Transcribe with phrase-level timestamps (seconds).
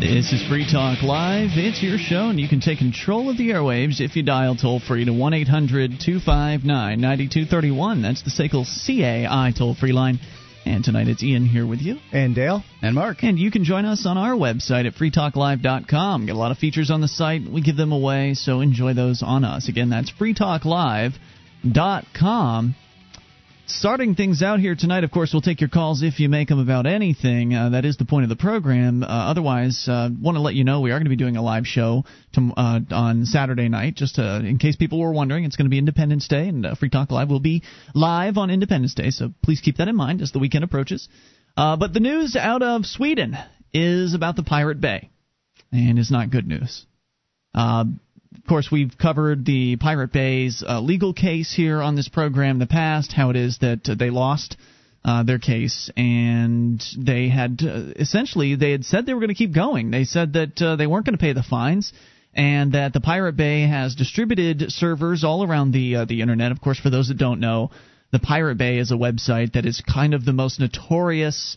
[0.00, 1.50] This is Free Talk Live.
[1.56, 4.80] It's your show, and you can take control of the airwaves if you dial toll
[4.80, 8.00] free to 1 800 259 9231.
[8.00, 10.18] That's the SACL CAI toll free line.
[10.64, 11.98] And tonight it's Ian here with you.
[12.12, 12.64] And Dale.
[12.80, 13.22] And Mark.
[13.22, 16.24] And you can join us on our website at freetalklive.com.
[16.24, 17.42] Get a lot of features on the site.
[17.42, 19.68] We give them away, so enjoy those on us.
[19.68, 22.74] Again, that's freetalklive.com.
[23.78, 26.58] Starting things out here tonight, of course, we'll take your calls if you make them
[26.58, 27.54] about anything.
[27.54, 29.04] Uh, that is the point of the program.
[29.04, 31.42] Uh, otherwise, uh, want to let you know we are going to be doing a
[31.42, 33.94] live show to, uh, on Saturday night.
[33.94, 36.74] Just uh, in case people were wondering, it's going to be Independence Day, and uh,
[36.74, 37.62] Free Talk Live will be
[37.94, 39.10] live on Independence Day.
[39.10, 41.08] So please keep that in mind as the weekend approaches.
[41.56, 43.36] but the news out of Sweden
[43.72, 45.10] is about the Pirate Bay,
[45.70, 46.86] and is not good news.
[48.36, 52.58] Of course, we've covered the Pirate Bay's uh, legal case here on this program in
[52.60, 54.56] the past, how it is that uh, they lost
[55.04, 59.34] uh, their case, and they had uh, essentially they had said they were going to
[59.34, 59.90] keep going.
[59.90, 61.92] They said that uh, they weren't going to pay the fines,
[62.32, 66.52] and that the Pirate Bay has distributed servers all around the the internet.
[66.52, 67.72] Of course, for those that don't know,
[68.12, 71.56] the Pirate Bay is a website that is kind of the most notorious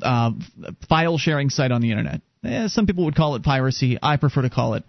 [0.00, 2.20] file sharing site on the internet.
[2.44, 3.98] Eh, some people would call it piracy.
[4.00, 4.84] I prefer to call it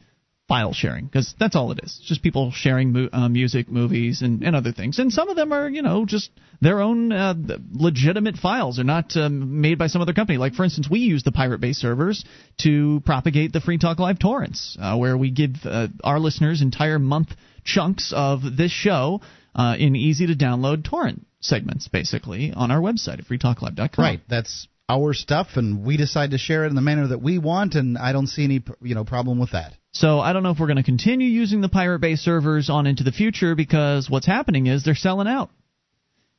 [0.49, 2.01] file sharing because that's all it is.
[2.03, 4.97] Just people sharing mu- uh, music, movies, and, and other things.
[4.97, 7.35] And some of them are, you know, just their own uh,
[7.71, 8.75] legitimate files.
[8.75, 10.39] They're not um, made by some other company.
[10.39, 12.25] Like, for instance, we use the Pirate Bay servers
[12.63, 16.99] to propagate the Free Talk Live torrents, uh, where we give uh, our listeners entire
[16.99, 17.29] month
[17.63, 19.21] chunks of this show
[19.55, 24.03] uh, in easy to download torrent segments, basically, on our website at freetalklive.com.
[24.03, 24.21] Right.
[24.27, 27.75] That's our stuff, and we decide to share it in the manner that we want,
[27.75, 29.73] and I don't see any, you know, problem with that.
[29.91, 32.87] So I don't know if we're going to continue using the Pirate Bay servers on
[32.87, 35.51] into the future because what's happening is they're selling out.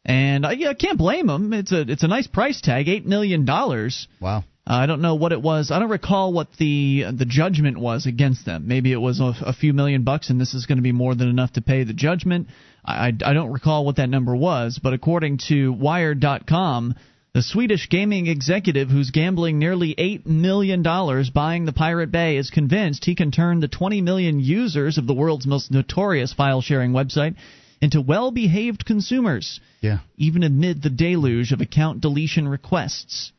[0.05, 1.53] And I, yeah, I can't blame them.
[1.53, 4.09] It's a it's a nice price tag, eight million dollars.
[4.21, 4.45] Wow.
[4.67, 5.71] Uh, I don't know what it was.
[5.71, 8.67] I don't recall what the the judgment was against them.
[8.67, 11.15] Maybe it was a, a few million bucks, and this is going to be more
[11.15, 12.49] than enough to pay the judgment.
[12.85, 16.95] I, I, I don't recall what that number was, but according to Wired.com,
[17.33, 23.05] the Swedish gaming executive who's gambling nearly $8 million buying the Pirate Bay is convinced
[23.05, 27.37] he can turn the 20 million users of the world's most notorious file sharing website
[27.81, 30.01] into well behaved consumers, yeah.
[30.17, 33.33] even amid the deluge of account deletion requests.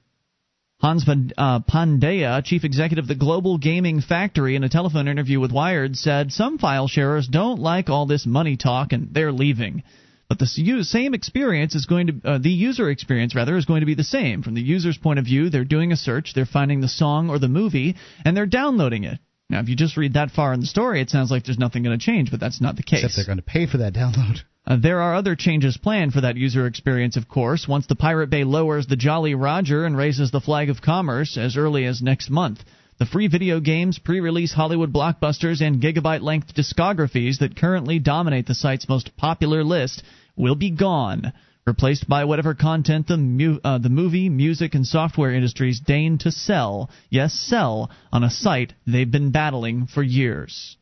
[0.80, 5.52] Hans uh, Pandeya, chief executive of the Global Gaming Factory, in a telephone interview with
[5.52, 9.84] Wired, said some file sharers don't like all this money talk and they're leaving.
[10.32, 13.86] But the same experience is going to uh, the user experience rather is going to
[13.86, 14.44] be the same.
[14.44, 17.38] From the user's point of view, they're doing a search, they're finding the song or
[17.38, 19.20] the movie, and they're downloading it.
[19.50, 21.84] Now, if you just read that far in the story, it sounds like there's nothing
[21.84, 23.04] going to change, but that's not the case.
[23.04, 24.38] Except they're going to pay for that download.
[24.64, 28.30] Uh, there are other changes planned for that user experience, of course, once the Pirate
[28.30, 32.30] Bay lowers the Jolly Roger and raises the flag of commerce as early as next
[32.30, 32.64] month.
[33.00, 38.46] The free video games, pre release Hollywood blockbusters, and gigabyte length discographies that currently dominate
[38.46, 40.04] the site's most popular list
[40.36, 41.34] will be gone,
[41.66, 46.32] replaced by whatever content the, mu- uh, the movie, music, and software industries deign to
[46.32, 50.78] sell, yes, sell, on a site they've been battling for years.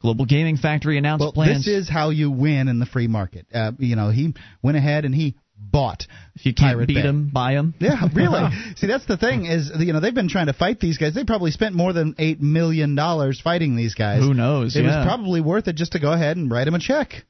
[0.00, 1.64] Global Gaming Factory announced well, plans.
[1.64, 3.46] This is how you win in the free market.
[3.52, 6.06] Uh, you know, he went ahead and he bought.
[6.34, 7.02] If you can't Pirate beat Bay.
[7.02, 7.74] them, buy them.
[7.80, 8.50] Yeah, really.
[8.76, 11.14] See, that's the thing is, you know, they've been trying to fight these guys.
[11.14, 14.22] They probably spent more than eight million dollars fighting these guys.
[14.22, 14.76] Who knows?
[14.76, 14.98] It yeah.
[14.98, 17.24] was probably worth it just to go ahead and write them a check.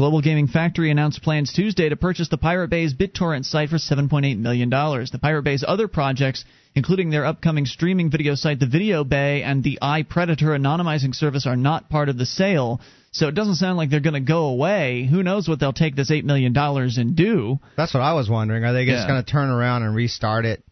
[0.00, 4.38] Global Gaming Factory announced plans Tuesday to purchase the Pirate Bay's BitTorrent site for $7.8
[4.38, 4.70] million.
[4.70, 9.62] The Pirate Bay's other projects, including their upcoming streaming video site, the Video Bay, and
[9.62, 12.80] the iPredator anonymizing service, are not part of the sale.
[13.12, 15.04] So it doesn't sound like they're going to go away.
[15.04, 17.58] Who knows what they'll take this $8 million and do?
[17.76, 18.64] That's what I was wondering.
[18.64, 19.06] Are they just Yeah.
[19.06, 20.64] going to turn around and restart it?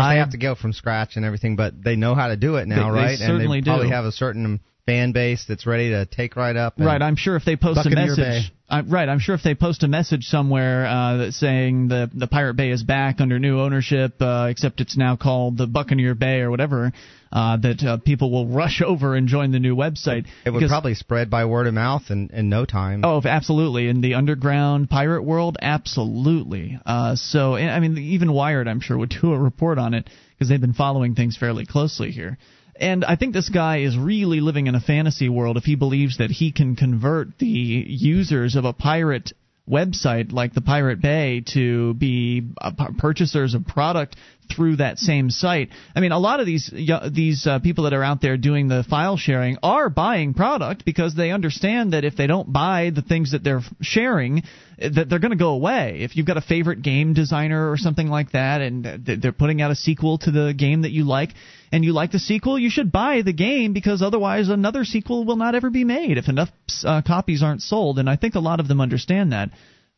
[0.00, 2.56] I- they have to go from scratch and everything, but they know how to do
[2.56, 3.18] it now, They- they right?
[3.18, 3.92] certainly and they probably do.
[3.94, 6.76] have a certain fan base that's ready to take right up.
[6.78, 9.54] and- Right, I'm sure if they post a message, I, right, I'm sure if they
[9.54, 14.14] post a message somewhere uh, saying the the Pirate Bay is back under new ownership,
[14.20, 16.92] uh, except it's now called the Buccaneer Bay or whatever,
[17.32, 20.26] uh, that uh, people will rush over and join the new website.
[20.44, 23.02] It would Because- probably spread by word of mouth in, in no time.
[23.04, 23.88] Oh, absolutely.
[23.88, 26.78] In the underground pirate world, absolutely.
[26.84, 30.48] Uh, so, I mean, even Wired, I'm sure, would do a report on it because
[30.48, 32.38] they've been following things fairly closely here.
[32.76, 36.18] And I think this guy is really living in a fantasy world if he believes
[36.18, 39.32] that he can convert the users of a pirate
[39.68, 44.16] website like the Pirate Bay to be uh, pu- purchasers of product
[44.54, 45.70] through that same site.
[45.94, 46.72] I mean, a lot of these
[47.12, 51.14] these uh, people that are out there doing the file sharing are buying product because
[51.14, 54.42] they understand that if they don't buy the things that they're sharing,
[54.78, 55.98] that they're going to go away.
[56.00, 59.70] If you've got a favorite game designer or something like that, and they're putting out
[59.70, 61.30] a sequel to the game that you like,
[61.70, 65.36] and you like the sequel, you should buy the game because otherwise another sequel will
[65.36, 66.50] not ever be made if enough
[66.84, 67.98] uh, copies aren't sold.
[67.98, 69.50] And I think a lot of them understand that.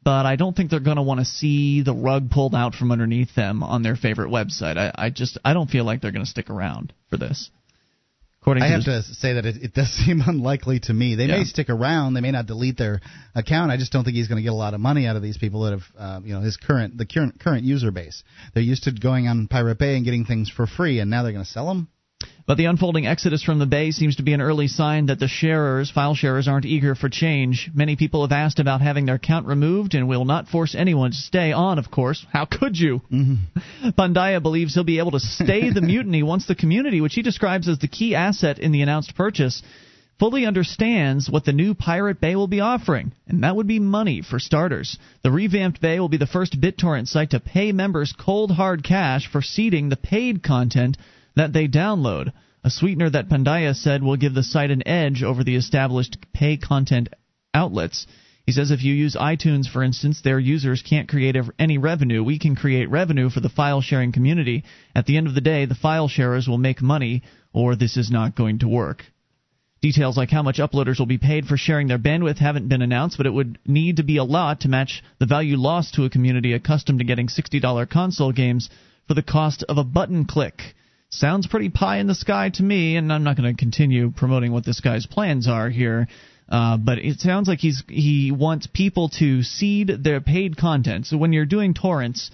[0.05, 2.93] But I don't think they're going to want to see the rug pulled out from
[2.93, 4.77] underneath them on their favorite website.
[4.77, 7.51] I, I just I don't feel like they're going to stick around for this.
[8.43, 11.15] According I to have to say that it, it, does seem unlikely to me.
[11.15, 11.39] They yeah.
[11.39, 12.12] may stick around.
[12.12, 13.01] They may not delete their
[13.35, 13.73] account.
[13.73, 15.39] I just don't think he's going to get a lot of money out of these
[15.39, 18.23] people that have, uh, you know, his current the current current user base.
[18.53, 21.33] They're used to going on Pirate Bay and getting things for free, and now they're
[21.33, 21.89] going to sell them.
[22.46, 25.28] But the unfolding exodus from the Bay seems to be an early sign that the
[25.28, 27.70] sharers, file sharers, aren't eager for change.
[27.72, 31.16] Many people have asked about having their account removed and will not force anyone to
[31.16, 32.26] stay on, of course.
[32.31, 33.00] How could you?
[33.11, 34.43] Mm-hmm.
[34.43, 37.78] Believes he'll be able to stay the mutiny once the community, which he describes as
[37.78, 39.62] the key asset in the announced purchase,
[40.19, 44.20] fully understands what the new Pirate Bay will be offering, and that would be money
[44.20, 44.99] for starters.
[45.22, 49.28] The revamped Bay will be the first BitTorrent site to pay members cold hard cash
[49.32, 50.99] for seeding the paid content
[51.37, 52.33] that they download,
[52.63, 56.57] a sweetener that Pandeya said will give the site an edge over the established pay
[56.57, 57.09] content
[57.53, 58.07] outlets.
[58.47, 62.23] He says if you use iTunes, for instance, their users can't create any revenue.
[62.23, 64.65] We can create revenue for the file sharing community.
[64.95, 67.23] At the end of the day, the file sharers will make money,
[67.53, 69.05] or this is not going to work.
[69.81, 73.19] Details like how much uploaders will be paid for sharing their bandwidth haven't been announced,
[73.19, 76.11] but it would need to be a lot to match the value lost to a
[76.11, 78.71] community accustomed to getting $60 console games
[79.07, 80.75] for the cost of a button click.
[81.19, 84.50] Sounds pretty pie in the sky to me, and I'm not going to continue promoting
[84.50, 86.08] what this guy's plans are here.
[86.49, 91.06] Uh, but it sounds like he's he wants people to seed their paid content.
[91.06, 92.32] So when you're doing torrents,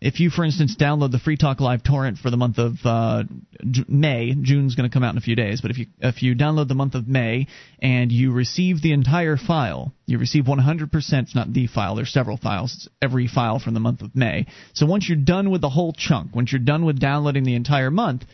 [0.00, 3.24] if you, for instance, download the Free Talk Live torrent for the month of uh,
[3.70, 6.22] J- May, June's going to come out in a few days, but if you if
[6.22, 7.46] you download the month of May
[7.80, 10.90] and you receive the entire file, you receive 100%.
[10.94, 11.96] It's not the file.
[11.96, 12.74] There's several files.
[12.74, 14.46] It's every file from the month of May.
[14.72, 17.90] So once you're done with the whole chunk, once you're done with downloading the entire
[17.90, 18.24] month,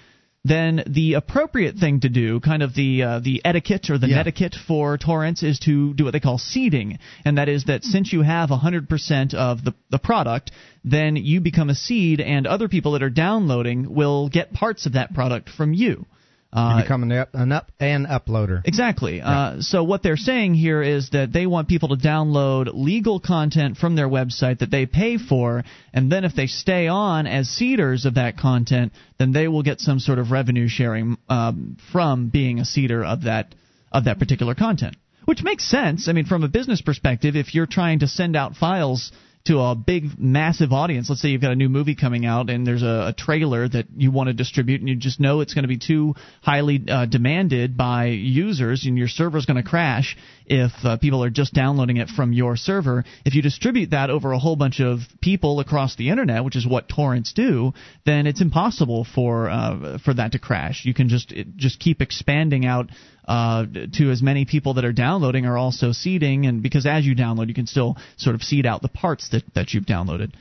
[0.48, 4.16] then the appropriate thing to do, kind of the uh, the etiquette or the yeah.
[4.16, 8.12] netiquette for torrents, is to do what they call seeding, and that is that since
[8.12, 10.52] you have 100% of the the product,
[10.84, 14.92] then you become a seed, and other people that are downloading will get parts of
[14.92, 16.06] that product from you.
[16.52, 18.62] Uh, you become an, up, an up an uploader.
[18.64, 19.18] Exactly.
[19.18, 19.28] Yeah.
[19.28, 23.76] Uh, so what they're saying here is that they want people to download legal content
[23.76, 28.06] from their website that they pay for, and then if they stay on as seeders
[28.06, 32.58] of that content, then they will get some sort of revenue sharing um, from being
[32.58, 33.54] a seeder of that
[33.92, 34.96] of that particular content.
[35.26, 36.08] Which makes sense.
[36.08, 39.10] I mean, from a business perspective, if you're trying to send out files
[39.46, 41.08] to a big, massive audience.
[41.08, 43.86] Let's say you've got a new movie coming out and there's a, a trailer that
[43.96, 47.06] you want to distribute, and you just know it's going to be too highly uh,
[47.06, 50.16] demanded by users, and your server's going to crash
[50.46, 53.04] if uh, people are just downloading it from your server.
[53.24, 56.66] If you distribute that over a whole bunch of people across the internet, which is
[56.66, 57.72] what torrents do,
[58.04, 60.84] then it's impossible for uh, for that to crash.
[60.84, 62.90] You can just it, just keep expanding out
[63.26, 63.64] uh,
[63.94, 67.48] to as many people that are downloading are also seeding, and because as you download,
[67.48, 70.32] you can still sort of seed out the parts that, that you've downloaded.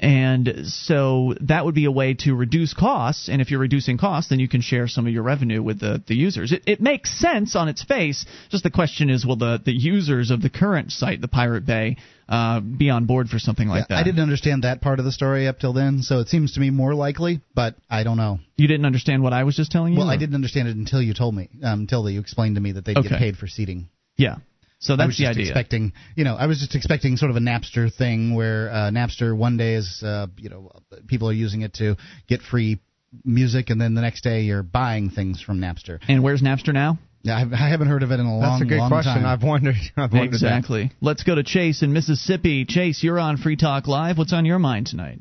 [0.00, 3.28] And so that would be a way to reduce costs.
[3.28, 6.02] And if you're reducing costs, then you can share some of your revenue with the,
[6.06, 6.52] the users.
[6.52, 8.24] It, it makes sense on its face.
[8.48, 11.96] Just the question is, will the, the users of the current site, the Pirate Bay,
[12.28, 14.00] uh, be on board for something like yeah, that?
[14.00, 16.60] I didn't understand that part of the story up till then, so it seems to
[16.60, 18.38] me more likely, but I don't know.
[18.56, 19.98] You didn't understand what I was just telling you?
[19.98, 20.12] Well, or?
[20.12, 22.84] I didn't understand it until you told me, um, until you explained to me that
[22.84, 23.08] they okay.
[23.08, 23.88] get paid for seeding.
[24.16, 24.36] Yeah.
[24.80, 25.46] So that's the idea.
[25.46, 29.36] Expecting, you know, I was just expecting sort of a Napster thing where uh, Napster
[29.36, 30.70] one day is, uh, you know,
[31.08, 31.96] people are using it to
[32.28, 32.78] get free
[33.24, 35.98] music, and then the next day you're buying things from Napster.
[36.06, 36.98] And where's Napster now?
[37.22, 38.50] Yeah, I haven't heard of it in a long, time.
[38.60, 39.14] That's a good question.
[39.14, 39.26] Time.
[39.26, 39.74] I've wondered.
[39.96, 40.84] I've wondered exactly.
[40.84, 40.94] That.
[41.00, 42.64] Let's go to Chase in Mississippi.
[42.64, 44.18] Chase, you're on Free Talk Live.
[44.18, 45.20] What's on your mind tonight?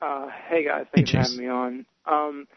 [0.00, 1.86] Uh, hey guys, thanks hey, for having me on.
[2.06, 2.48] Um,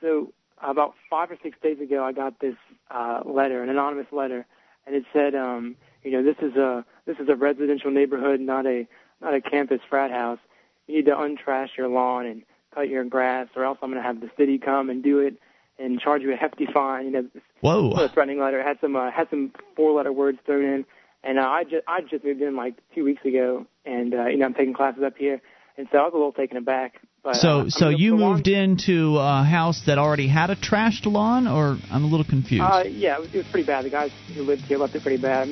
[0.00, 2.56] so about five or six days ago, I got this
[2.90, 4.46] uh, letter, an anonymous letter,
[4.86, 8.66] and it said, um, you know, this is a this is a residential neighborhood, not
[8.66, 8.86] a
[9.20, 10.38] not a campus frat house.
[10.86, 12.42] You need to untrash your lawn and
[12.74, 15.34] cut your grass, or else I'm going to have the city come and do it
[15.78, 17.06] and charge you a hefty fine.
[17.06, 17.28] You know,
[17.60, 20.84] whoa, a threatening letter had some uh, had some four letter words thrown in,
[21.24, 24.38] and uh, I just I just moved in like two weeks ago, and uh, you
[24.38, 25.40] know I'm taking classes up here,
[25.76, 27.00] and so I was a little taken aback.
[27.26, 30.54] But, so uh, so I mean, you moved into a house that already had a
[30.54, 32.62] trashed lawn, or I'm a little confused.
[32.62, 33.84] Uh, yeah, it was, it was pretty bad.
[33.84, 35.48] The guys who lived here left it pretty bad.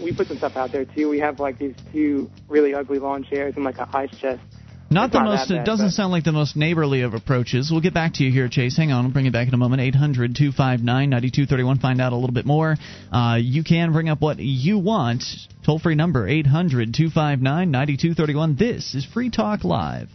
[0.00, 1.08] We put some stuff out there too.
[1.08, 4.40] We have like these two really ugly lawn chairs and like an ice chest
[4.88, 5.48] Not it's the not most.
[5.48, 5.92] Bad, it doesn't but.
[5.94, 7.70] sound like the most neighborly of approaches.
[7.72, 8.76] We'll get back to you here, Chase.
[8.76, 9.82] Hang on, I'll bring it back in a moment.
[9.82, 11.78] Eight hundred two five nine ninety two thirty one.
[11.78, 12.76] Find out a little bit more.
[13.10, 15.24] Uh, you can bring up what you want.
[15.66, 18.54] Toll free number eight hundred two five nine ninety two thirty one.
[18.54, 20.08] This is Free Talk Live.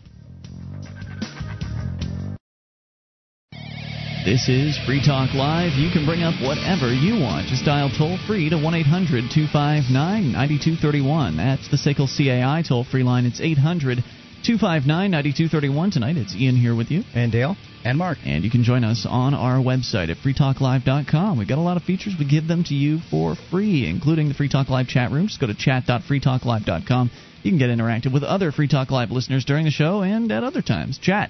[4.25, 5.73] This is Free Talk Live.
[5.73, 7.45] You can bring up whatever you want.
[7.45, 11.37] Just dial toll free to 1 800 259 9231.
[11.37, 13.27] That's the SACL CAI toll free line.
[13.27, 14.01] It's 800
[14.41, 15.91] 259 9231.
[15.91, 17.03] Tonight it's Ian here with you.
[17.13, 17.55] And Dale.
[17.83, 18.17] And Mark.
[18.25, 21.37] And you can join us on our website at freetalklive.com.
[21.37, 22.15] We've got a lot of features.
[22.17, 25.27] We give them to you for free, including the Free Talk Live chat room.
[25.27, 27.11] Just go to chat.freetalklive.com.
[27.43, 30.43] You can get interactive with other Free Talk Live listeners during the show and at
[30.43, 30.97] other times.
[30.97, 31.29] Chat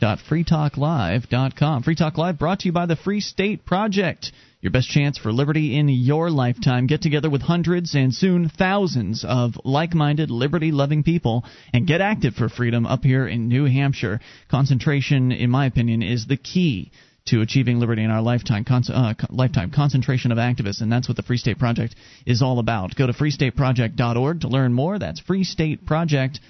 [0.00, 1.82] www.freetalklive.com.
[1.82, 4.32] Free Talk Live brought to you by the Free State Project.
[4.60, 6.86] Your best chance for liberty in your lifetime.
[6.86, 12.00] Get together with hundreds and soon thousands of like minded, liberty loving people and get
[12.00, 14.20] active for freedom up here in New Hampshire.
[14.50, 16.92] Concentration, in my opinion, is the key
[17.26, 18.64] to achieving liberty in our lifetime.
[18.64, 21.94] Con- uh, lifetime concentration of activists, and that's what the Free State Project
[22.26, 22.94] is all about.
[22.96, 24.98] Go to freestateproject.org to learn more.
[24.98, 26.40] That's freestateproject.org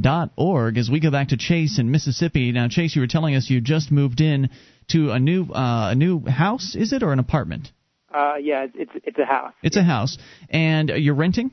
[0.00, 2.52] dot org as we go back to Chase in Mississippi.
[2.52, 4.50] Now, Chase, you were telling us you just moved in
[4.88, 7.70] to a new uh, a new house, is it, or an apartment?
[8.12, 9.52] Uh, yeah, it's it's a house.
[9.62, 11.50] It's a house, and you're renting.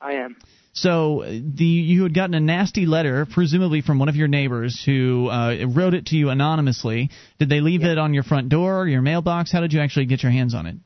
[0.00, 0.36] I am.
[0.74, 5.28] So the you had gotten a nasty letter, presumably from one of your neighbors, who
[5.28, 7.10] uh, wrote it to you anonymously.
[7.40, 7.92] Did they leave Yeah.
[7.92, 9.50] it on your front door or your mailbox?
[9.50, 10.76] How did you actually get your hands on it?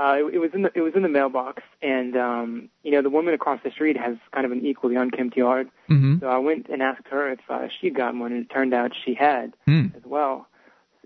[0.00, 3.02] Uh, it, it was in the it was in the mailbox, and um, you know
[3.02, 5.68] the woman across the street has kind of an equally unkempt yard.
[5.90, 6.20] Mm-hmm.
[6.20, 8.92] So I went and asked her if uh, she got one, and it turned out
[9.04, 9.94] she had Mm.
[9.94, 10.46] as well.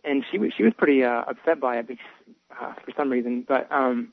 [0.05, 2.05] And she was she was pretty uh, upset by it because,
[2.61, 3.45] uh, for some reason.
[3.49, 4.13] But um,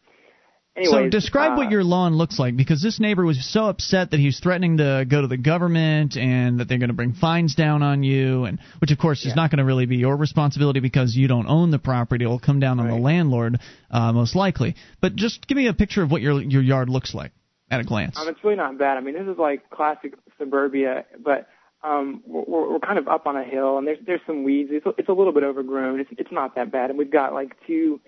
[0.84, 4.22] So describe uh, what your lawn looks like because this neighbor was so upset that
[4.22, 7.56] he was threatening to go to the government and that they're going to bring fines
[7.56, 10.80] down on you and which of course is not going to really be your responsibility
[10.80, 12.24] because you don't own the property.
[12.24, 13.60] It will come down on the landlord
[13.90, 14.76] uh, most likely.
[15.02, 17.34] But just give me a picture of what your your yard looks like
[17.70, 18.18] at a glance.
[18.18, 18.98] Um, it's really not bad.
[18.98, 21.50] I mean, this is like classic suburbia, but
[21.84, 24.70] um, we're, we're kind of up on a hill, and there's there's some weeds.
[24.72, 26.00] It's a, it's a little bit overgrown.
[26.00, 28.00] It's it's not that bad, and we've got like two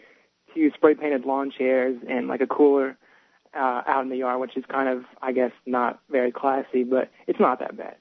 [0.54, 2.98] two spray painted lawn chairs and like a cooler
[3.56, 7.10] uh, out in the yard, which is kind of I guess not very classy, but
[7.28, 7.96] it's not that bad.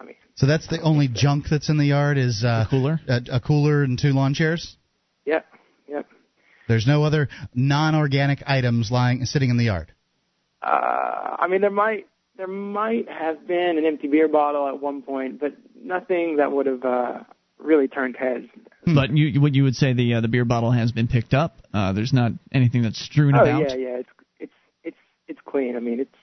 [0.00, 3.00] I mean, So that's the only junk that's in the yard is uh, A cooler?
[3.08, 4.76] a, a cooler and two lawn chairs.
[5.24, 5.46] yep,
[5.88, 6.06] yep.
[6.68, 9.92] There's no other non-organic items lying sitting in the yard.
[10.62, 15.02] Uh, I mean, there might there might have been an empty beer bottle at one
[15.02, 17.18] point, but nothing that would have uh,
[17.64, 18.46] really turned heads.
[18.86, 21.56] But you what you would say the uh, the beer bottle has been picked up.
[21.72, 23.70] Uh, there's not anything that's strewn Oh about.
[23.70, 23.96] yeah, yeah.
[23.98, 24.52] It's it's
[24.84, 24.96] it's
[25.28, 25.74] it's clean.
[25.76, 26.14] I mean, it's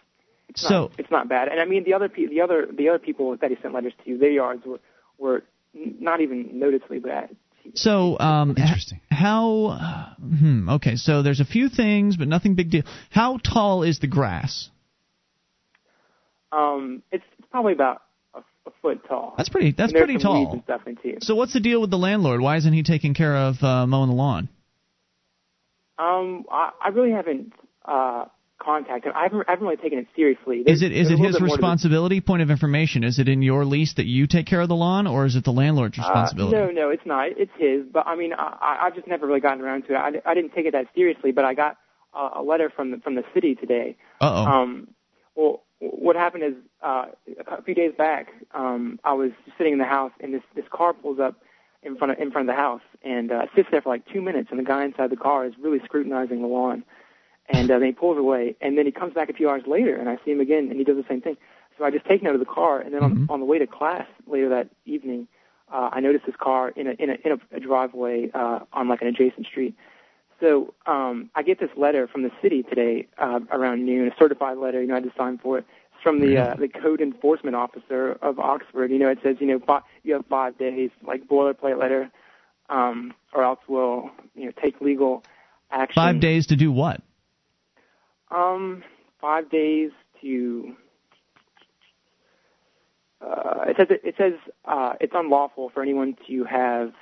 [0.48, 1.48] it's So- not, it's not bad.
[1.48, 3.94] And I mean, the other pe- the other the other people that he sent letters
[4.06, 4.80] to, their yards were
[5.18, 5.44] were
[5.74, 7.36] not even noticeably bad.
[7.76, 9.00] So, um, Interesting.
[9.12, 10.16] h- how?
[10.20, 12.84] Hmm, okay, so there's a few things, but nothing big deal.
[13.12, 14.70] How tall is the grass?
[16.52, 18.02] Um, it's, it's probably about
[18.74, 19.34] a, a foot tall.
[19.38, 19.72] That's pretty.
[19.72, 20.52] That's pretty tall.
[20.54, 21.18] and stuff in too.
[21.22, 22.42] So, what's the deal with the landlord?
[22.42, 24.50] Why isn't he taking care of uh, mowing the lawn?
[26.00, 27.54] Um, I, I really haven't
[27.86, 28.26] uh
[28.60, 29.12] contacted.
[29.12, 29.18] him.
[29.18, 30.64] I haven't I haven't really taken it seriously.
[30.66, 32.22] Is it is it his bit more the- responsibility?
[32.22, 35.08] Point of information: Is it in your lease that you take care of the lawn,
[35.08, 36.56] or is it the landlord's responsibility?
[36.58, 37.30] Uh, no, no, it's not.
[37.38, 37.86] It's his.
[37.92, 39.98] But I mean, I, I- I've just never really gotten around to it.
[39.98, 41.32] I, I didn't take it that seriously.
[41.32, 41.78] But I got
[42.14, 43.96] uh, a letter from the from the city today.
[44.20, 44.46] Uh oh.
[44.52, 44.88] Um,
[45.36, 47.06] well, what happened is uh,
[47.48, 50.94] a few days back, um, I was sitting in the house, and this this car
[50.94, 51.42] pulls up
[51.82, 54.22] in front of in front of the house and uh, sits there for like two
[54.22, 56.84] minutes, and the guy inside the car is really scrutinizing the lawn,
[57.50, 59.96] and uh, then he pulls away, and then he comes back a few hours later,
[59.96, 61.36] and I see him again, and he does the same thing.
[61.80, 63.30] So I just take note of the car, and then on, Mhm.
[63.30, 65.28] on the way to class later that evening,
[65.74, 68.88] uh, I noticed this car in a in a, in a, a driveway uh, on
[68.88, 69.74] like an adjacent street.
[70.42, 74.58] So um, I get this letter from the city today uh, around noon, a certified
[74.58, 74.82] letter.
[74.82, 75.66] You know, I had to sign for it.
[75.94, 78.92] It's from the uh, the code enforcement officer of Oxford.
[78.92, 82.10] You know, it says you know fi- you have five days, like boilerplate letter,
[82.70, 85.24] um, or else we'll you know take legal
[85.70, 85.94] action.
[85.96, 87.02] Five days to do what?
[88.32, 88.84] Um,
[89.22, 90.76] five days to.
[93.22, 94.34] Uh, it says it says
[94.66, 96.94] uh, it's unlawful for anyone to have,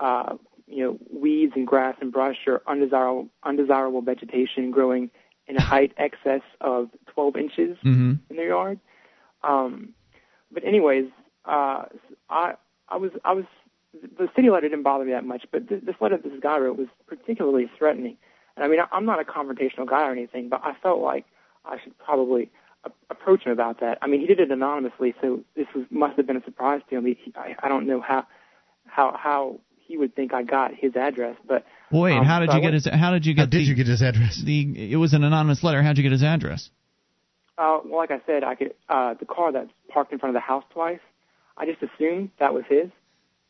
[0.00, 0.36] uh,
[0.66, 5.10] you know, weeds and grass and brush or undesirable undesirable vegetation growing
[5.46, 8.14] in a height excess of 12 inches Mm-hmm.
[8.30, 8.80] in their yard.
[9.44, 9.90] Um,
[10.50, 11.06] but anyways,
[11.44, 11.84] uh,
[12.28, 12.54] I
[12.88, 13.44] I was I was
[14.18, 16.76] the city letter didn't bother me that much, but this, this letter this guy wrote
[16.76, 18.16] was particularly threatening.
[18.56, 21.24] And I mean, I, I'm not a confrontational guy or anything, but I felt like
[21.64, 22.50] I should probably
[23.10, 23.98] approach him about that.
[24.02, 26.96] I mean, he did it anonymously, so this was must have been a surprise to
[26.96, 27.06] him.
[27.06, 28.26] He, I, I don't know how
[28.86, 32.56] how how he would think I got his address, but wait, um, how did so
[32.56, 32.86] you get his?
[32.86, 33.40] How did you get?
[33.40, 34.42] How did the, you get his address?
[34.44, 35.82] The it was an anonymous letter.
[35.82, 36.70] How'd you get his address?
[37.58, 40.40] Uh, well, like I said, I could uh, the car that's parked in front of
[40.40, 41.00] the house twice.
[41.56, 42.90] I just assumed that was his.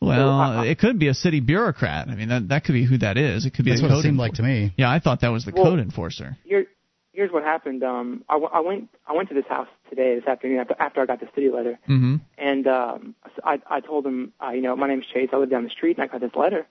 [0.00, 2.08] Well, so, uh, it could be a city bureaucrat.
[2.08, 3.46] I mean, that that could be who that is.
[3.46, 3.70] It could be.
[3.70, 4.72] That's what it seemed like to me.
[4.76, 6.36] Yeah, I thought that was the well, code enforcer.
[6.44, 6.66] Here,
[7.16, 7.82] here's what happened.
[7.82, 11.00] Um, I, w- I went I went to this house today this afternoon after after
[11.00, 12.16] I got the city letter, mm-hmm.
[12.38, 15.30] and um, I I told him, uh, you know, my name's Chase.
[15.32, 16.66] I live down the street, and I got this letter,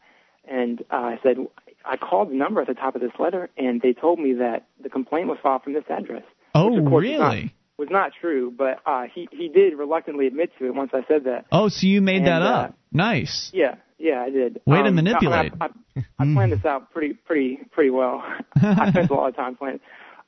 [0.48, 1.38] and uh, I said
[1.84, 4.68] I called the number at the top of this letter, and they told me that
[4.82, 6.24] the complaint was filed from this address.
[6.54, 7.18] Oh, which of course really?
[7.18, 10.92] Was not, was not true, but uh, he he did reluctantly admit to it once
[10.94, 11.48] I said that.
[11.52, 12.70] Oh, so you made and, that up?
[12.70, 13.50] Uh, nice.
[13.54, 14.62] Yeah, yeah, I did.
[14.66, 15.54] Way um, to manipulate.
[15.60, 18.24] I, I, I, I planned this out pretty pretty pretty well.
[18.56, 19.80] I spent a lot of time planning.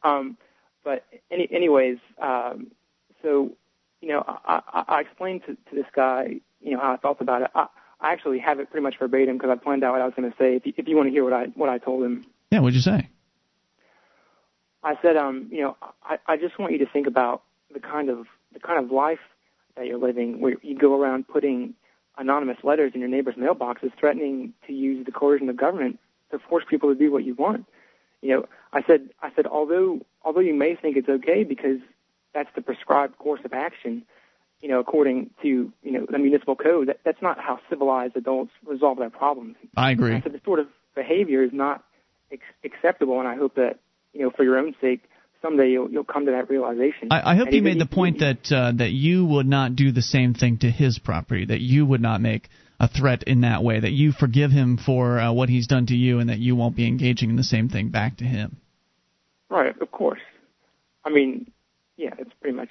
[0.04, 0.38] Um,
[0.84, 2.68] but any, anyways, um,
[3.22, 3.52] so
[4.02, 7.20] you know, I, I, I explained to, to this guy, you know, how I felt
[7.22, 7.52] about it.
[7.56, 7.68] I,
[8.00, 10.30] I actually have it pretty much verbatim because I planned out what I was going
[10.30, 10.56] to say.
[10.56, 12.26] If you, if you want to hear what I what I told him.
[12.52, 13.10] Yeah, what'd you say?
[14.84, 18.10] I said, um, you know, I, I just want you to think about the kind
[18.10, 19.20] of the kind of life
[19.76, 21.74] that you're living, where you go around putting
[22.18, 26.00] anonymous letters in your neighbors' mailboxes, threatening to use the coercion of government
[26.32, 27.66] to force people to do what you want.
[28.22, 31.80] You know, I said, I said, although although you may think it's okay because
[32.34, 34.04] that's the prescribed course of action,
[34.62, 38.52] you know, according to you know the municipal code, that, that's not how civilized adults
[38.66, 39.56] resolve their problems.
[39.76, 40.22] I agree.
[40.24, 41.84] So this sort of behavior is not
[42.32, 43.80] ex- acceptable, and I hope that
[44.14, 45.04] you know, for your own sake,
[45.42, 47.10] someday you'll you'll come to that realization.
[47.12, 50.02] I, I hope you made the point that uh, that you would not do the
[50.02, 53.80] same thing to his property, that you would not make a threat in that way,
[53.80, 56.76] that you forgive him for uh, what he's done to you, and that you won't
[56.76, 58.58] be engaging in the same thing back to him.
[59.50, 60.20] Right, of course.
[61.04, 61.52] I mean,
[61.96, 62.70] yeah, it's pretty much.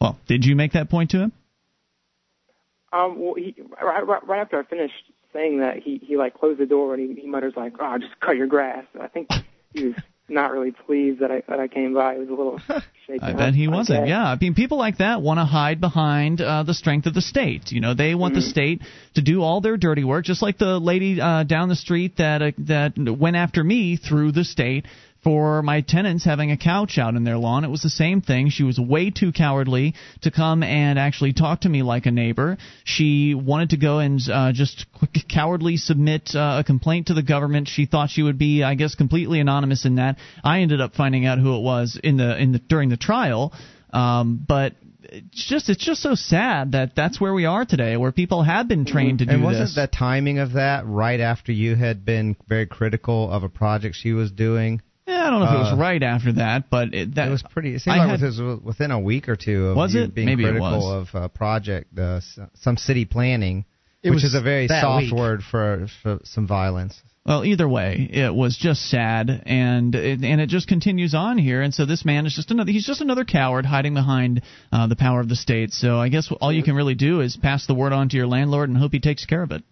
[0.00, 1.32] Well, did you make that point to him?
[2.92, 4.94] Um, well, he, right, right, right after I finished
[5.32, 8.18] saying that, he he like closed the door and he, he mutters like, "Oh, just
[8.20, 9.28] cut your grass." I think
[9.74, 9.94] he was
[10.28, 12.14] not really pleased that I that I came by.
[12.14, 12.58] He was a little
[13.06, 13.22] shaken.
[13.22, 14.08] I bet he wasn't.
[14.08, 17.20] Yeah, I mean, people like that want to hide behind uh, the strength of the
[17.20, 17.72] state.
[17.72, 18.40] You know, they want mm-hmm.
[18.40, 18.82] the state
[19.14, 22.42] to do all their dirty work, just like the lady uh, down the street that
[22.42, 24.86] uh, that went after me through the state
[25.22, 27.64] for my tenants having a couch out in their lawn.
[27.64, 28.50] It was the same thing.
[28.50, 32.56] She was way too cowardly to come and actually talk to me like a neighbor.
[32.84, 34.86] She wanted to go and uh, just
[35.28, 37.68] cowardly submit uh, a complaint to the government.
[37.68, 40.18] She thought she would be, I guess, completely anonymous in that.
[40.44, 43.52] I ended up finding out who it was in the in the during the trial.
[43.92, 48.12] Um, but it's just it's just so sad that that's where we are today, where
[48.12, 49.34] people have been trained to do this.
[49.34, 49.74] and wasn't this.
[49.74, 54.12] the timing of that right after you had been very critical of a project she
[54.12, 54.82] was doing?
[55.08, 57.30] Yeah, I don't know if it was uh, right after that, but it, that it
[57.30, 57.74] was pretty.
[57.74, 60.02] It seemed I like had, it was within a week or two of was you
[60.02, 60.14] it?
[60.14, 62.20] being Maybe critical of a project, uh,
[62.54, 63.64] some city planning,
[64.02, 65.14] it which is a very soft week.
[65.14, 67.00] word for, for some violence.
[67.24, 71.62] Well, either way, it was just sad, and it, and it just continues on here.
[71.62, 75.20] And so this man is just another—he's just another coward hiding behind uh, the power
[75.20, 75.72] of the state.
[75.72, 78.26] So I guess all you can really do is pass the word on to your
[78.26, 79.62] landlord and hope he takes care of it.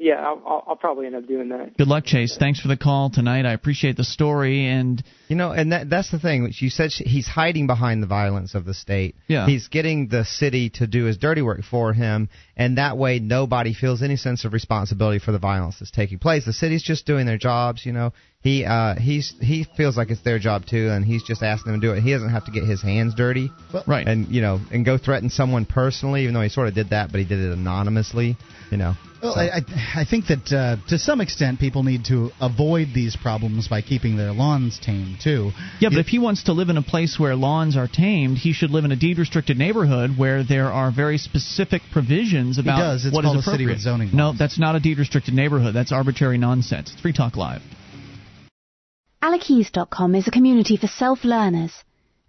[0.00, 1.76] Yeah, I'll, I'll probably end up doing that.
[1.76, 2.36] Good luck, Chase.
[2.38, 3.46] Thanks for the call tonight.
[3.46, 6.52] I appreciate the story and you know, and that that's the thing.
[6.56, 9.16] You said he's hiding behind the violence of the state.
[9.26, 9.46] Yeah.
[9.46, 13.74] He's getting the city to do his dirty work for him, and that way nobody
[13.74, 16.44] feels any sense of responsibility for the violence that's taking place.
[16.44, 17.84] The city's just doing their jobs.
[17.84, 21.42] You know, he uh he's he feels like it's their job too, and he's just
[21.42, 22.02] asking them to do it.
[22.02, 23.50] He doesn't have to get his hands dirty.
[23.88, 24.06] right.
[24.06, 27.10] And you know, and go threaten someone personally, even though he sort of did that,
[27.10, 28.36] but he did it anonymously.
[28.70, 28.94] You know.
[29.22, 29.40] Well, so.
[29.40, 29.60] I,
[29.96, 34.16] I think that uh, to some extent people need to avoid these problems by keeping
[34.16, 35.50] their lawns tamed too.
[35.80, 38.38] Yeah, but you, if he wants to live in a place where lawns are tamed,
[38.38, 42.82] he should live in a deed-restricted neighborhood where there are very specific provisions about he
[42.82, 43.04] does.
[43.06, 43.76] It's what called is appropriate.
[43.76, 45.74] A city with zoning no, that's not a deed-restricted neighborhood.
[45.74, 46.92] That's arbitrary nonsense.
[46.92, 47.62] It's Free Talk Live.
[49.22, 51.72] Alakeys.com is a community for self-learners.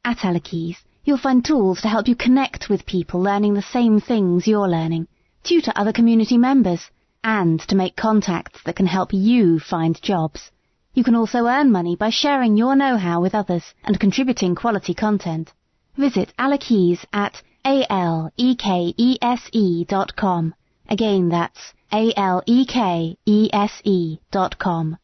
[0.03, 4.47] At Alakeys, you'll find tools to help you connect with people learning the same things
[4.47, 5.07] you're learning
[5.43, 6.89] tutor other community members,
[7.23, 10.51] and to make contacts that can help you find jobs.
[10.93, 15.51] You can also earn money by sharing your know-how with others and contributing quality content.
[15.97, 18.25] Visit Alakeys at a-l-e-k-e-s-e
[19.85, 20.53] dot com.
[20.87, 22.39] Again, that's a-l-e-k-e-s-e
[24.31, 24.97] dot com.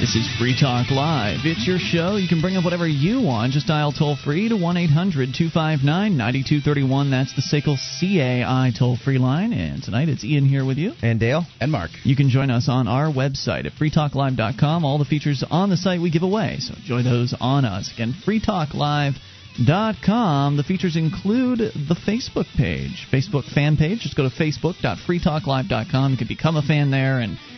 [0.00, 1.40] This is Free Talk Live.
[1.42, 2.14] It's your show.
[2.14, 3.52] You can bring up whatever you want.
[3.52, 7.10] Just dial toll free to 1 800 259 9231.
[7.10, 9.52] That's the SACL CAI toll free line.
[9.52, 10.92] And tonight it's Ian here with you.
[11.02, 11.44] And Dale.
[11.60, 11.90] And Mark.
[12.04, 14.84] You can join us on our website at freetalklive.com.
[14.84, 16.58] All the features on the site we give away.
[16.60, 17.92] So enjoy those on us.
[17.92, 20.56] Again, freetalklive.com.
[20.56, 24.02] The features include the Facebook page, Facebook fan page.
[24.02, 26.12] Just go to facebook.freetalklive.com.
[26.12, 27.57] You can become a fan there and get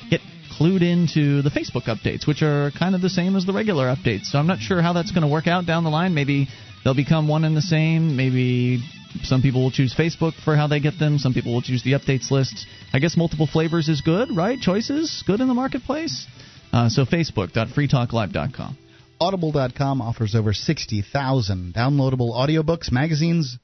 [0.61, 4.27] clued into the Facebook updates, which are kind of the same as the regular updates.
[4.27, 6.13] So I'm not sure how that's going to work out down the line.
[6.13, 6.49] Maybe
[6.85, 8.15] they'll become one and the same.
[8.15, 8.83] Maybe
[9.23, 11.17] some people will choose Facebook for how they get them.
[11.17, 12.67] Some people will choose the updates list.
[12.93, 14.61] I guess multiple flavors is good, right?
[14.61, 16.27] Choices good in the marketplace.
[16.75, 18.77] Uh, so facebook.freetalklive.com.
[19.19, 23.59] Audible.com offers over 60,000 downloadable audiobooks, magazines,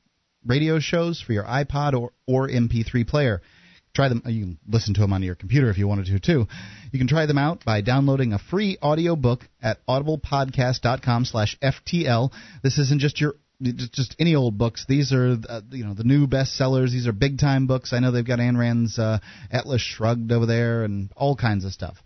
[0.47, 3.43] radio shows for your iPod or, or MP3 player.
[3.97, 4.23] Try them.
[4.27, 6.47] You can listen to them on your computer if you wanted to too.
[6.93, 12.33] You can try them out by downloading a free audiobook at audiblepodcast.com/ftl.
[12.63, 14.85] This isn't just your just any old books.
[14.87, 16.91] These are uh, you know the new bestsellers.
[16.91, 17.95] These are big time books.
[17.95, 21.73] I know they've got Ayn Rand's uh, Atlas Shrugged over there and all kinds of
[21.73, 21.97] stuff.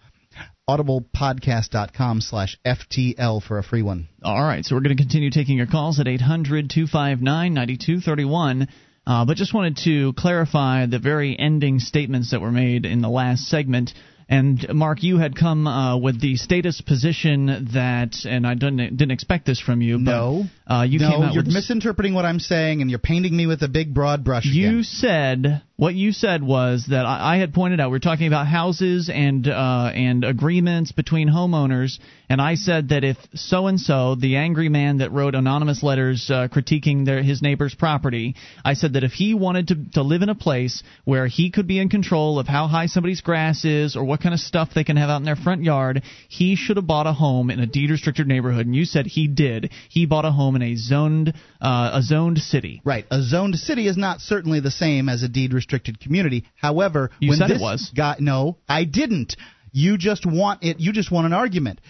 [0.69, 4.07] audiblepodcast.com slash FTL for a free one.
[4.23, 8.69] All right, so we're going to continue taking your calls at 800 259 9231.
[9.11, 13.09] Uh, but just wanted to clarify the very ending statements that were made in the
[13.09, 13.93] last segment.
[14.29, 19.11] And Mark, you had come uh, with the status position that, and I didn't didn't
[19.11, 19.97] expect this from you.
[19.99, 23.01] But, no, uh, you no, came out you're with misinterpreting what I'm saying, and you're
[23.01, 24.45] painting me with a big broad brush.
[24.47, 24.83] You again.
[24.85, 28.47] said what you said was that I, I had pointed out we are talking about
[28.47, 34.15] houses and uh, and agreements between homeowners, and I said that if so and so,
[34.15, 38.93] the angry man that wrote anonymous letters uh, critiquing their, his neighbor's property, I said
[38.93, 41.89] that if he wanted to to live in a place where he could be in
[41.89, 45.09] control of how high somebody's grass is or what kind of stuff they can have
[45.09, 48.27] out in their front yard, he should have bought a home in a deed restricted
[48.27, 48.67] neighborhood.
[48.67, 49.73] And you said he did.
[49.89, 52.81] He bought a home in a zoned uh, a zoned city.
[52.85, 53.07] Right.
[53.11, 56.45] A zoned city is not certainly the same as a deed restricted community.
[56.57, 57.93] However, You when said it this was.
[57.95, 59.37] guy, no, I didn't.
[59.73, 60.81] You just want it.
[60.81, 61.81] You just want an argument.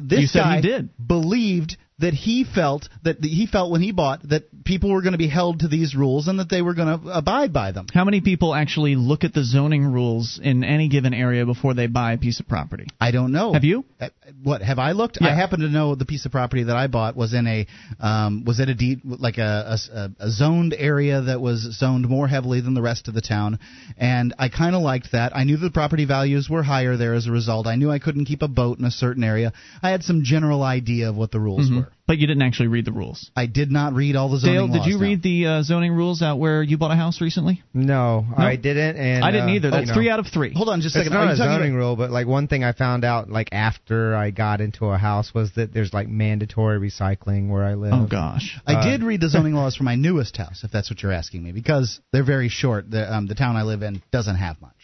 [0.00, 0.90] This You guy did.
[1.04, 5.12] believed that he felt that the, he felt when he bought that people were going
[5.12, 7.86] to be held to these rules and that they were going to abide by them.
[7.94, 11.86] How many people actually look at the zoning rules in any given area before they
[11.86, 12.86] buy a piece of property?
[13.00, 13.54] I don't know.
[13.54, 13.84] Have you?
[13.98, 14.08] Uh,
[14.42, 15.18] What have I looked?
[15.20, 15.28] Yeah.
[15.28, 17.66] I happen to know the piece of property that I bought was in a
[17.98, 22.28] um, was it a deed like a, a, a zoned area that was zoned more
[22.28, 23.58] heavily than the rest of the town,
[23.96, 25.34] and I kind of liked that.
[25.34, 27.66] I knew the property values were higher there as a result.
[27.66, 29.52] I knew I couldn't keep a boat in a certain area.
[29.82, 31.85] I had some general idea of what the rules were.
[32.06, 33.30] But you didn't actually read the rules.
[33.34, 35.00] I did not read all the zoning Dale, did laws, you no.
[35.02, 37.64] read the uh, zoning rules out where you bought a house recently?
[37.74, 38.34] No, No?
[38.36, 38.96] I didn't.
[38.96, 39.70] And I didn't uh, either.
[39.72, 40.54] That's you know, three out of three.
[40.54, 41.16] Hold on, just a It's second.
[41.20, 43.28] Are not you a talking zoning about- rule, but like one thing I found out
[43.28, 47.74] like after I got into a house was that there's like mandatory recycling where I
[47.74, 47.92] live.
[47.92, 48.56] Oh gosh.
[48.66, 51.12] I Uh, did read the zoning laws for my newest house, if that's what you're
[51.12, 52.88] asking me, because they're very short.
[52.88, 54.75] The, um, the town I live in doesn't have much.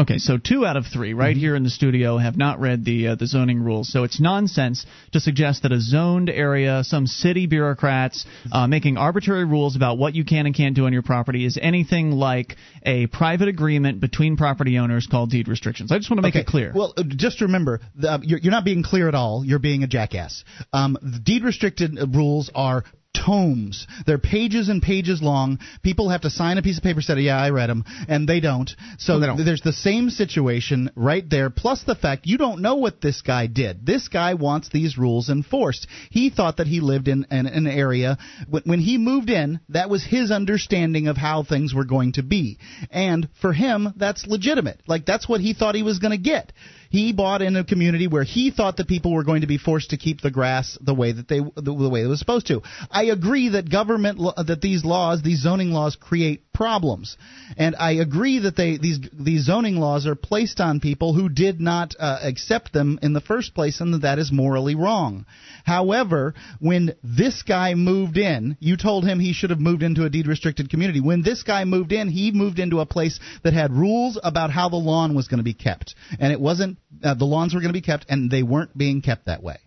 [0.00, 1.40] Okay, so two out of three right Mm-hmm.
[1.40, 3.92] here in the studio have not read the uh, the zoning rules.
[3.92, 9.44] So it's nonsense to suggest that a zoned area, some city bureaucrats uh, making arbitrary
[9.44, 13.08] rules about what you can and can't do on your property is anything like a
[13.08, 15.92] private agreement between property owners called deed restrictions.
[15.92, 16.40] I just want to make okay.
[16.40, 16.72] it clear.
[16.74, 19.44] Well, uh, just remember, the, uh, you're, you're not being clear at all.
[19.44, 20.44] You're being a jackass.
[20.72, 23.86] Um, the deed restricted uh, rules are tomes.
[24.06, 25.58] They're pages and pages long.
[25.82, 28.40] People have to sign a piece of paper saying, "Yeah, I read them," and they
[28.40, 28.74] don't.
[28.98, 29.44] So they don't.
[29.44, 31.50] there's the same situation right there.
[31.50, 33.84] Plus the fact you don't know what this guy did.
[33.84, 35.86] This guy wants these rules enforced.
[36.10, 38.18] He thought that he lived in, in an area
[38.48, 39.60] when he moved in.
[39.68, 42.58] That was his understanding of how things were going to be,
[42.90, 44.80] and for him, that's legitimate.
[44.86, 46.52] Like that's what he thought he was going to get.
[46.90, 49.90] He bought in a community where he thought that people were going to be forced
[49.90, 52.62] to keep the grass the way that they the, the way it was supposed to.
[52.90, 57.16] I agree that government that these laws, these zoning laws create problems.
[57.56, 61.60] And I agree that they these these zoning laws are placed on people who did
[61.60, 65.26] not uh, accept them in the first place and that that is morally wrong.
[65.64, 70.10] However, when this guy moved in, you told him he should have moved into a
[70.10, 71.00] deed restricted community.
[71.00, 74.68] When this guy moved in, he moved into a place that had rules about how
[74.68, 75.94] the lawn was going to be kept.
[76.18, 79.02] And it wasn't uh, the lawns were going to be kept and they weren't being
[79.02, 79.58] kept that way.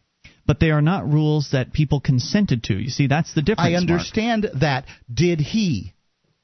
[0.45, 2.73] but they are not rules that people consented to.
[2.73, 3.67] You see, that's the difference.
[3.67, 3.82] I Mark.
[3.82, 4.86] understand that.
[5.13, 5.93] Did he?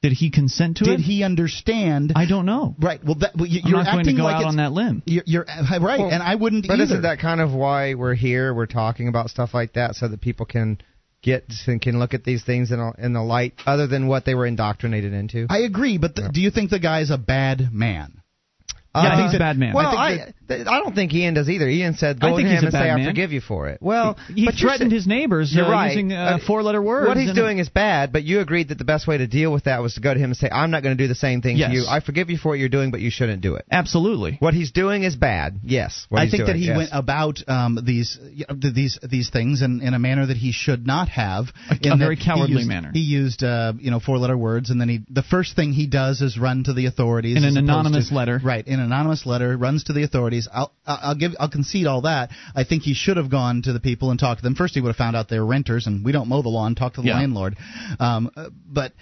[0.01, 0.97] Did he consent to Did it?
[0.97, 2.13] Did he understand?
[2.15, 2.73] I don't know.
[2.79, 3.03] right.
[3.03, 4.55] Well, that, well, you, I'm you're not going acting to go like out it's, on
[4.55, 5.03] that limb.
[5.05, 6.84] You're, you're uh, right, Well, and I wouldn't But either.
[6.84, 8.53] isn't that kind of why we're here?
[8.53, 10.77] We're talking about stuff like that so that people can
[11.21, 14.23] get and can look at these things in a, in the light other than what
[14.23, 15.47] they were indoctrinated into.
[15.49, 18.18] I agree, but th- do you think the guy's a bad man?
[18.93, 19.75] Uh, yeah, he's a bad man.
[19.75, 21.69] Well, I, I, I, don't think Ian does either.
[21.69, 23.02] Ian said, "Go to him and say man.
[23.02, 25.89] I forgive you for it." Well, he, he threatened his neighbors you're uh, right.
[25.89, 27.08] using uh, four-letter words.
[27.08, 29.65] What he's doing is bad, but you agreed that the best way to deal with
[29.65, 31.43] that was to go to him and say, "I'm not going to do the same
[31.43, 31.69] thing yes.
[31.69, 31.86] to you.
[31.88, 34.38] I forgive you for what you're doing, but you shouldn't do it." Absolutely.
[34.39, 35.60] What he's doing is bad.
[35.63, 36.08] Yes.
[36.12, 36.78] I think doing, that he yes.
[36.78, 38.17] went about um, these
[38.49, 41.45] these these things in, in a manner that he should not have.
[41.69, 42.89] A, in a very cowardly he used, manner.
[42.91, 46.21] He used uh, you know four-letter words, and then he the first thing he does
[46.21, 48.41] is run to the authorities in an anonymous to, letter.
[48.43, 50.47] Right, in an anonymous letter, runs to the authorities.
[50.51, 52.29] I'll I'll give I'll concede all that.
[52.55, 54.55] I think he should have gone to the people and talked to them.
[54.55, 56.75] First, he would have found out they were renters, and we don't mow the lawn.
[56.75, 57.17] Talk to the yeah.
[57.17, 57.57] landlord.
[57.99, 58.31] Um,
[58.65, 58.93] but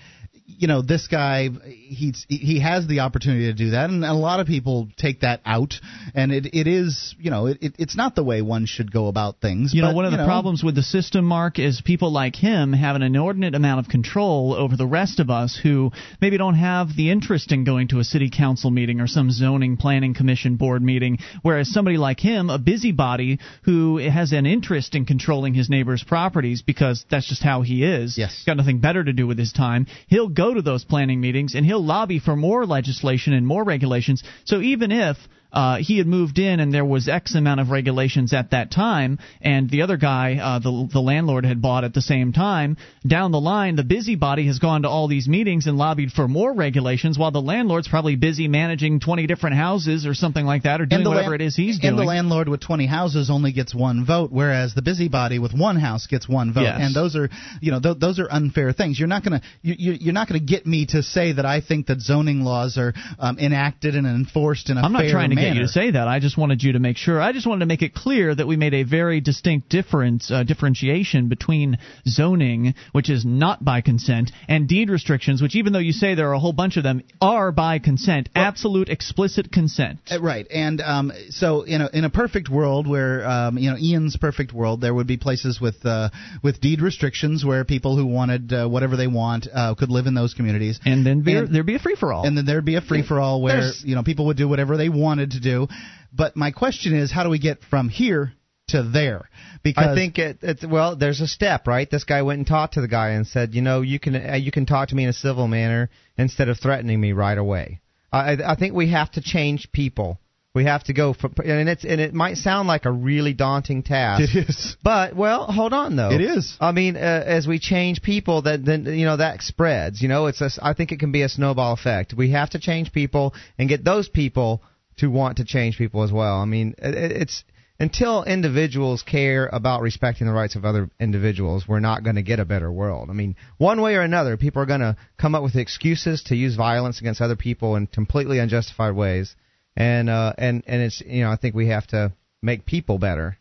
[0.58, 4.40] you know this guy he's he has the opportunity to do that and a lot
[4.40, 5.76] of people take that out
[6.16, 9.40] and it it is you know it, it's not the way one should go about
[9.40, 12.12] things you but, know one of the know, problems with the system mark is people
[12.12, 16.38] like him have an inordinate amount of control over the rest of us who maybe
[16.38, 20.16] don't have the interest in going to a city council meeting or some zoning planning
[20.16, 25.54] commission board meeting whereas somebody like him a busybody who has an interest in controlling
[25.54, 28.44] his neighbor's properties because that's just how he is yes.
[28.46, 31.66] got nothing better to do with his time he'll go to those planning meetings and
[31.66, 34.24] he'll lobby for more legislation and more regulations.
[34.46, 35.18] So even if
[35.52, 39.20] uh, he had moved in and there was X amount of regulations at that time,
[39.42, 42.78] and the other guy, uh, the the landlord, had bought at the same time.
[43.06, 46.54] Down the line, the busybody has gone to all these meetings and lobbied for more
[46.54, 50.86] regulations, while the landlord's probably busy managing 20 different houses or something like that, or
[50.86, 51.94] doing whatever land- it is he's doing.
[51.94, 55.78] And the landlord with 20 houses only gets one vote, whereas the busybody with one
[55.78, 56.64] house gets one vote.
[56.64, 56.80] Yes.
[56.82, 57.30] And those are,
[57.62, 59.00] you know, th- those are unfair things.
[59.00, 62.02] You're not gonna you, you're not gonna get me to say that I think that
[62.02, 65.54] zoning laws are um, enacted and enforced in a I'm not trying to manner.
[65.54, 66.08] get you to say that.
[66.08, 67.22] I just wanted you to make sure.
[67.22, 70.44] I just wanted to make it clear that we made a very distinct difference, uh,
[70.44, 75.92] differentiation between zoning, which is not by consent, and deed restrictions, which even though you
[75.92, 80.00] say there are a whole bunch of them, are by consent, well, absolute explicit consent.
[80.10, 83.78] Uh, right, and um, so in a in a perfect world where um, you know
[83.78, 86.10] Ian's perfect world, there would be places with uh,
[86.44, 90.14] with deed restrictions where people who wanted uh, whatever they want uh, could live in
[90.14, 92.66] those communities, and then be, and, there'd be a free for all, and then there'd
[92.66, 95.27] be a free for all where There's, you know people would do whatever they wanted
[95.32, 95.68] to do.
[96.14, 98.34] But my question is, how do we get from here
[98.70, 99.30] to there?
[99.64, 101.90] Because I think it, it's well, there's a step, right?
[101.90, 104.36] This guy went and talked to the guy and said, you know, you can uh,
[104.36, 107.82] you can talk to me in a civil manner instead of threatening me right away.
[108.12, 110.20] I I think we have to change people.
[110.54, 113.84] We have to go for, and it's and it might sound like a really daunting
[113.84, 114.36] task.
[114.36, 116.12] It is, but well, hold on though.
[116.12, 116.58] It is.
[116.60, 120.02] I mean, uh, as we change people, that then you know that spreads.
[120.02, 122.16] You know, it's a, I think it can be a snowball effect.
[122.18, 124.64] We have to change people and get those people
[124.98, 126.40] to want to change people as well.
[126.40, 127.44] I mean, it, it's
[127.80, 132.40] until individuals care about respecting the rights of other individuals, we're not going to get
[132.40, 133.10] a better world.
[133.10, 136.36] I mean, one way or another, people are going to come up with excuses to
[136.36, 139.36] use violence against other people in completely unjustified ways.
[139.76, 143.38] And uh, and and it's you know I think we have to make people better.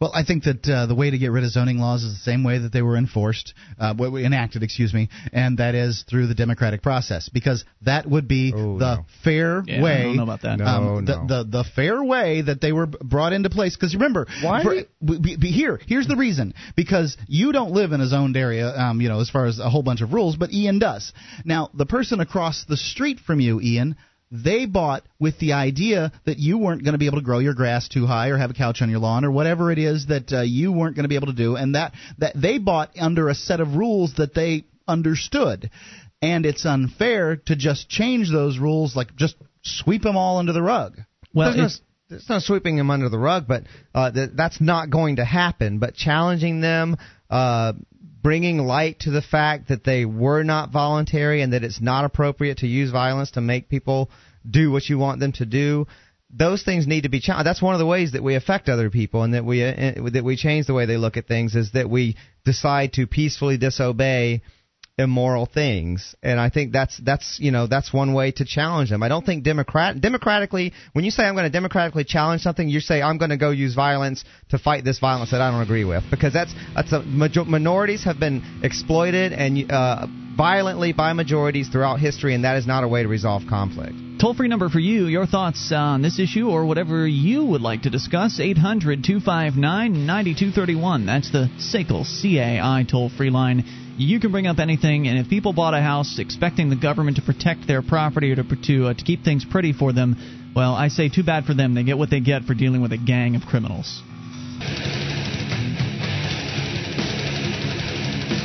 [0.00, 2.20] Well, I think that uh, the way to get rid of zoning laws is the
[2.20, 6.34] same way that they were enforced, uh, enacted, excuse me, and that is through the
[6.34, 9.06] democratic process, because that would be oh, the no.
[9.22, 10.00] fair yeah, way.
[10.00, 10.58] I don't know about that.
[10.58, 11.26] No, um, no.
[11.26, 13.76] The, the the fair way that they were brought into place.
[13.76, 14.62] Because remember, Why?
[14.62, 16.54] For, be, be, here, here's the reason.
[16.76, 19.70] Because you don't live in a zoned area, um, you know, as far as a
[19.70, 21.12] whole bunch of rules, but Ian does.
[21.44, 23.96] Now, the person across the street from you, Ian
[24.34, 27.54] they bought with the idea that you weren't going to be able to grow your
[27.54, 30.32] grass too high or have a couch on your lawn or whatever it is that
[30.32, 33.28] uh, you weren't going to be able to do and that that they bought under
[33.28, 35.70] a set of rules that they understood
[36.20, 40.62] and it's unfair to just change those rules like just sweep them all under the
[40.62, 40.98] rug
[41.32, 44.90] well There's no, it's not sweeping them under the rug, but uh, th- that's not
[44.90, 45.78] going to happen.
[45.78, 46.96] But challenging them,
[47.30, 47.72] uh,
[48.24, 52.58] bringing light to the fact that they were not voluntary and that it's not appropriate
[52.58, 54.10] to use violence to make people
[54.50, 55.86] do what you want them to do.
[56.30, 57.46] Those things need to be challenged.
[57.46, 60.24] That's one of the ways that we affect other people and that we uh, that
[60.24, 64.40] we change the way they look at things is that we decide to peacefully disobey
[64.96, 69.02] immoral things and i think that's that's you know that's one way to challenge them
[69.02, 72.78] i don't think democrat democratically when you say i'm going to democratically challenge something you
[72.78, 75.84] say i'm going to go use violence to fight this violence that i don't agree
[75.84, 81.68] with because that's that's a major, minorities have been exploited and uh, violently by majorities
[81.68, 84.78] throughout history and that is not a way to resolve conflict Toll free number for
[84.78, 90.06] you, your thoughts on this issue or whatever you would like to discuss, 800 259
[90.06, 91.04] 9231.
[91.04, 93.83] That's the SACL CAI toll free line.
[93.96, 97.22] You can bring up anything, and if people bought a house expecting the government to
[97.22, 100.88] protect their property or to, to, uh, to keep things pretty for them, well, I
[100.88, 101.74] say too bad for them.
[101.74, 104.02] They get what they get for dealing with a gang of criminals.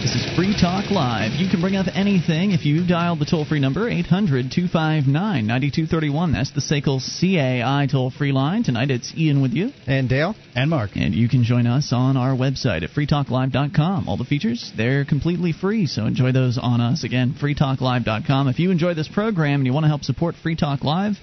[0.09, 1.33] This is Free Talk Live.
[1.33, 5.05] You can bring up anything if you dial the toll free number 800 259
[5.45, 6.31] 9231.
[6.31, 8.63] That's the SACL CAI toll free line.
[8.63, 9.69] Tonight it's Ian with you.
[9.85, 10.33] And Dale.
[10.55, 10.95] And Mark.
[10.95, 14.09] And you can join us on our website at freetalklive.com.
[14.09, 17.03] All the features, they're completely free, so enjoy those on us.
[17.03, 18.47] Again, freetalklive.com.
[18.47, 21.17] If you enjoy this program and you want to help support Free Talk Live,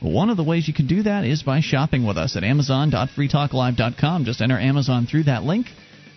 [0.00, 4.24] one of the ways you can do that is by shopping with us at amazon.freetalklive.com.
[4.24, 5.68] Just enter Amazon through that link.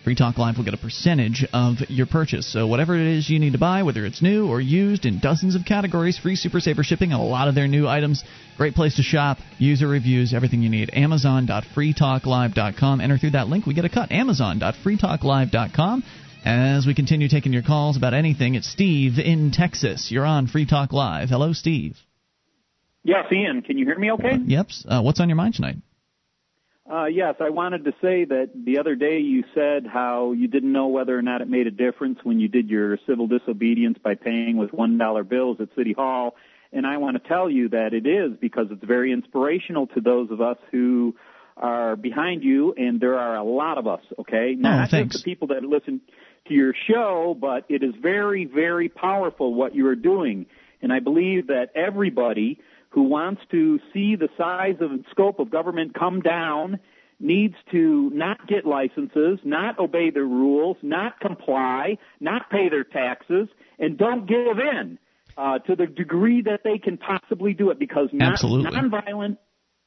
[0.06, 2.52] Free Talk Live will get a percentage of your purchase.
[2.52, 5.56] So whatever it is you need to buy, whether it's new or used in dozens
[5.56, 8.22] of categories, free Super Saver shipping on a lot of their new items.
[8.56, 10.90] Great place to shop, user reviews, everything you need.
[10.92, 13.00] Amazon.freetalklive.com.
[13.00, 14.12] Enter through that link, we get a cut.
[14.12, 16.04] Amazon.freetalklive.com.
[16.44, 20.12] As we continue taking your calls about anything, it's Steve in Texas.
[20.12, 21.30] You're on Free Talk Live.
[21.30, 21.96] Hello, Steve.
[23.02, 23.62] Yes, Ian.
[23.62, 24.36] Can you hear me okay?
[24.40, 24.68] Yep.
[24.88, 25.78] Uh, what's on your mind tonight?
[26.90, 30.72] Uh, yes, I wanted to say that the other day you said how you didn't
[30.72, 34.14] know whether or not it made a difference when you did your civil disobedience by
[34.14, 36.36] paying with one dollar bills at City Hall,
[36.72, 40.30] and I want to tell you that it is because it's very inspirational to those
[40.30, 41.16] of us who
[41.56, 44.02] are behind you, and there are a lot of us.
[44.20, 45.14] Okay, oh, not thanks.
[45.14, 46.00] just the people that listen
[46.46, 50.46] to your show, but it is very, very powerful what you are doing,
[50.82, 52.60] and I believe that everybody
[52.96, 56.80] who wants to see the size and scope of government come down
[57.20, 63.48] needs to not get licenses, not obey the rules, not comply, not pay their taxes,
[63.78, 64.98] and don't give in
[65.36, 68.70] uh, to the degree that they can possibly do it because non- Absolutely.
[68.70, 69.36] nonviolent,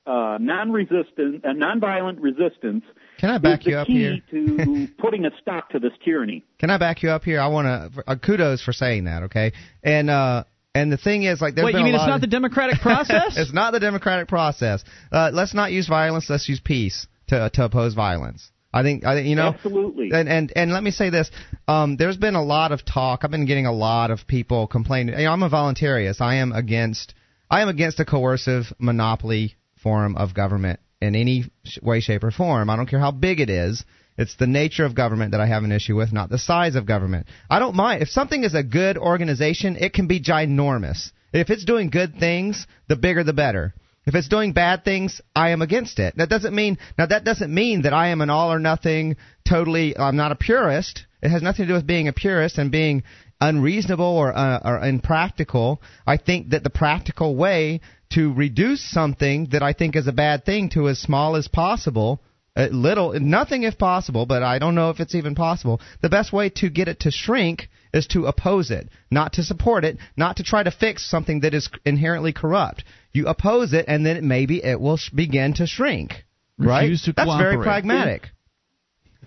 [0.06, 2.84] uh, non-resistant, uh, nonviolent resistance
[3.17, 4.19] Can I back is the you up key here?
[4.30, 6.45] to putting a stop to this tyranny.
[6.60, 7.39] Can I back you up here?
[7.39, 9.54] I want to uh, kudos for saying that, okay?
[9.84, 10.43] And uh
[10.75, 12.27] and the thing is, like, there's Wait, been you mean a it's not of- the
[12.27, 13.38] democratic process?
[13.38, 14.84] it's not the democratic process.
[15.12, 16.29] Uh, let's not use violence.
[16.29, 18.51] Let's use peace to to oppose violence.
[18.71, 20.12] I think I think you know Absolutely.
[20.13, 21.32] And and and let me say this:
[21.67, 23.21] um, there's been a lot of talk.
[23.23, 25.17] I've been getting a lot of people complaining.
[25.17, 26.21] You know, I'm a voluntarist.
[26.21, 27.15] I am against
[27.49, 32.29] I am against a coercive monopoly form of government in any sh- way, shape, or
[32.32, 32.69] form.
[32.69, 33.84] I don't care how big it is.
[34.19, 36.86] It's the nature of government that I have an issue with, not the size of
[36.86, 37.27] government.
[37.49, 39.77] I don't mind if something is a good organization.
[39.79, 41.12] It can be ginormous.
[41.32, 43.73] If it's doing good things, the bigger the better.
[44.05, 46.17] If it's doing bad things, I am against it.
[46.17, 49.15] That doesn't mean now that doesn't mean that I am an all or nothing,
[49.47, 49.97] totally.
[49.97, 51.05] I'm not a purist.
[51.23, 53.03] It has nothing to do with being a purist and being
[53.39, 55.82] unreasonable or, uh, or impractical.
[56.05, 57.79] I think that the practical way
[58.12, 62.21] to reduce something that I think is a bad thing to as small as possible,
[62.55, 65.79] uh, little, nothing if possible, but I don't know if it's even possible.
[66.01, 69.85] The best way to get it to shrink is to oppose it, not to support
[69.85, 72.83] it, not to try to fix something that is inherently corrupt.
[73.12, 76.25] You oppose it, and then maybe it will sh- begin to shrink.
[76.57, 76.81] right?
[76.81, 78.29] Refuse to That's very pragmatic.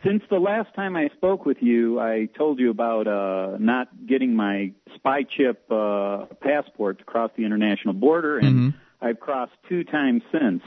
[0.04, 4.34] Since the last time I spoke with you, I told you about uh, not getting
[4.34, 10.22] my spy chip uh, passport to cross the international border, and I've crossed two times
[10.32, 10.62] since.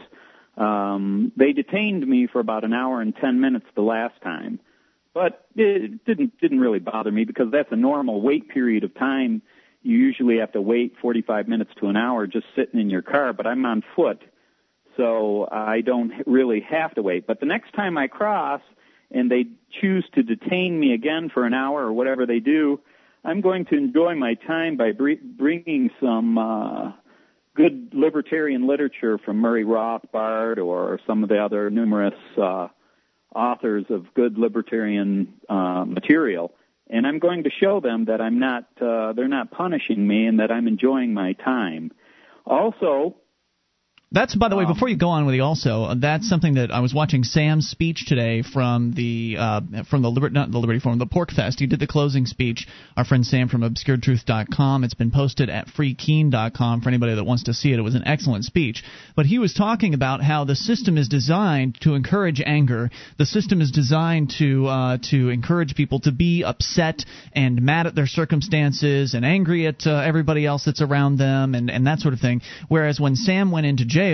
[0.58, 4.60] Um, they detained me for about an hour and ten minutes the last time,
[5.14, 9.42] but it didn't didn't really bother me because that's a normal wait period of time.
[9.84, 13.34] You usually have to wait 45 minutes to an hour just sitting in your car,
[13.34, 14.20] but I'm on foot,
[14.98, 17.28] so I don't really have to wait.
[17.28, 18.62] But the next time I cross
[19.12, 19.46] and they
[19.82, 22.80] choose to detain me again for an hour or whatever they do,
[23.24, 26.94] I'm going to enjoy my time by br- bringing some uh,
[27.56, 32.68] good libertarian literature from Murray Rothbard or some of the other numerous uh,
[33.34, 36.54] authors of good libertarian uh, material.
[36.90, 40.40] And I'm going to show them that I'm not, uh, they're not punishing me and
[40.40, 41.92] that I'm enjoying my time.
[42.46, 43.16] Also,
[44.16, 44.64] That's by the way.
[44.64, 47.26] Um, Before you go on with the also, uh, that's something that I was watching
[47.26, 51.60] Sam's speech today from the uh, from the Liber- not the Liberty Forum, the PorcFest.
[51.60, 52.66] He did the closing speech.
[52.96, 54.86] Our friend Sam from ObscureTruth.com.
[54.86, 57.80] It's been posted at FreeKeene.com for anybody that wants to see it.
[57.80, 58.86] It was an excellent speech.
[59.18, 62.92] But he was talking about how the system is designed to encourage anger.
[63.18, 67.96] The system is designed to uh, to encourage people to be upset and mad at
[67.96, 72.14] their circumstances and angry at uh, everybody else that's around them and and that sort
[72.14, 72.40] of thing.
[72.70, 74.05] Whereas when Sam went into jail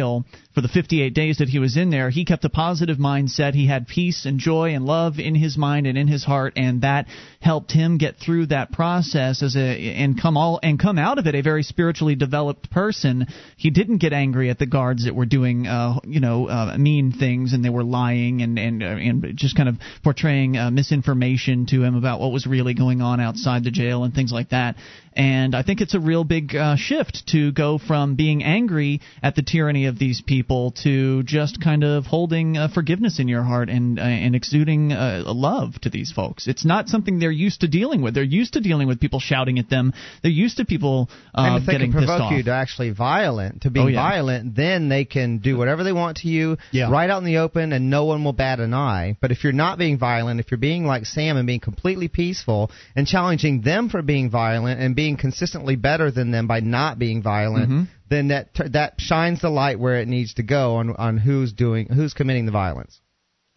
[0.54, 3.54] for the 58 days that he was in there, he kept a positive mindset.
[3.54, 6.82] He had peace and joy and love in his mind and in his heart, and
[6.82, 7.08] that
[7.40, 11.28] helped him get through that process as a and come all and come out of
[11.28, 13.28] it a very spiritually developed person.
[13.56, 17.14] He didn't get angry at the guards that were doing, uh, you know, uh, mean
[17.14, 21.66] things and they were lying and and uh, and just kind of portraying uh, misinformation
[21.68, 24.76] to him about what was really going on outside the jail and things like that.
[25.14, 29.36] And I think it's a real big uh, shift to go from being angry at
[29.36, 33.70] the tyranny of these people to just kind of holding uh, forgiveness in your heart
[33.70, 36.48] and uh, and exuding uh, love to these folks.
[36.48, 38.14] It's not something they're used to dealing with.
[38.14, 39.92] They're used to dealing with people shouting at them.
[40.22, 42.32] They're used to people uh, and if they getting can provoke pissed off.
[42.32, 44.10] you to actually violent, to being Oh, yeah.
[44.10, 46.90] violent, then they can do whatever they want to you, Yeah.
[46.90, 49.18] right out in the open, and no one will bat an eye.
[49.20, 52.72] But if you're not being violent, if you're being like Sam and being completely peaceful
[52.96, 57.22] and challenging them for being violent and being consistently better than them by not being
[57.22, 57.84] violent, Mm-hmm.
[58.10, 61.88] then that that shines the light where it needs to go on on who's doing
[61.88, 63.00] who's committing the violence.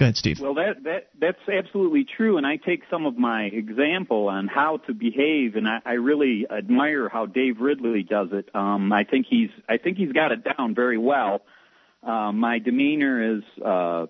[0.00, 0.38] Go ahead, Steve.
[0.40, 4.78] Well, that that that's absolutely true, and I take some of my example on how
[4.88, 8.48] to behave, and I, I really admire how Dave Ridley does it.
[8.54, 11.42] Um, I think he's I think he's got it down very well.
[12.02, 14.06] Uh, my demeanor is, uh,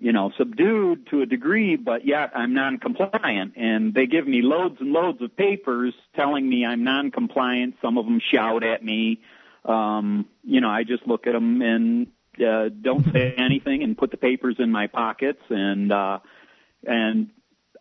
[0.00, 4.78] you know, subdued to a degree, but yet I'm non-compliant, and they give me loads
[4.80, 7.74] and loads of papers telling me I'm non-compliant.
[7.82, 9.20] Some of them shout at me.
[9.64, 12.06] Um, you know, I just look at them and
[12.40, 16.20] uh, don't say anything and put the papers in my pockets and uh
[16.86, 17.28] and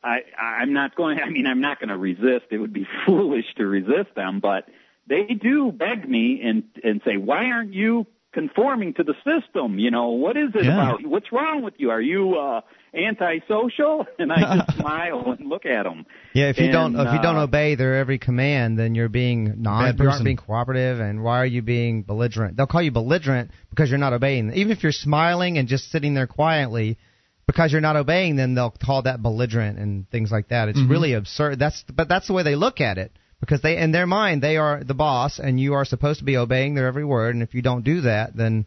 [0.04, 3.46] I I'm not going I mean I'm not going to resist it would be foolish
[3.58, 4.68] to resist them but
[5.08, 9.90] they do beg me and and say why aren't you conforming to the system you
[9.90, 10.74] know what is it Yeah.
[10.74, 12.62] about what's wrong with you are you uh
[12.94, 17.14] antisocial and I just smile and look at them Yeah, if you And, don't if
[17.14, 21.00] you don't uh, obey their every command, then you're being non you aren't being cooperative.
[21.00, 22.58] And why are you being belligerent?
[22.58, 24.54] They'll call you belligerent because you're not obeying.
[24.54, 26.98] Even if you're smiling and just sitting there quietly,
[27.48, 30.70] because you're not obeying, then they'll call that belligerent and things like that.
[30.70, 31.60] It's really absurd.
[31.60, 34.58] That's but that's the way they look at it because they in their mind they
[34.58, 37.36] are the boss and you are supposed to be obeying their every word.
[37.36, 38.66] And if you don't do that, then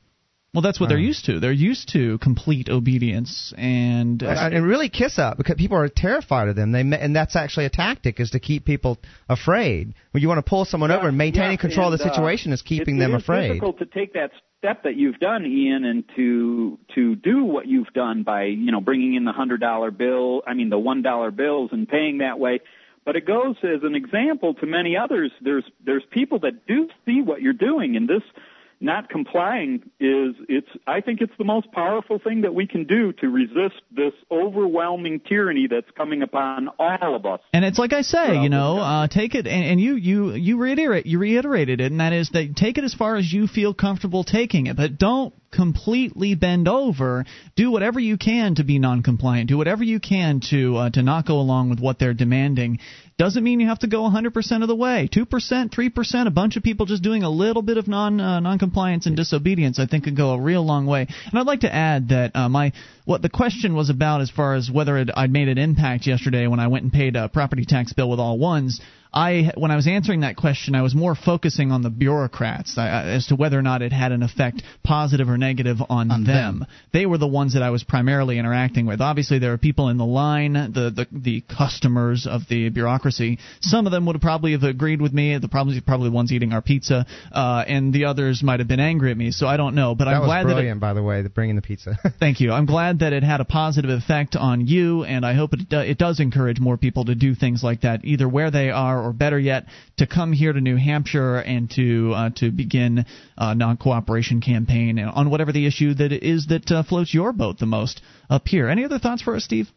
[0.55, 1.13] Well, that's what they're Uh.
[1.13, 1.41] used to.
[1.41, 5.89] They're used to complete obedience, and uh, and and really kiss up because people are
[5.89, 6.73] terrified of them.
[6.73, 8.99] They and that's actually a tactic is to keep people
[9.31, 9.95] afraid.
[10.11, 12.15] When you want to pull someone over and maintaining Yes, control of the and, uh,
[12.15, 13.49] situation is keeping it, them it is afraid.
[13.49, 17.93] difficult to take that step that you've done, Ian, and to to do what you've
[17.95, 21.31] done by you know bringing in the hundred dollar bill, I mean the one dollar
[21.31, 22.61] bills, and paying that way.
[23.05, 25.33] But it goes as an example to many others.
[25.41, 28.23] There's there's people that do see what you're doing, and this
[28.83, 33.13] not complying is it's I think it's the most powerful thing that we can do
[33.15, 37.41] to resist this overwhelming tyranny that's coming upon all of us.
[37.53, 40.59] And it's like I say, you know, uh, take it, and, and you you you
[40.59, 43.73] reiterate you reiterated it, and that is that take it as far as you feel
[43.73, 47.25] comfortable taking it, but don't completely bend over.
[47.55, 49.49] Do whatever you can to be non-compliant.
[49.49, 52.81] Do whatever you can to uh, to not go along with what they're demanding.
[53.19, 55.09] Doesn't mean you have to go 100% of the way.
[55.13, 59.07] 2%, 3%, a bunch of people just doing a little bit of non uh, non-compliance
[59.07, 61.07] and disobedience, I think, could go a real long way.
[61.27, 62.73] And I'd like to add that uh, my
[63.05, 66.47] what the question was about as far as whether it, I'd made an impact yesterday
[66.47, 68.81] when I went and paid a property tax bill with all ones.
[69.15, 72.89] I when I was answering that question, I was more focusing on the bureaucrats I,
[72.89, 76.25] I- as to whether or not it had an effect, positive or negative, on, On
[76.25, 76.61] them.
[76.61, 76.67] them.
[76.93, 79.01] They were the ones that I was primarily interacting with.
[79.01, 83.39] Obviously, there are people in the line, the the, the customers of the bureaucracy.
[83.61, 85.37] Some of them would have probably have agreed with me.
[85.39, 88.81] The probably probably the ones eating our pizza, uh, and the others might have been
[88.81, 89.31] angry at me.
[89.31, 89.95] So I don't know.
[89.95, 91.99] But that I'm glad that it, brilliant, by the way, the bringing the pizza.
[92.19, 92.53] Thank you.
[92.53, 95.79] I'm glad that it had a positive effect on you, and I hope it do,
[95.79, 99.13] it does encourage more people to do things like that, either where they are or
[99.13, 99.67] better yet,
[99.99, 103.05] to come here to New Hampshire and to uh, to begin
[103.37, 107.67] a non-cooperation campaign on whatever the issue that is that uh, floats your boat the
[107.67, 108.01] most
[108.31, 108.69] up here.
[108.69, 109.69] Any other thoughts for us, Steve?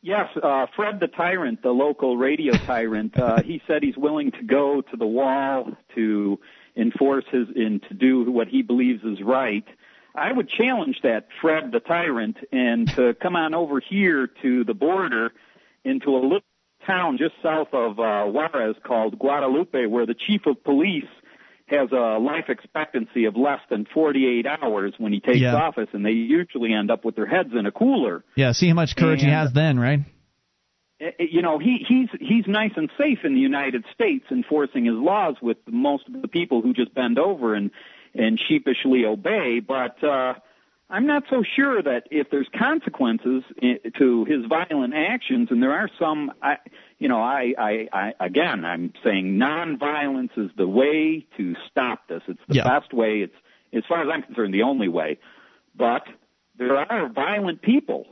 [0.00, 4.44] Yes, uh, Fred the tyrant, the local radio tyrant, uh, he said he's willing to
[4.44, 6.38] go to the wall to
[6.76, 9.64] enforce his and to do what he believes is right.
[10.14, 14.74] I would challenge that Fred the tyrant and to come on over here to the
[14.74, 15.32] border
[15.84, 16.40] into a little
[16.88, 21.04] town just south of uh, Juarez called Guadalupe, where the chief of police
[21.68, 25.54] has a life expectancy of less than 48 hours when he takes Yeah.
[25.54, 28.24] office, and they usually end up with their heads in a cooler.
[28.36, 30.00] Yeah, see how much courage he has then, right?
[31.00, 34.96] Uh, you know he he's he's nice and safe in the United States enforcing his
[34.96, 37.70] laws with most of the people who just bend over and
[38.14, 40.34] and sheepishly obey but uh
[40.90, 45.72] I'm not so sure that if there's consequences eh, to his violent actions and there
[45.72, 46.56] are some I
[46.98, 52.22] you know I I, I again I'm saying nonviolence is the way to stop this.
[52.26, 52.64] It's the Yeah.
[52.64, 53.20] best way.
[53.20, 53.34] It's
[53.72, 55.18] as far as I'm concerned the only way.
[55.76, 56.06] But
[56.56, 58.06] there are violent people.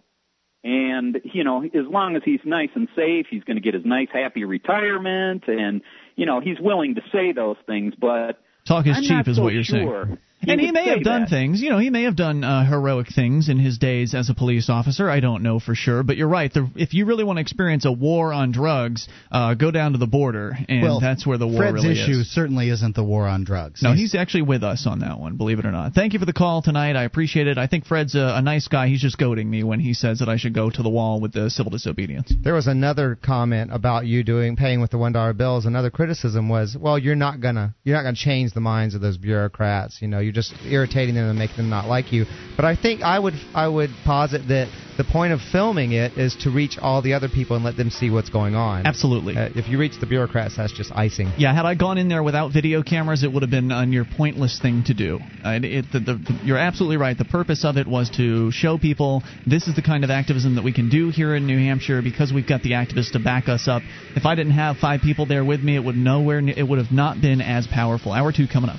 [0.62, 3.84] And you know as long as he's nice and safe he's going to get his
[3.86, 5.80] nice happy retirement and
[6.16, 9.36] you know he's willing to say those things but Talk is I'm cheap, not is
[9.36, 10.18] so what you're sure.
[10.40, 11.30] He and he may have done that.
[11.30, 14.34] things, you know, he may have done uh, heroic things in his days as a
[14.34, 15.08] police officer.
[15.08, 16.52] I don't know for sure, but you're right.
[16.52, 19.98] The, if you really want to experience a war on drugs, uh, go down to
[19.98, 22.30] the border, and well, that's where the war Fred's really issue is.
[22.30, 23.82] certainly isn't the war on drugs.
[23.82, 25.94] No, he's, he's, actually with us on that one, believe it or not.
[25.94, 26.96] Thank you for the call tonight.
[26.96, 27.56] I appreciate it.
[27.56, 28.88] I think Fred's a, a nice guy.
[28.88, 31.32] He's just goading me when he says that I should go to the wall with
[31.32, 32.30] the civil disobedience.
[32.42, 35.64] There was another comment about you doing paying with the one dollar bills.
[35.64, 39.16] Another criticism was, well, you're not gonna you're not gonna change the minds of those
[39.16, 40.02] bureaucrats.
[40.02, 42.26] You know, you're just irritating them and making them not like you.
[42.56, 46.34] But I think I would I would posit that the point of filming it is
[46.40, 48.86] to reach all the other people and let them see what's going on.
[48.86, 49.36] Absolutely.
[49.36, 51.30] Uh, if you reach the bureaucrats, that's just icing.
[51.36, 54.04] Yeah, had I gone in there without video cameras, it would have been a near
[54.04, 55.20] pointless thing to do.
[55.44, 57.16] Uh, it, the, the, the, you're absolutely right.
[57.16, 60.64] The purpose of it was to show people this is the kind of activism that
[60.64, 63.68] we can do here in New Hampshire because we've got the activists to back us
[63.68, 63.82] up.
[64.14, 66.38] If I didn't have five people there with me, it would nowhere.
[66.38, 68.12] It would have not been as powerful.
[68.12, 68.78] Hour two coming up.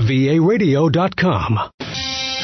[0.00, 1.70] varadio.com.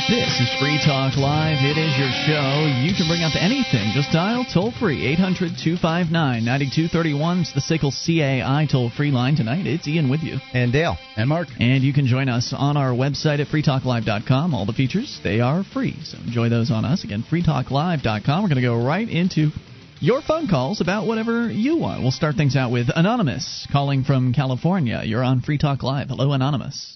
[0.09, 1.59] This is Free Talk Live.
[1.65, 2.63] It is your show.
[2.79, 3.91] You can bring up anything.
[3.93, 7.41] Just dial toll free 800 259 9231.
[7.41, 9.67] It's the Sickle CAI toll free line tonight.
[9.67, 10.39] It's Ian with you.
[10.55, 10.97] And Dale.
[11.17, 11.49] And Mark.
[11.59, 14.55] And you can join us on our website at freetalklive.com.
[14.55, 15.97] All the features, they are free.
[16.05, 17.03] So enjoy those on us.
[17.03, 18.43] Again, freetalklive.com.
[18.45, 19.51] We're going to go right into
[19.99, 22.03] your phone calls about whatever you want.
[22.03, 25.03] We'll start things out with Anonymous calling from California.
[25.05, 26.11] You're on Free Talk Live.
[26.11, 26.96] Hello, Anonymous.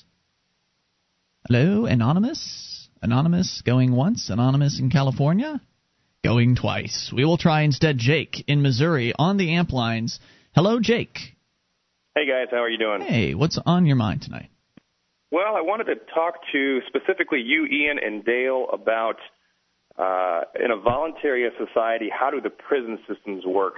[1.48, 2.88] Hello, Anonymous.
[3.02, 5.60] Anonymous going once, Anonymous in California
[6.22, 7.10] going twice.
[7.14, 10.20] We will try instead Jake in Missouri on the amp lines.
[10.54, 11.18] Hello, Jake.
[12.14, 13.00] Hey guys, how are you doing?
[13.00, 14.50] Hey, what's on your mind tonight?
[15.30, 19.16] Well, I wanted to talk to specifically you, Ian, and Dale about
[19.96, 23.74] uh, in a voluntary society, how do the prison systems work?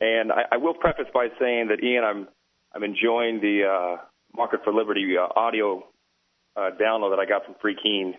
[0.00, 2.28] And I, I will preface by saying that Ian, I'm
[2.74, 4.02] I'm enjoying the uh,
[4.34, 5.84] Market for Liberty uh, audio
[6.56, 8.14] uh, download that I got from Free Keene.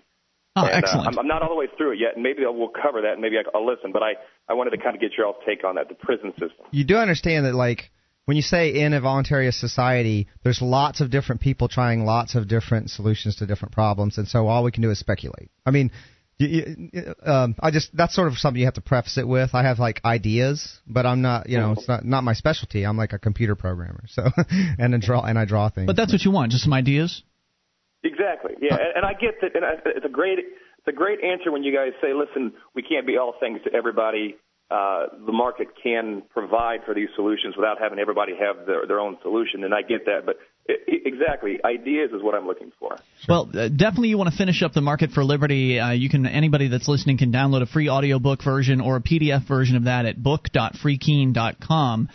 [0.56, 1.08] Oh, and, excellent.
[1.08, 3.14] Uh, I'm, I'm not all the way through it yet, and maybe we'll cover that,
[3.14, 3.92] and maybe I'll listen.
[3.92, 4.14] But I,
[4.50, 6.66] I wanted to kind of get your all's take on that, the prison system.
[6.72, 7.92] You do understand that, like,
[8.26, 12.48] when you say in a voluntary society, there's lots of different people trying lots of
[12.48, 15.50] different solutions to different problems, and so all we can do is speculate.
[15.66, 15.92] I mean,
[16.40, 19.52] you, you, um, I just that's sort of something you have to preface it with.
[19.54, 22.86] I have like ideas, but I'm not, you know, it's not not my specialty.
[22.86, 24.24] I'm like a computer programmer, so
[24.78, 25.88] and I draw and I draw things.
[25.88, 27.24] But that's what you want, just some ideas.
[28.04, 28.54] Exactly.
[28.62, 29.56] Yeah, and, and I get that.
[29.56, 32.82] And I, it's a great it's a great answer when you guys say, "Listen, we
[32.82, 34.36] can't be all things to everybody.
[34.70, 39.18] Uh, the market can provide for these solutions without having everybody have their their own
[39.22, 40.38] solution." And I get that, but
[40.68, 42.98] exactly, ideas is what I'm looking for.
[43.28, 45.80] Well, uh, definitely you want to finish up the market for liberty.
[45.80, 49.48] Uh, you can anybody that's listening can download a free audiobook version or a PDF
[49.48, 52.10] version of that at book.freekeene.com.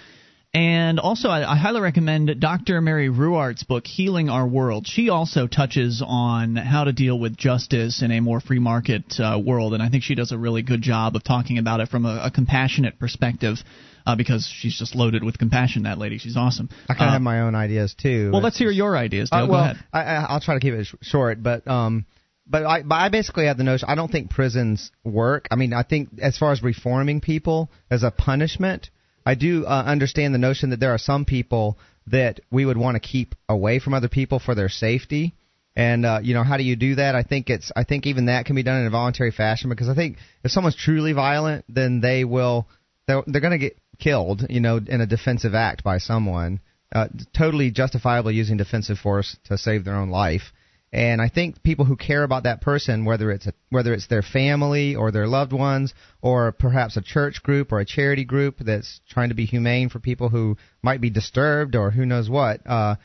[0.55, 2.83] And also, I, I, highly recommend Dr.
[2.83, 4.87] Mary Ruwart's book, Healing Our World.
[4.87, 9.41] She also touches on how to deal with justice in a more free market uh,
[9.43, 12.05] world, and I think she does a really good job of talking about it from
[12.05, 13.59] a, a compassionate perspective.
[14.05, 16.19] Uh, because she's just loaded with compassion, that lady.
[16.19, 16.69] She's awesome.
[16.89, 18.33] I kind of uh, have my own ideas too.
[18.33, 19.31] Well, let's hear your ideas.
[19.31, 19.47] Dale.
[19.49, 19.85] well, Go ahead.
[19.93, 22.05] I, I'll try to keep it sh- short, but um,
[22.45, 23.89] but I, but I basically have the notion.
[23.89, 25.47] I don't think prisons work.
[25.53, 28.91] I mean, I think as far as reforming people as a punishment,
[29.25, 32.97] I do uh, understand the notion that there are some people that we would want
[32.97, 35.35] to keep away from other people for their safety.
[35.75, 37.15] And uh, you know, how do you do that?
[37.15, 39.89] I think it's I think even that can be done in a voluntary fashion because
[39.89, 42.69] I think if someone's truly violent, then they will
[43.07, 46.61] they're, they're going to get killed, you know, in a defensive act by someone,
[46.95, 50.53] uh, totally justifiably using defensive force to save their own life.
[50.93, 54.23] And I think people who care about that person, whether it's a, whether it's their
[54.23, 59.01] family or their loved ones, or perhaps a church group or a charity group that's
[59.09, 62.97] trying to be humane for people who might be disturbed or who knows what, uh,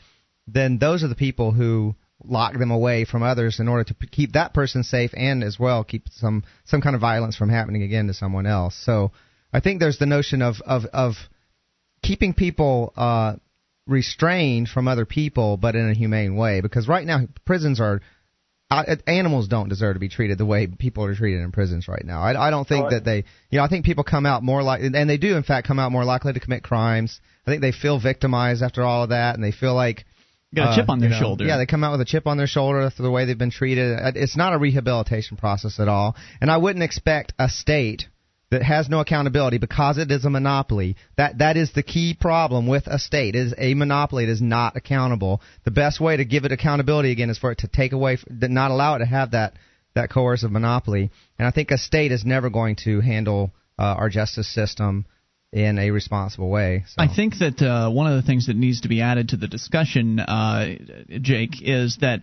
[0.46, 4.08] then those are the people who lock them away from others in order to p-
[4.08, 7.82] keep that person safe and as well keep some some kind of violence from happening
[7.82, 8.74] again to someone else.
[8.84, 9.12] So
[9.52, 11.14] I think there's the notion of of of
[12.02, 13.36] keeping people uh,
[13.88, 16.60] restrained from other people, but in a humane way.
[16.60, 18.00] Because right now prisons are
[18.70, 22.04] uh, animals don't deserve to be treated the way people are treated in prisons right
[22.04, 22.20] now.
[22.20, 24.82] I, I don't think that they, you know, I think people come out more like,
[24.82, 27.20] and they do in fact come out more likely to commit crimes.
[27.46, 30.04] I think they feel victimized after all of that, and they feel like
[30.54, 31.46] got a chip uh, on their know, shoulder.
[31.46, 33.50] Yeah, they come out with a chip on their shoulder after the way they've been
[33.50, 33.98] treated.
[34.16, 38.06] It's not a rehabilitation process at all, and I wouldn't expect a state
[38.50, 40.96] that has no accountability because it is a monopoly.
[41.16, 43.34] That that is the key problem with a state.
[43.34, 44.24] Is a monopoly.
[44.24, 45.42] It is not accountable.
[45.64, 48.70] The best way to give it accountability again is for it to take away, not
[48.70, 49.54] allow it to have that
[49.94, 51.10] that coercive monopoly.
[51.38, 55.06] And I think a state is never going to handle uh, our justice system
[55.52, 56.84] in a responsible way.
[56.88, 56.94] So.
[56.98, 59.48] I think that uh, one of the things that needs to be added to the
[59.48, 60.74] discussion, uh,
[61.20, 62.20] Jake, is that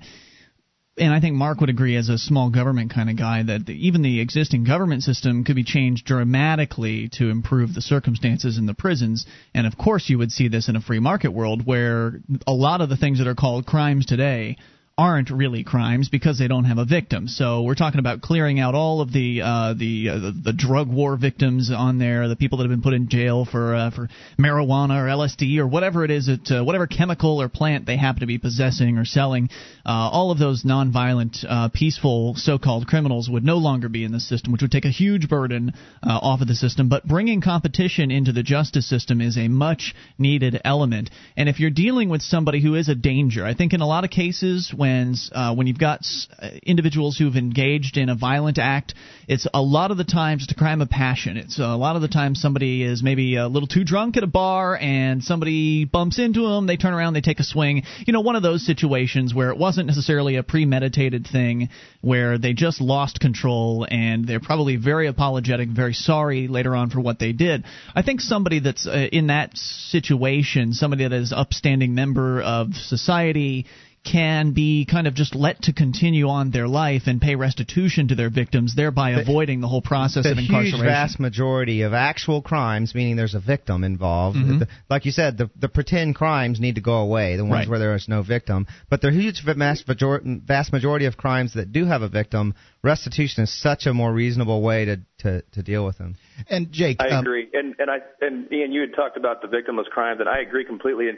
[0.98, 4.02] and I think Mark would agree as a small government kind of guy that even
[4.02, 9.26] the existing government system could be changed dramatically to improve the circumstances in the prisons.
[9.54, 12.80] And of course, you would see this in a free market world where a lot
[12.80, 14.56] of the things that are called crimes today
[14.98, 17.28] aren't really crimes because they don't have a victim.
[17.28, 20.88] So we're talking about clearing out all of the uh, the, uh, the, the drug
[20.88, 24.08] war victims on there, the people that have been put in jail for uh, for
[24.40, 28.22] marijuana or LSD or whatever it is, it, uh, whatever chemical or plant they happen
[28.22, 29.50] to be possessing or selling.
[29.86, 34.20] Uh, all of those nonviolent, uh, peaceful so-called criminals would no longer be in the
[34.22, 35.74] system, which would take a huge burden
[36.04, 36.88] off of the system.
[36.88, 41.10] But bringing competition into the justice system is a much needed element.
[41.36, 44.06] And if you're dealing with somebody who is a danger, I think in a lot
[44.06, 46.02] of cases when when uh, when you've got
[46.40, 48.94] uh, individuals who've engaged in a violent act,
[49.28, 51.38] it's a lot of the times it's a crime of passion.
[51.38, 54.28] It's a lot of the times somebody is maybe a little too drunk at a
[54.28, 56.68] bar and somebody bumps into them.
[56.68, 57.84] They turn around, they take a swing.
[58.06, 61.70] You know, one of those situations where it wasn't necessarily a premeditated thing,
[62.02, 67.00] where they just lost control and they're probably very apologetic, very sorry later on for
[67.00, 67.66] what they did.
[67.96, 73.66] I think somebody that's uh, in that situation, somebody that is upstanding member of society
[74.06, 78.16] can be kind of just let to continue on their life and pay restitution to
[78.16, 80.80] their victims, thereby the, avoiding the whole process the of incarceration.
[80.80, 84.60] The huge vast majority of actual crimes, meaning there's a victim involved, mm-hmm.
[84.60, 87.70] the, like you said, the, the pretend crimes need to go away, the ones right.
[87.70, 88.68] where there is no victim.
[88.90, 92.54] But the huge vast majority, vast majority of crimes that do have a victim,
[92.84, 96.16] restitution is such a more reasonable way to, to, to deal with them.
[96.50, 97.50] And Jake, I um, agree.
[97.54, 100.66] And and I and Ian, you had talked about the victimless crimes, and I agree
[100.66, 101.10] completely.
[101.10, 101.18] And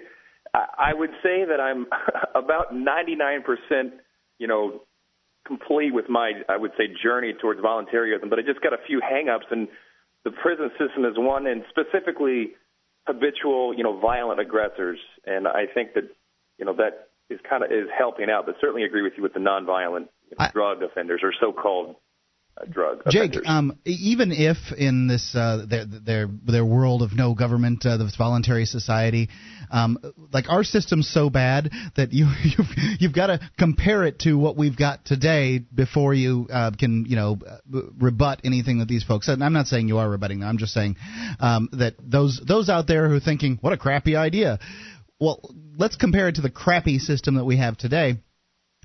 [0.53, 1.87] I would say that I'm
[2.35, 3.91] about 99%,
[4.39, 4.81] you know,
[5.45, 8.29] complete with my, I would say, journey towards voluntarism.
[8.29, 9.67] But I just got a few hangups, and
[10.25, 12.51] the prison system is one, and specifically
[13.07, 14.99] habitual, you know, violent aggressors.
[15.25, 16.03] And I think that,
[16.57, 18.45] you know, that is kind of is helping out.
[18.45, 21.95] But certainly agree with you with the nonviolent you know, I, drug offenders or so-called
[22.69, 23.03] drug.
[23.09, 27.97] Jake, um, even if in this uh, their, their their world of no government, uh,
[27.97, 29.29] this voluntary society,
[29.71, 29.97] um,
[30.33, 34.57] like our system's so bad that you you've, you've got to compare it to what
[34.57, 37.37] we've got today before you uh, can you know
[37.97, 39.33] rebut anything that these folks said.
[39.33, 40.49] And I'm not saying you are rebutting them.
[40.49, 40.97] I'm just saying
[41.39, 44.59] um, that those those out there who are thinking what a crappy idea.
[45.19, 45.41] Well,
[45.77, 48.17] let's compare it to the crappy system that we have today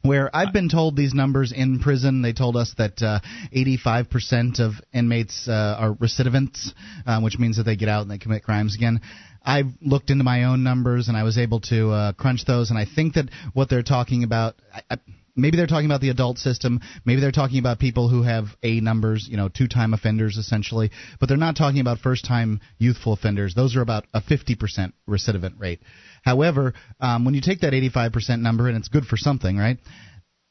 [0.03, 2.23] where I've been told these numbers in prison.
[2.23, 3.21] They told us that uh,
[3.55, 6.73] 85% of inmates uh, are recidivants,
[7.07, 9.01] uh, which means that they get out and they commit crimes again.
[9.45, 12.79] I looked into my own numbers and I was able to uh, crunch those, and
[12.79, 14.55] I think that what they're talking about.
[14.73, 14.97] I, I,
[15.35, 18.81] maybe they're talking about the adult system maybe they're talking about people who have a
[18.81, 23.15] numbers you know two time offenders essentially but they're not talking about first time youthful
[23.15, 25.81] offenders those are about a 50% recidivant rate
[26.23, 29.79] however um, when you take that 85% number and it's good for something right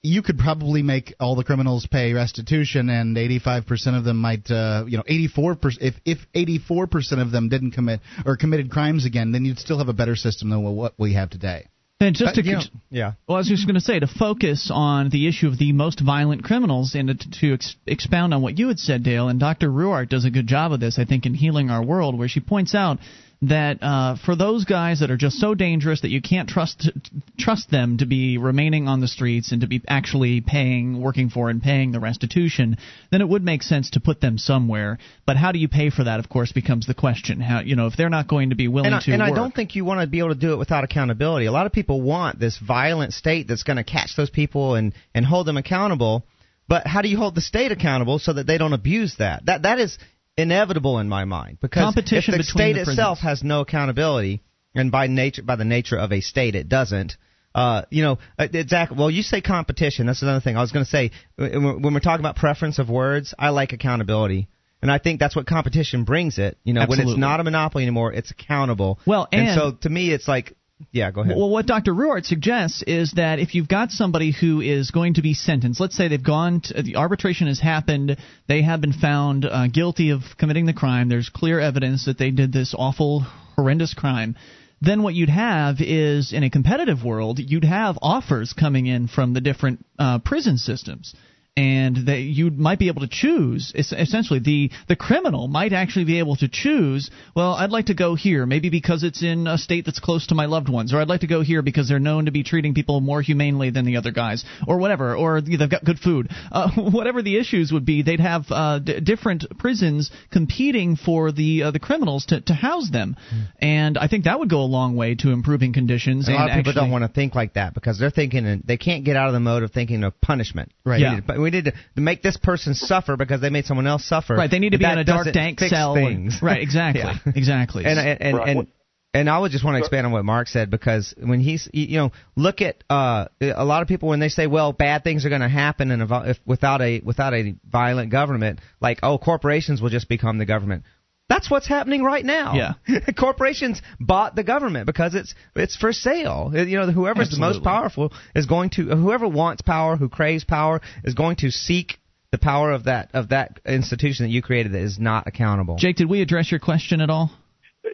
[0.04, 4.86] you could probably make all the criminals pay restitution, and 85% of them might, uh,
[4.88, 5.78] you know, 84%.
[5.80, 9.90] If if 84% of them didn't commit or committed crimes again, then you'd still have
[9.90, 11.68] a better system than what we have today.
[12.00, 13.12] And just to, you know, yeah.
[13.28, 16.00] Well, I was just going to say to focus on the issue of the most
[16.00, 19.30] violent criminals and to, to ex- expound on what you had said, Dale.
[19.30, 19.70] And Dr.
[19.70, 22.40] Ruwart does a good job of this, I think, in healing our world, where she
[22.40, 22.98] points out
[23.44, 26.92] that uh, for those guys that are just so dangerous that you can't trust
[27.40, 31.50] trust them to be remaining on the streets and to be actually paying, working for,
[31.50, 32.78] and paying the restitution,
[33.10, 35.00] then it would make sense to put them somewhere.
[35.26, 36.20] But how do you pay for that?
[36.20, 37.42] Of course, becomes the question.
[37.42, 39.12] How you know if they're not going to be willing and I, to.
[39.12, 39.32] And work.
[39.32, 41.48] I don't think you want to be able to do it without accountability.
[41.48, 44.94] A lot of people want this violent state that's going to catch those people and
[45.16, 46.24] and hold them accountable.
[46.68, 49.48] But how do you hold the state accountable so that they don't abuse that?
[49.48, 49.98] That that is
[50.42, 54.42] inevitable in my mind because Competition if the state the itself has no accountability,
[54.76, 57.18] and by nature by the nature of a state it doesn't,
[57.54, 58.98] uh, you know, uh, exactly.
[58.98, 60.06] Well, you say competition.
[60.06, 60.58] That's another thing.
[60.58, 64.48] I was going to say when we're talking about preference of words, I like accountability.
[64.82, 66.58] And I think that's what competition brings it.
[66.64, 67.06] You know, Absolutely.
[67.06, 69.00] when it's not a monopoly anymore, it's accountable.
[69.06, 70.56] Well, and, and so to me, it's like
[70.92, 71.36] yeah, go ahead.
[71.38, 71.94] Well, what Dr.
[71.94, 75.96] Ruwart suggests is that if you've got somebody who is going to be sentenced, let's
[75.96, 78.18] say they've gone, to, the arbitration has happened,
[78.48, 82.32] they have been found uh, guilty of committing the crime, there's clear evidence that they
[82.32, 83.26] did this awful,
[83.56, 84.36] horrendous crime
[84.84, 89.34] then what you'd have is in a competitive world, you'd have offers coming in from
[89.34, 91.14] the different uh, prison systems
[91.58, 93.74] and that you might be able to choose.
[93.76, 98.16] Essentially the the criminal might actually be able to choose well I'd like to go
[98.16, 101.10] here maybe because it's in a state that's close to my loved ones or I'd
[101.10, 103.98] like to go here because they're known to be treating people more humanely than the
[103.98, 106.30] other guys or whatever or they've got good food.
[106.52, 111.64] Uh, whatever the issues would be they'd have uh, d- different prisons competing for the
[111.64, 113.18] uh, the criminals to, to house them.
[113.34, 113.44] Mm.
[113.60, 116.50] and I think that would go a long way to improving conditions and a lot
[116.50, 119.18] of people actually, don't want to think like that because they're thinking they can't get
[119.18, 120.72] out of the mode of thinking of punishment.
[120.86, 121.02] Right.
[121.02, 124.36] Yeah we need to make this person suffer because they made someone else suffer.
[124.36, 125.96] Right, they need to be in a dark, dank cell.
[125.96, 126.36] Things.
[126.36, 127.18] And, right, exactly, yeah.
[127.36, 127.86] exactly.
[127.86, 128.68] And and and, and,
[129.14, 131.98] and I would just want to expand on what Mark said because when he's you
[131.98, 135.30] know look at uh, a lot of people when they say well bad things are
[135.30, 139.82] going to happen in a, if, without a without a violent government like oh corporations
[139.82, 140.84] will just become the government
[141.32, 142.54] that's what's happening right now.
[142.54, 143.00] Yeah.
[143.18, 146.52] Corporations bought the government because it's it's for sale.
[146.54, 147.54] You know, whoever's Absolutely.
[147.54, 151.50] the most powerful is going to whoever wants power, who craves power, is going to
[151.50, 152.00] seek
[152.32, 155.78] the power of that of that institution that you created that is not accountable.
[155.78, 157.32] Jake, did we address your question at all?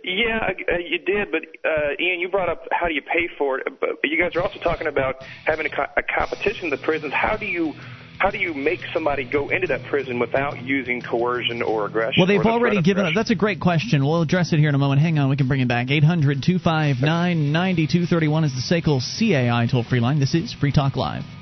[0.04, 3.60] Yeah, uh, you did, but uh, Ian, you brought up how do you pay for
[3.60, 6.78] it, but you guys are also talking about having a, co- a competition in the
[6.78, 7.14] prisons.
[7.14, 7.74] How do you
[8.20, 12.22] how do you make somebody go into that prison without using coercion or aggression?
[12.22, 13.14] Well, they've already given up.
[13.14, 14.04] That's a great question.
[14.06, 15.02] We'll address it here in a moment.
[15.02, 15.92] Hang on, we can bring it back.
[15.92, 20.20] 800 259 9231 is the SACL CAI toll free line.
[20.20, 21.37] This is Free Talk Live.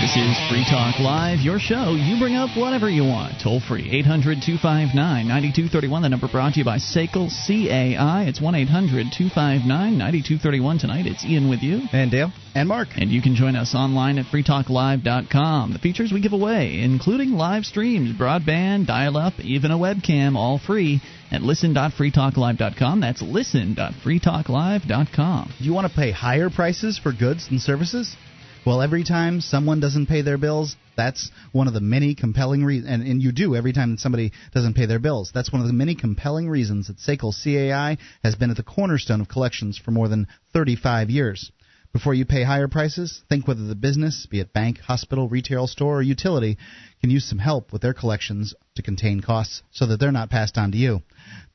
[0.00, 1.92] This is Free Talk Live, your show.
[1.92, 3.34] You bring up whatever you want.
[3.42, 6.00] Toll free, 800 259 9231.
[6.00, 8.24] The number brought to you by SACL CAI.
[8.24, 10.78] It's 1 800 259 9231.
[10.78, 11.82] Tonight, it's Ian with you.
[11.92, 12.32] And Dale.
[12.54, 12.88] And Mark.
[12.96, 15.74] And you can join us online at freetalklive.com.
[15.74, 20.58] The features we give away, including live streams, broadband, dial up, even a webcam, all
[20.58, 23.00] free at listen.freetalklive.com.
[23.00, 25.52] That's listen.freetalklive.com.
[25.58, 28.16] Do you want to pay higher prices for goods and services?
[28.66, 32.90] Well, every time someone doesn't pay their bills, that's one of the many compelling reasons,
[32.90, 35.30] and, and you do every time somebody doesn't pay their bills.
[35.32, 39.22] That's one of the many compelling reasons that SACL CAI has been at the cornerstone
[39.22, 41.50] of collections for more than 35 years.
[41.94, 45.96] Before you pay higher prices, think whether the business, be it bank, hospital, retail store,
[45.96, 46.58] or utility,
[47.00, 50.58] can use some help with their collections to contain costs so that they're not passed
[50.58, 51.02] on to you.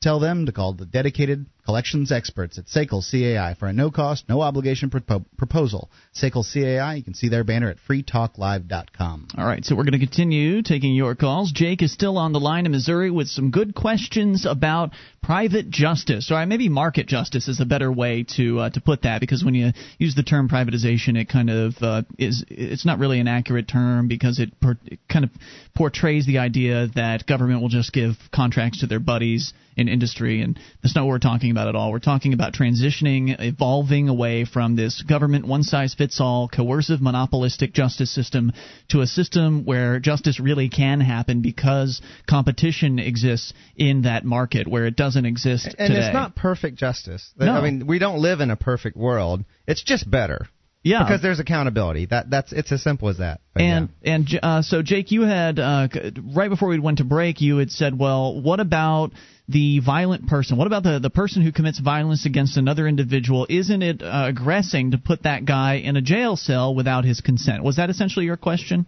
[0.02, 4.24] Tell them to call the dedicated collections experts at SACL CAI for a no cost,
[4.28, 5.90] no obligation propo- proposal.
[6.14, 9.28] SACL CAI, you can see their banner at freetalklive.com.
[9.36, 11.52] All right, so we're going to continue taking your calls.
[11.52, 14.92] Jake is still on the line in Missouri with some good questions about
[15.26, 19.20] private justice, or maybe market justice is a better way to uh, to put that
[19.20, 23.18] because when you use the term privatization, it kind of uh, is it's not really
[23.18, 25.32] an accurate term because it, per, it kind of
[25.74, 30.58] portrays the idea that government will just give contracts to their buddies in industry, and
[30.80, 31.90] that's not what we're talking about at all.
[31.92, 37.72] We're talking about transitioning, evolving away from this government one size fits all, coercive, monopolistic
[37.72, 38.52] justice system
[38.90, 44.86] to a system where justice really can happen because competition exists in that market where
[44.86, 46.06] it doesn't exist and today.
[46.06, 47.32] it's not perfect justice.
[47.38, 47.52] No.
[47.52, 49.44] I mean, we don't live in a perfect world.
[49.66, 50.46] It's just better.
[50.86, 52.06] Yeah, because there's accountability.
[52.06, 53.40] That that's it's as simple as that.
[53.52, 54.14] But and yeah.
[54.14, 55.88] and uh, so Jake, you had uh,
[56.32, 59.10] right before we went to break, you had said, well, what about
[59.48, 60.56] the violent person?
[60.56, 63.46] What about the the person who commits violence against another individual?
[63.48, 67.62] Isn't it uh, aggressing to put that guy in a jail cell without his consent?
[67.62, 68.86] Was that essentially your question?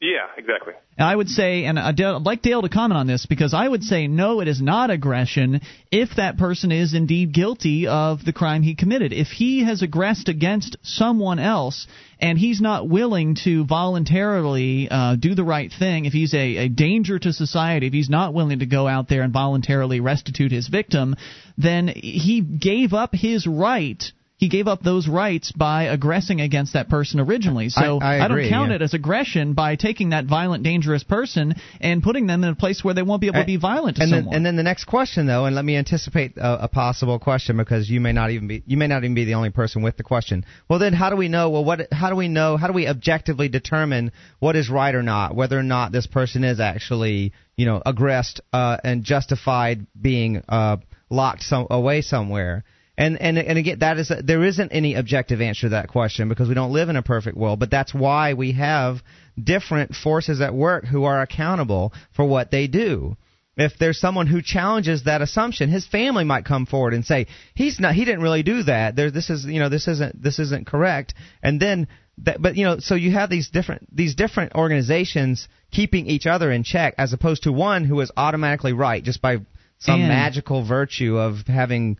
[0.00, 0.74] Yeah, exactly.
[0.96, 4.06] I would say, and I'd like Dale to comment on this because I would say
[4.06, 8.76] no, it is not aggression if that person is indeed guilty of the crime he
[8.76, 9.12] committed.
[9.12, 11.88] If he has aggressed against someone else
[12.20, 16.68] and he's not willing to voluntarily uh, do the right thing, if he's a, a
[16.68, 20.68] danger to society, if he's not willing to go out there and voluntarily restitute his
[20.68, 21.16] victim,
[21.56, 26.88] then he gave up his right he gave up those rights by aggressing against that
[26.88, 27.70] person originally.
[27.70, 28.76] So I, I, I don't count yeah.
[28.76, 32.84] it as aggression by taking that violent, dangerous person and putting them in a place
[32.84, 34.26] where they won't be able to be violent to and someone.
[34.26, 37.56] Then, and then the next question, though, and let me anticipate a, a, possible question
[37.56, 39.96] because you may not even be you may not even be the only person with
[39.96, 40.44] the question.
[40.68, 41.50] Well, then how do we know?
[41.50, 42.56] Well, what how do we know?
[42.56, 45.34] How do we objectively determine what is right or not?
[45.34, 50.76] Whether or not this person is actually you know aggressed uh, and justified being uh,
[51.10, 52.64] locked some away somewhere.
[52.98, 56.28] And and and again, that is a, there isn't any objective answer to that question
[56.28, 57.60] because we don't live in a perfect world.
[57.60, 58.98] But that's why we have
[59.42, 63.16] different forces at work who are accountable for what they do
[63.58, 67.80] if there's someone who challenges that assumption, his family might come forward and say he's
[67.80, 68.94] not he didn't really do that.
[68.94, 71.14] There, this is you know this isn't this isn't correct.
[71.42, 71.88] And then
[72.18, 76.52] that, but you know so you have these different these different organizations keeping each other
[76.52, 79.38] in check as opposed to one who is automatically right just by
[79.78, 81.98] some and magical virtue of having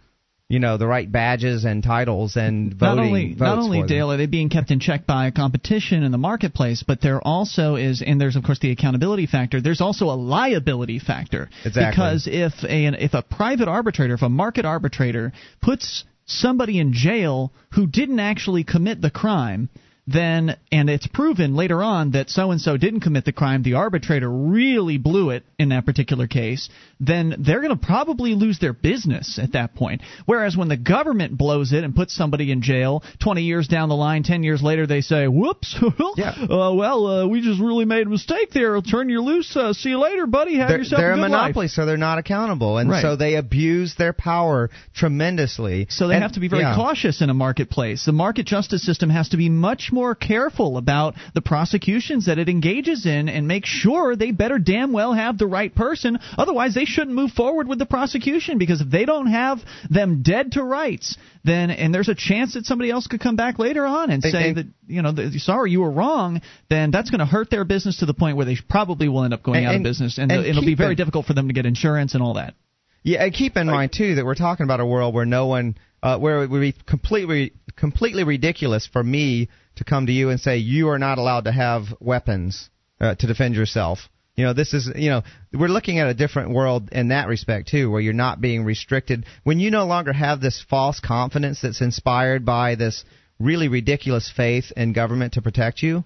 [0.49, 2.97] you know the right badges and titles and voting.
[2.97, 6.19] Not only, not only Dale, are they being kept in check by competition in the
[6.19, 9.61] marketplace, but there also is, and there's of course the accountability factor.
[9.61, 11.91] There's also a liability factor exactly.
[11.91, 17.53] because if a if a private arbitrator, if a market arbitrator puts somebody in jail
[17.73, 19.69] who didn't actually commit the crime
[20.09, 23.75] then and it's proven later on that so and so didn't commit the crime, the
[23.75, 28.73] arbitrator really blew it in that particular case, then they're going to probably lose their
[28.73, 30.01] business at that point.
[30.25, 33.97] Whereas when the government blows it and puts somebody in jail 20 years down the
[33.97, 35.77] line, 10 years later they say, "Whoops,
[36.17, 36.31] yeah.
[36.51, 38.77] uh, well, uh, we just really made a mistake there.
[38.77, 39.55] I'll turn you loose.
[39.55, 40.57] Uh, see you later, buddy.
[40.57, 41.73] Have they're, yourself they're a good monopoly, life.
[41.73, 43.03] so they're not accountable, and right.
[43.03, 45.87] so they abuse their power tremendously.
[45.91, 46.75] So they and, have to be very yeah.
[46.75, 48.07] cautious in a marketplace.
[48.07, 52.49] The market justice system has to be much more careful about the prosecutions that it
[52.49, 56.19] engages in and make sure they better damn well have the right person.
[56.37, 59.59] Otherwise, they shouldn't move forward with the prosecution because if they don't have
[59.91, 63.59] them dead to rights, then and there's a chance that somebody else could come back
[63.59, 67.21] later on and say that you know the, sorry you were wrong, then that's going
[67.21, 69.67] to hurt their business to the point where they probably will end up going and,
[69.67, 72.15] out of business and, and it'll be very it, difficult for them to get insurance
[72.15, 72.55] and all that.
[73.03, 75.79] Yeah, and keep in mind too that we're talking about a world where no one,
[76.03, 80.39] uh, where it would be completely completely ridiculous for me to come to you and
[80.39, 82.69] say you are not allowed to have weapons
[83.01, 84.09] uh, to defend yourself.
[84.37, 85.23] You know, this is, you know,
[85.53, 89.27] we're looking at a different world in that respect too, where you're not being restricted.
[89.43, 93.05] When you no longer have this false confidence that's inspired by this
[93.41, 96.05] really ridiculous faith in government to protect you,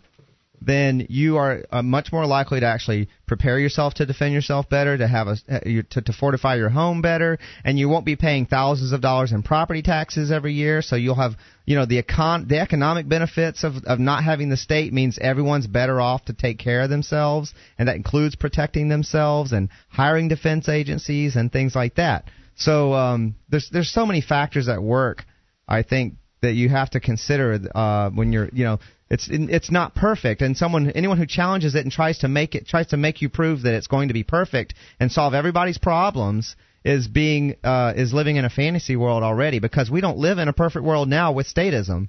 [0.66, 4.96] then you are uh, much more likely to actually prepare yourself to defend yourself better,
[4.96, 8.46] to have a uh, to, to fortify your home better, and you won't be paying
[8.46, 10.82] thousands of dollars in property taxes every year.
[10.82, 11.34] So you'll have
[11.64, 15.66] you know the econ the economic benefits of of not having the state means everyone's
[15.66, 20.68] better off to take care of themselves, and that includes protecting themselves and hiring defense
[20.68, 22.24] agencies and things like that.
[22.56, 25.24] So um, there's there's so many factors at work.
[25.66, 28.78] I think that you have to consider uh, when you're you know
[29.12, 32.66] it's it's not perfect, and someone anyone who challenges it and tries to make it
[32.66, 36.56] tries to make you prove that it's going to be perfect and solve everybody's problems
[36.82, 40.48] is being uh, is living in a fantasy world already because we don't live in
[40.48, 42.08] a perfect world now with statism.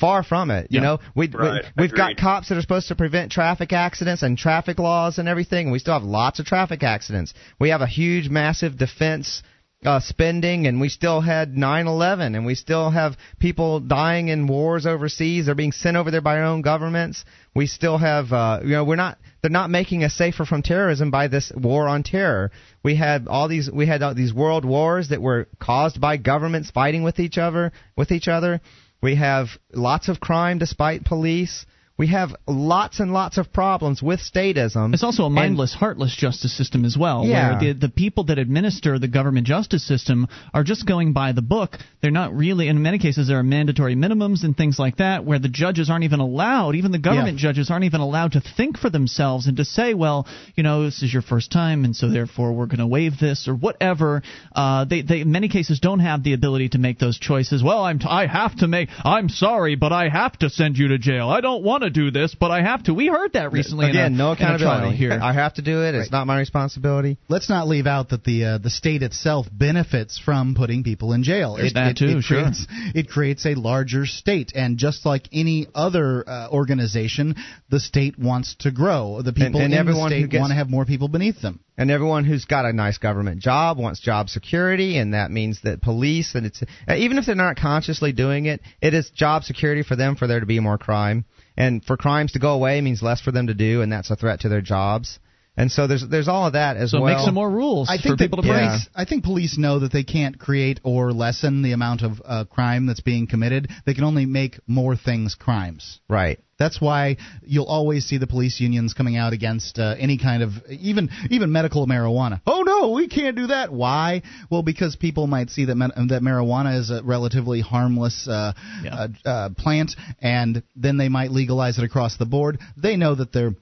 [0.00, 0.66] Far from it.
[0.70, 0.86] You yeah.
[0.86, 1.64] know, we, right.
[1.74, 5.26] we have got cops that are supposed to prevent traffic accidents and traffic laws and
[5.26, 7.32] everything, and we still have lots of traffic accidents.
[7.58, 9.42] We have a huge, massive defense
[9.84, 14.86] uh, spending, and we still had 9/11, and we still have people dying in wars
[14.86, 15.46] overseas.
[15.46, 17.24] They're being sent over there by our own governments.
[17.54, 19.18] We still have, uh, you know, we're not.
[19.40, 22.50] They're not making us safer from terrorism by this war on terror.
[22.82, 23.70] We had all these.
[23.70, 27.72] We had all these world wars that were caused by governments fighting with each other.
[27.96, 28.60] With each other,
[29.00, 31.66] we have lots of crime despite police.
[31.98, 34.94] We have lots and lots of problems with statism.
[34.94, 37.58] It's also a mindless, and, heartless justice system as well, yeah.
[37.60, 41.42] where the, the people that administer the government justice system are just going by the
[41.42, 41.76] book.
[42.00, 45.40] They're not really, in many cases, there are mandatory minimums and things like that, where
[45.40, 47.48] the judges aren't even allowed, even the government yeah.
[47.48, 51.02] judges aren't even allowed to think for themselves and to say, well, you know, this
[51.02, 54.22] is your first time, and so therefore we're going to waive this or whatever.
[54.54, 57.60] Uh, they, they, in many cases, don't have the ability to make those choices.
[57.60, 58.88] Well, I'm t- I have to make.
[59.02, 61.28] I'm sorry, but I have to send you to jail.
[61.28, 62.94] I don't want to do this, but I have to.
[62.94, 63.90] We heard that recently.
[63.90, 65.12] Again, a, no accountability here.
[65.12, 65.94] I have to do it.
[65.94, 66.18] It's right.
[66.18, 67.18] not my responsibility.
[67.28, 71.22] Let's not leave out that the uh, the state itself benefits from putting people in
[71.22, 71.56] jail.
[71.56, 72.42] It, that it, too, it sure.
[72.42, 77.36] Creates, it creates a larger state, and just like any other uh, organization,
[77.70, 79.22] the state wants to grow.
[79.22, 81.40] The people and, and in everyone the state gets, want to have more people beneath
[81.40, 81.60] them.
[81.78, 85.80] And everyone who's got a nice government job wants job security, and that means that
[85.80, 86.62] police and it's
[86.94, 90.40] even if they're not consciously doing it, it is job security for them for there
[90.40, 91.24] to be more crime
[91.58, 94.16] and for crimes to go away means less for them to do, and that's a
[94.16, 95.18] threat to their jobs.
[95.56, 97.16] And so there's there's all of that as so well.
[97.16, 98.90] make some more rules I think for people to police, break.
[98.94, 102.86] I think police know that they can't create or lessen the amount of uh, crime
[102.86, 103.68] that's being committed.
[103.84, 105.98] They can only make more things crimes.
[106.08, 106.38] Right.
[106.58, 110.50] That's why you'll always see the police unions coming out against uh, any kind of
[110.68, 112.40] even even medical marijuana.
[112.46, 113.72] Oh no, we can't do that.
[113.72, 114.22] Why?
[114.50, 118.52] Well, because people might see that that marijuana is a relatively harmless uh,
[118.82, 119.06] yeah.
[119.24, 122.58] uh, uh, plant, and then they might legalize it across the board.
[122.76, 123.54] They know that they're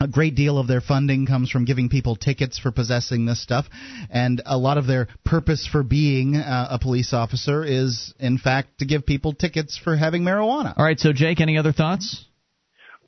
[0.00, 3.66] a great deal of their funding comes from giving people tickets for possessing this stuff,
[4.10, 8.80] and a lot of their purpose for being uh, a police officer is, in fact,
[8.80, 10.74] to give people tickets for having marijuana.
[10.76, 12.24] All right, so Jake, any other thoughts?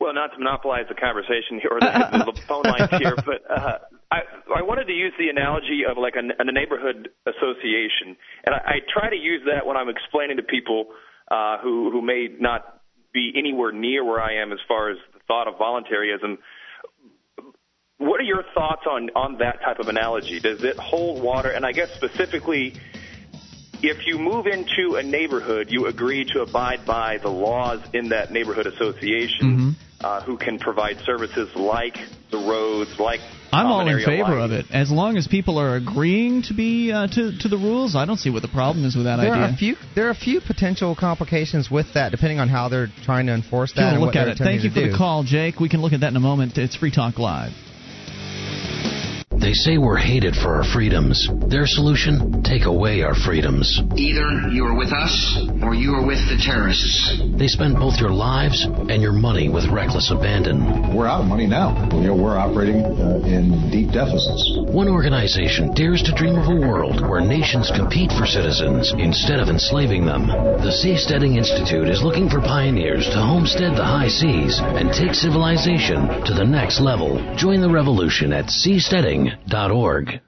[0.04, 3.78] Well, not to monopolize the conversation here or the, the phone lines here, but uh,
[4.12, 4.18] I,
[4.54, 8.74] I wanted to use the analogy of like a, a neighborhood association, and I, I
[8.92, 10.88] try to use that when I'm explaining to people
[11.30, 12.82] uh, who who may not
[13.14, 16.36] be anywhere near where I am as far as the thought of voluntarism.
[17.96, 20.38] What are your thoughts on on that type of analogy?
[20.38, 21.48] Does it hold water?
[21.48, 22.74] And I guess specifically,
[23.82, 28.30] if you move into a neighborhood, you agree to abide by the laws in that
[28.30, 29.76] neighborhood association.
[30.04, 31.96] Uh, who can provide services like
[32.30, 34.44] the roads, like I'm all in favor lighting.
[34.44, 34.66] of it.
[34.70, 38.18] As long as people are agreeing to be uh, to to the rules, I don't
[38.18, 39.46] see what the problem is with that there idea.
[39.46, 42.88] Are a few, there are a few potential complications with that, depending on how they're
[43.04, 43.80] trying to enforce that.
[43.80, 44.36] Sure, and look what at it.
[44.36, 45.58] Thank you for attempting to the call, Jake.
[45.58, 46.58] We can look at that in a moment.
[46.58, 47.52] It's Free Talk Live.
[49.44, 51.28] They say we're hated for our freedoms.
[51.48, 52.42] Their solution?
[52.42, 53.78] Take away our freedoms.
[53.94, 57.20] Either you are with us or you are with the terrorists.
[57.36, 60.96] They spend both your lives and your money with reckless abandon.
[60.96, 61.76] We're out of money now.
[61.92, 64.56] You know, we're operating uh, in deep deficits.
[64.72, 69.50] One organization dares to dream of a world where nations compete for citizens instead of
[69.50, 70.26] enslaving them.
[70.26, 76.24] The Seasteading Institute is looking for pioneers to homestead the high seas and take civilization
[76.24, 77.20] to the next level.
[77.36, 78.48] Join the revolution at
[79.34, 80.20] seasteading.org.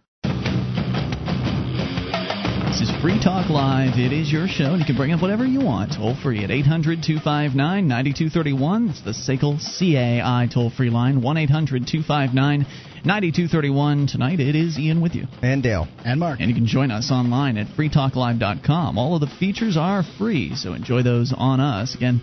[2.68, 3.98] This is Free Talk Live.
[3.98, 5.94] It is your show, and you can bring up whatever you want.
[5.96, 8.88] Toll free at 800 259 9231.
[8.88, 12.66] That's the SACL CAI toll free line, 1 800 259
[13.04, 14.08] 9231.
[14.08, 15.24] Tonight it is Ian with you.
[15.40, 15.88] And Dale.
[16.04, 16.40] And Mark.
[16.40, 18.98] And you can join us online at freetalklive.com.
[18.98, 21.94] All of the features are free, so enjoy those on us.
[21.94, 22.20] Again,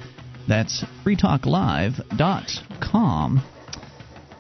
[0.48, 3.53] that's freetalklive.com.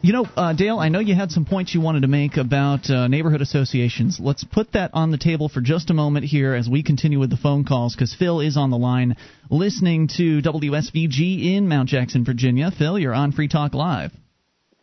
[0.05, 2.89] You know, uh, Dale, I know you had some points you wanted to make about
[2.89, 4.19] uh, neighborhood associations.
[4.19, 7.29] Let's put that on the table for just a moment here as we continue with
[7.29, 9.15] the phone calls because Phil is on the line
[9.49, 12.69] listening to WSVG in Mount Jackson, Virginia.
[12.77, 14.11] Phil, you're on Free Talk Live.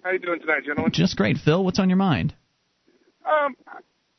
[0.02, 0.90] How you doing tonight, gentlemen?
[0.90, 1.36] Just great.
[1.36, 2.32] Phil, what's on your mind?
[3.26, 3.54] Um,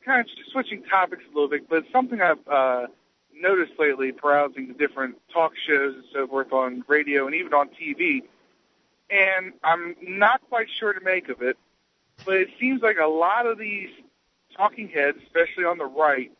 [0.06, 2.86] kind of switching topics a little bit, but something I've uh,
[3.34, 7.70] noticed lately, browsing the different talk shows and so forth on radio and even on
[7.70, 8.20] TV,
[9.12, 11.56] and I'm not quite sure to make of it,
[12.24, 13.90] but it seems like a lot of these
[14.56, 16.30] talking heads, especially on the right,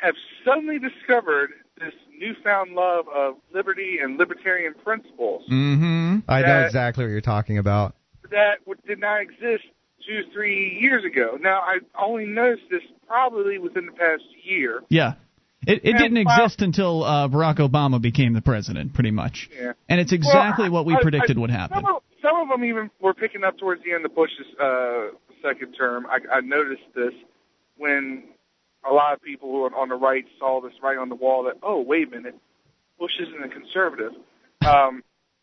[0.00, 0.14] have
[0.44, 6.18] suddenly discovered this newfound love of liberty and libertarian principles Mm-hmm.
[6.28, 7.94] I know exactly what you're talking about.
[8.30, 9.64] that did not exist
[10.06, 11.38] two, three years ago.
[11.40, 14.82] Now, I only noticed this probably within the past year.
[14.88, 15.14] Yeah.
[15.66, 19.48] It, it And didn't while- exist until uh, Barack Obama became the president, pretty much.
[19.54, 19.72] Yeah.
[19.88, 21.76] And it's exactly Well, what we I- predicted I- would happen.
[21.82, 25.08] Some of, some of them even were picking up towards the end of Bush's uh,
[25.42, 26.06] second term.
[26.06, 27.12] I, I noticed this
[27.76, 28.24] when
[28.88, 31.44] a lot of people who are on the right saw this right on the wall
[31.44, 32.34] that, oh, wait a minute,
[32.98, 34.12] Bush isn't a conservative.
[34.66, 35.02] Um,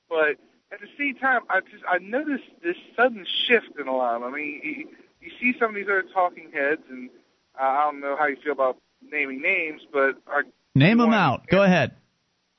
[0.10, 0.38] but
[0.72, 4.22] at the same time, I just I noticed this sudden shift in a lot of
[4.22, 4.34] them.
[4.34, 4.88] I mean, you,
[5.22, 7.10] you see some of these other talking heads, and
[7.60, 8.78] uh, I don't know how you feel about
[9.12, 10.44] naming names, but are
[10.76, 11.48] Name them out.
[11.48, 11.94] Go ahead.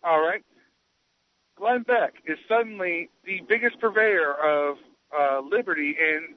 [0.02, 0.42] all right.
[1.58, 4.76] Glenn Beck is suddenly the biggest purveyor of
[5.12, 6.36] uh, liberty, and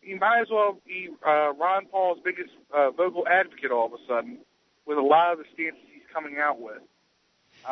[0.00, 4.02] he might as well be uh, Ron Paul's biggest uh, vocal advocate all of a
[4.08, 4.38] sudden
[4.86, 6.82] with a lot of the stances he's coming out with.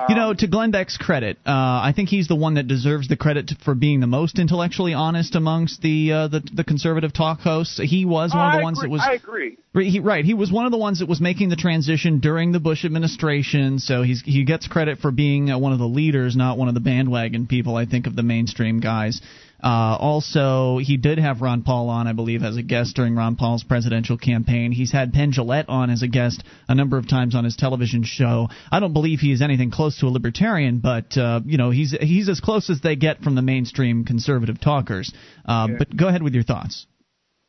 [0.09, 3.17] You know, to Glenn Beck's credit, uh, I think he's the one that deserves the
[3.17, 7.81] credit for being the most intellectually honest amongst the uh, the, the conservative talk hosts.
[7.83, 9.59] He was one of the I ones agree, that was I agree.
[9.75, 12.53] Right, He, right, he was one of the ones that was making the transition during
[12.53, 16.37] the Bush administration, so he's he gets credit for being uh, one of the leaders,
[16.37, 17.77] not one of the bandwagon people.
[17.77, 19.21] I think of the mainstream guys.
[19.63, 23.35] Uh, also, he did have Ron Paul on, I believe, as a guest during Ron
[23.35, 24.71] Paul's presidential campaign.
[24.71, 28.05] He's had Penn Jillette on as a guest a number of times on his television
[28.05, 28.49] show.
[28.71, 31.91] I don't believe he is anything close to a libertarian, but uh, you know he's
[32.01, 35.13] he's as close as they get from the mainstream conservative talkers.
[35.45, 35.77] Uh, Yeah.
[35.79, 36.87] But go ahead with your thoughts.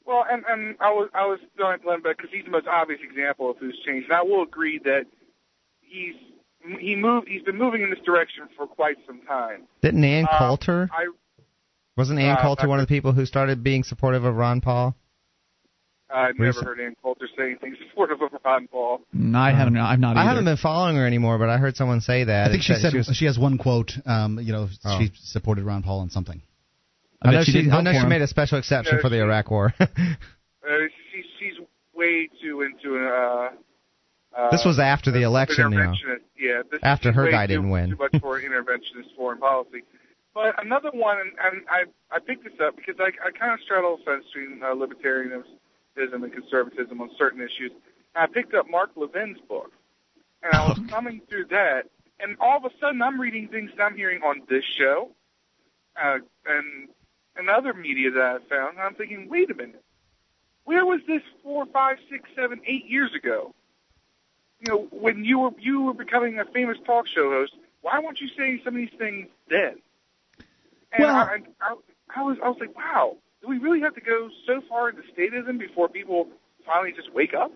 [0.06, 3.00] Well, and and I was I was throwing Glenn Beck because he's the most obvious
[3.08, 4.10] example of who's changed.
[4.10, 5.06] And I will agree that
[5.82, 6.16] he's
[6.80, 9.68] he moved he's been moving in this direction for quite some time.
[9.84, 10.90] Didn't Ann Uh, Coulter?
[10.92, 11.06] I
[12.00, 14.96] Wasn't Ann uh, Coulter one of the people who started being supportive of Ron Paul?
[16.10, 19.02] I've never Recent- heard Ann Coulter say anything supportive of Ron Paul.
[19.12, 19.76] No, I haven't.
[19.78, 20.16] I've not.
[20.16, 22.48] I haven't been following her anymore, but I heard someone say that.
[22.48, 23.92] I think she that said was- she has one quote.
[24.06, 24.98] Um, you know, Oh.
[24.98, 26.42] she supported Ron Paul on something.
[27.22, 29.22] I know she she, I know she made a special exception No, for the she-
[29.22, 29.74] Iraq War.
[30.62, 30.72] Uh,
[31.12, 31.58] she, she's
[31.96, 33.50] way too into uh,
[34.38, 35.94] uh, This was after the election, you know.
[36.38, 37.90] Yeah, After her guy too, didn't win.
[37.92, 39.80] Too much for interventionist foreign policy.
[40.40, 41.84] But another one, and, and I
[42.16, 45.44] I picked this up because I I kind of straddle the fence between uh, libertarianism
[45.98, 47.74] and conservatism on certain issues.
[48.16, 49.74] And I picked up Mark Levin's book,
[50.42, 51.90] and I was coming through that,
[52.22, 55.10] and all of a sudden I'm reading things that I'm hearing on this show,
[56.02, 56.88] uh, and
[57.36, 59.84] and other media that I found, and I'm thinking, wait a minute,
[60.64, 63.54] where was this four, five, six, seven, eight years ago?
[64.62, 68.22] You know, when you were you were becoming a famous talk show host, why weren't
[68.22, 69.82] you saying some of these things then?
[70.94, 71.76] And well, I, I,
[72.16, 75.02] I was I was like, wow, do we really have to go so far into
[75.14, 76.28] statism before people
[76.66, 77.52] finally just wake up?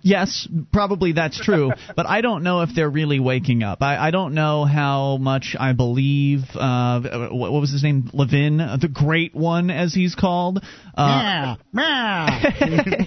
[0.00, 3.82] Yes, probably that's true, but I don't know if they're really waking up.
[3.82, 6.42] I, I don't know how much I believe.
[6.54, 8.08] Uh, what, what was his name?
[8.12, 10.64] Levin, the Great One, as he's called.
[10.96, 12.42] Uh, yeah,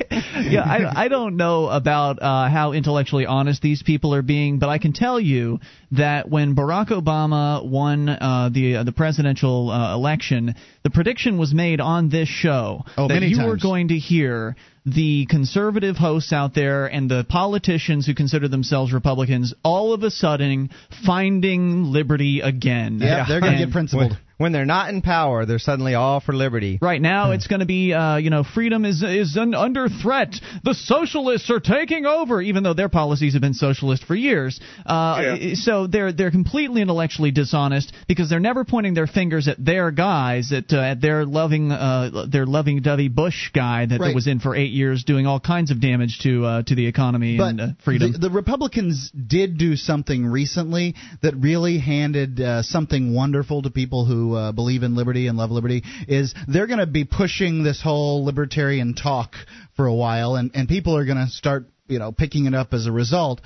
[0.41, 0.63] yeah.
[0.63, 4.77] I, I don't know about uh, how intellectually honest these people are being, but I
[4.77, 5.59] can tell you
[5.91, 11.53] that when Barack Obama won uh, the uh, the presidential uh, election, the prediction was
[11.53, 13.47] made on this show oh, that you times.
[13.47, 18.93] were going to hear the conservative hosts out there and the politicians who consider themselves
[18.93, 20.69] Republicans all of a sudden
[21.05, 22.99] finding liberty again.
[23.01, 24.17] Yeah, they're going to get principled.
[24.37, 26.77] When, when they're not in power, they're suddenly all for liberty.
[26.81, 30.35] Right now, it's going to be, uh, you know, freedom is is under threat.
[30.63, 34.59] The socialists are taking over, even though their policies have been socialist for years.
[34.85, 35.53] Uh, yeah.
[35.55, 40.51] So they're they're completely intellectually dishonest because they're never pointing their fingers at their guys,
[40.51, 44.07] at uh, at their loving uh, their loving dovey Bush guy that, right.
[44.09, 46.87] that was in for eight years, doing all kinds of damage to uh, to the
[46.87, 48.11] economy but and uh, freedom.
[48.11, 54.05] The, the, Republicans did do something recently that really handed uh, something wonderful to people
[54.05, 57.81] who uh, believe in liberty and love liberty is they're going to be pushing this
[57.81, 59.35] whole libertarian talk
[59.75, 62.73] for a while, and and people are going to start you know picking it up
[62.73, 63.41] as a result.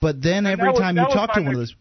[0.00, 1.74] But then every was, time you talk to one of those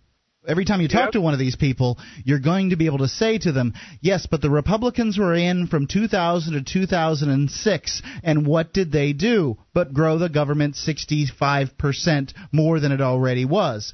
[0.47, 1.11] every time you talk yep.
[1.11, 4.27] to one of these people, you're going to be able to say to them, yes,
[4.29, 9.57] but the Republicans were in from 2000 to 2006, and what did they do?
[9.73, 13.93] But grow the government 65% more than it already was.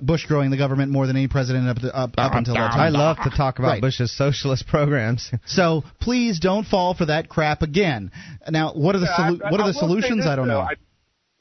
[0.00, 2.80] Bush growing the government more than any president up, to, up, up until that time.
[2.80, 3.80] I love to talk about right.
[3.80, 5.30] Bush's socialist programs.
[5.46, 8.12] so please don't fall for that crap again.
[8.48, 10.18] Now, what are the solu- I, I, what are I the solutions?
[10.18, 10.60] This, I don't though.
[10.60, 10.60] know.
[10.60, 10.74] I,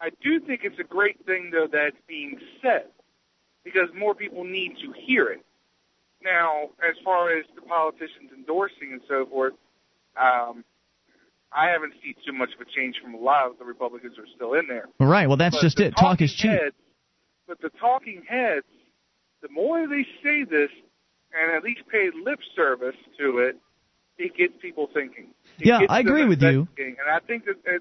[0.02, 2.86] I do think it's a great thing though that's being said
[3.64, 5.46] because more people need to hear it.
[6.24, 9.54] Now, as far as the politicians endorsing and so forth,
[10.20, 10.64] um,
[11.52, 14.24] I haven't seen too much of a change from a lot of the Republicans who
[14.24, 14.88] are still in there.
[15.00, 15.28] Right.
[15.28, 15.94] Well, that's but just it.
[15.98, 16.52] Talk is cheap.
[16.52, 16.76] Heads,
[17.48, 18.66] but the talking heads,
[19.42, 20.70] the more they say this
[21.34, 23.58] and at least pay lip service to it,
[24.18, 25.28] it gets people thinking.
[25.60, 26.68] It yeah, I agree with you.
[26.78, 27.80] And I think that, that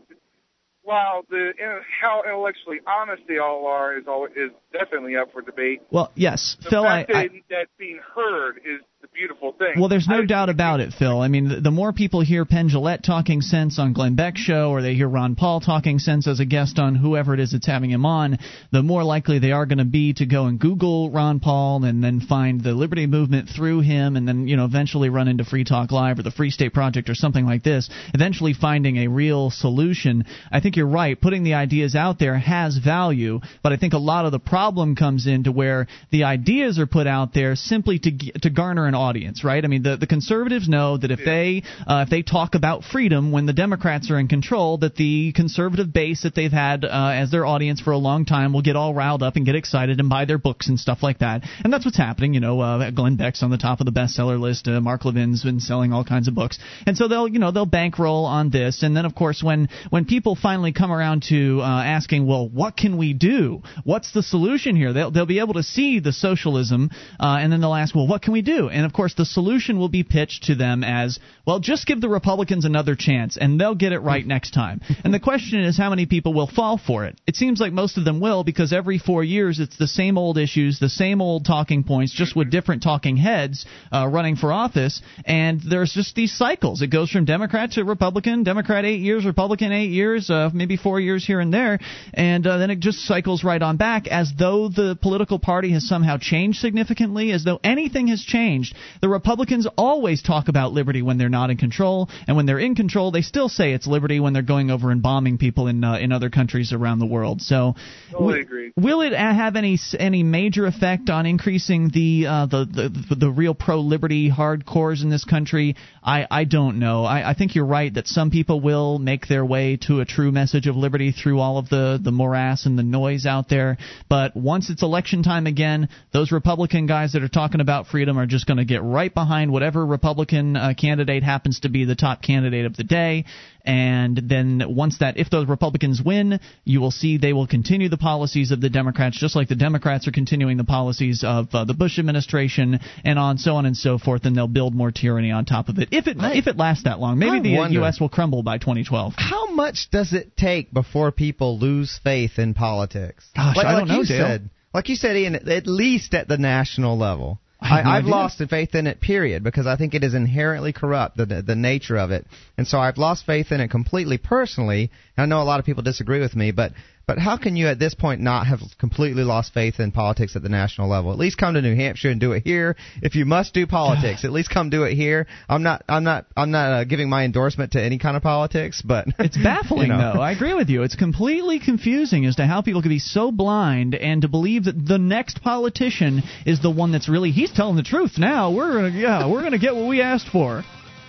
[0.82, 1.52] while the
[2.00, 5.82] how intellectually honest they all are is all is definitely up for debate.
[5.90, 9.80] Well, yes, the Phil, fact I, that, I, that being heard is the beautiful thing.
[9.80, 11.20] Well, there's no doubt about it, Phil.
[11.20, 14.70] I mean, the, the more people hear Penn Jillette talking sense on Glenn Beck's show,
[14.70, 17.66] or they hear Ron Paul talking sense as a guest on whoever it is that's
[17.66, 18.38] having him on,
[18.70, 22.02] the more likely they are going to be to go and Google Ron Paul and
[22.02, 25.64] then find the Liberty Movement through him, and then you know eventually run into Free
[25.64, 27.90] Talk Live or the Free State Project or something like this.
[28.14, 30.26] Eventually finding a real solution.
[30.52, 31.20] I think you're right.
[31.20, 34.94] Putting the ideas out there has value, but I think a lot of the problem
[34.94, 39.42] comes into where the ideas are put out there simply to to garner an audience,
[39.44, 39.64] right?
[39.64, 43.32] I mean, the the conservatives know that if they uh, if they talk about freedom
[43.32, 47.30] when the Democrats are in control, that the conservative base that they've had uh, as
[47.30, 50.08] their audience for a long time will get all riled up and get excited and
[50.08, 51.42] buy their books and stuff like that.
[51.64, 52.34] And that's what's happening.
[52.34, 54.68] You know, uh, Glenn Beck's on the top of the bestseller list.
[54.68, 57.66] Uh, Mark Levin's been selling all kinds of books, and so they'll you know they'll
[57.66, 58.82] bankroll on this.
[58.82, 62.76] And then of course when when people finally come around to uh, asking, well, what
[62.76, 63.62] can we do?
[63.84, 64.92] What's the solution here?
[64.92, 68.22] They'll they'll be able to see the socialism, uh, and then they'll ask, well, what
[68.22, 68.68] can we do?
[68.68, 72.08] And of course the solution will be pitched to them as, well, just give the
[72.08, 74.80] Republicans another chance, and they'll get it right next time.
[75.04, 77.20] and the question is, how many people will fall for it?
[77.26, 80.38] It seems like most of them will, because every four years it's the same old
[80.38, 85.02] issues, the same old talking points, just with different talking heads uh, running for office,
[85.24, 86.82] and there's just these cycles.
[86.82, 91.00] It goes from Democrat to Republican, Democrat eight years, Republican eight years, uh, maybe four
[91.00, 91.78] years here and there,
[92.14, 95.86] and uh, then it just cycles right on back as though the political party has
[95.86, 98.71] somehow changed significantly, as though anything has changed.
[99.00, 102.74] The Republicans always talk about liberty when they're not in control, and when they're in
[102.74, 105.96] control, they still say it's liberty when they're going over and bombing people in uh,
[105.96, 107.42] in other countries around the world.
[107.42, 107.74] So,
[108.10, 108.72] totally agree.
[108.76, 113.54] will it have any any major effect on increasing the uh, the, the the real
[113.54, 115.76] pro liberty hardcores in this country?
[116.02, 117.04] I I don't know.
[117.04, 120.32] I, I think you're right that some people will make their way to a true
[120.32, 123.78] message of liberty through all of the the morass and the noise out there.
[124.08, 128.26] But once it's election time again, those Republican guys that are talking about freedom are
[128.26, 132.22] just going to get right behind whatever Republican uh, candidate happens to be the top
[132.22, 133.24] candidate of the day.
[133.64, 137.96] And then once that, if those Republicans win, you will see they will continue the
[137.96, 141.74] policies of the Democrats, just like the Democrats are continuing the policies of uh, the
[141.74, 144.24] Bush administration, and on so on and so forth.
[144.24, 145.90] And they'll build more tyranny on top of it.
[145.92, 148.00] If it I, if it lasts that long, maybe I the wonder, U.S.
[148.00, 149.14] will crumble by 2012.
[149.16, 153.24] How much does it take before people lose faith in politics?
[153.36, 154.26] Gosh, like, I don't like know, you Dale.
[154.26, 157.38] said, like you said, Ian, at least at the national level.
[157.62, 161.16] I, have no lost faith in it, period, because I think it is inherently corrupt,
[161.16, 162.26] the, the nature of it.
[162.58, 164.90] And so I've lost faith in it completely personally.
[165.16, 166.72] I know a lot of people disagree with me, but
[167.06, 170.42] but how can you at this point not have completely lost faith in politics at
[170.42, 171.12] the national level?
[171.12, 172.76] At least come to New Hampshire and do it here.
[173.02, 175.26] If you must do politics, at least come do it here.
[175.48, 178.82] I'm not I'm not I'm not uh, giving my endorsement to any kind of politics,
[178.82, 180.14] but it's baffling you know.
[180.14, 180.20] though.
[180.20, 180.82] I agree with you.
[180.82, 184.86] It's completely confusing as to how people can be so blind and to believe that
[184.86, 188.52] the next politician is the one that's really he's telling the truth now.
[188.52, 190.62] We're gonna yeah, we're gonna get what we asked for.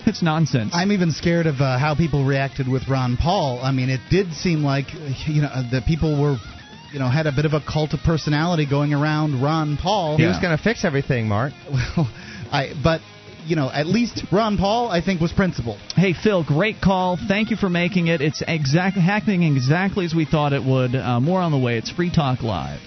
[0.05, 0.71] It's nonsense.
[0.73, 3.59] I'm even scared of uh, how people reacted with Ron Paul.
[3.61, 4.93] I mean, it did seem like
[5.27, 6.37] you know the people were
[6.91, 10.17] you know had a bit of a cult of personality going around Ron Paul.
[10.17, 10.29] He yeah.
[10.29, 11.53] was going to fix everything, Mark.
[11.95, 12.09] Well,
[12.51, 13.01] I but
[13.45, 15.79] you know, at least Ron Paul, I think, was principled.
[15.95, 17.17] Hey, Phil, great call.
[17.27, 18.21] Thank you for making it.
[18.21, 20.95] It's exact happening exactly as we thought it would.
[20.95, 21.77] Uh, more on the way.
[21.77, 22.79] It's Free Talk Live.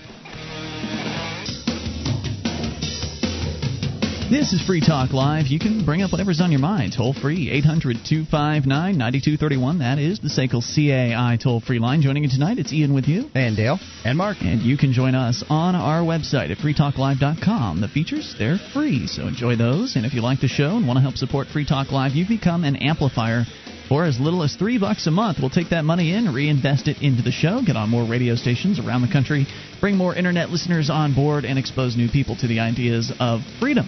[4.28, 5.46] This is Free Talk Live.
[5.46, 6.94] You can bring up whatever's on your mind.
[6.96, 9.78] Toll free, 800 259 9231.
[9.78, 12.02] That is the SACL CAI toll free line.
[12.02, 13.30] Joining you tonight, it's Ian with you.
[13.36, 13.78] And Dale.
[14.04, 14.38] And Mark.
[14.40, 17.80] And you can join us on our website at freetalklive.com.
[17.80, 19.94] The features, they're free, so enjoy those.
[19.94, 22.26] And if you like the show and want to help support Free Talk Live, you
[22.26, 23.44] become an amplifier
[23.88, 25.38] for as little as three bucks a month.
[25.40, 28.80] We'll take that money in, reinvest it into the show, get on more radio stations
[28.80, 29.46] around the country,
[29.80, 33.86] bring more internet listeners on board, and expose new people to the ideas of freedom.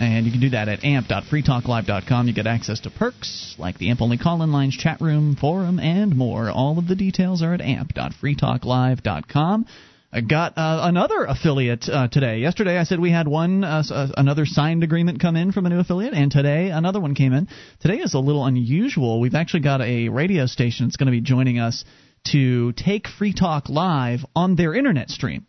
[0.00, 2.26] And you can do that at amp.freetalklive.com.
[2.26, 5.78] You get access to perks like the AMP only call in lines, chat room, forum,
[5.78, 6.50] and more.
[6.50, 9.66] All of the details are at amp.freetalklive.com.
[10.14, 12.40] I got uh, another affiliate uh, today.
[12.40, 15.70] Yesterday I said we had one uh, uh, another signed agreement come in from a
[15.70, 17.48] new affiliate, and today another one came in.
[17.80, 19.20] Today is a little unusual.
[19.20, 21.86] We've actually got a radio station that's going to be joining us
[22.32, 25.46] to take Free Talk Live on their internet stream.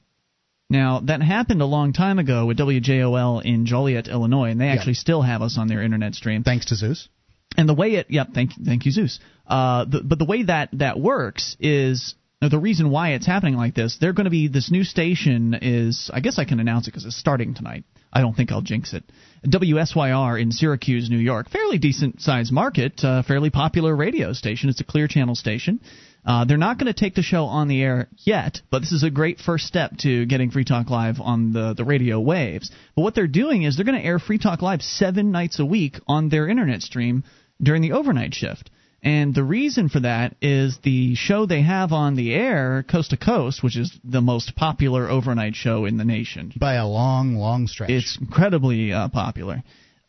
[0.74, 4.96] Now, that happened a long time ago with WJOL in Joliet, Illinois, and they actually
[4.96, 6.42] still have us on their internet stream.
[6.42, 7.10] Thanks to Zeus.
[7.56, 9.20] And the way it, yep, thank, thank you, Zeus.
[9.46, 13.76] Uh, the, but the way that that works is the reason why it's happening like
[13.76, 14.00] this.
[14.02, 17.06] They're going to be this new station is, I guess I can announce it because
[17.06, 17.84] it's starting tonight.
[18.12, 19.04] I don't think I'll jinx it.
[19.46, 24.70] WSYR in Syracuse, New York, fairly decent sized market, uh, fairly popular radio station.
[24.70, 25.82] It's a clear channel station.
[26.26, 29.04] Uh, they're not going to take the show on the air yet, but this is
[29.04, 32.72] a great first step to getting Free Talk Live on the, the radio waves.
[32.96, 35.66] But what they're doing is they're going to air Free Talk Live seven nights a
[35.66, 37.24] week on their internet stream
[37.62, 38.70] during the overnight shift.
[39.06, 43.18] And the reason for that is the show they have on the air, Coast to
[43.18, 46.54] Coast, which is the most popular overnight show in the nation.
[46.56, 47.90] By a long, long stretch.
[47.90, 49.62] It's incredibly uh, popular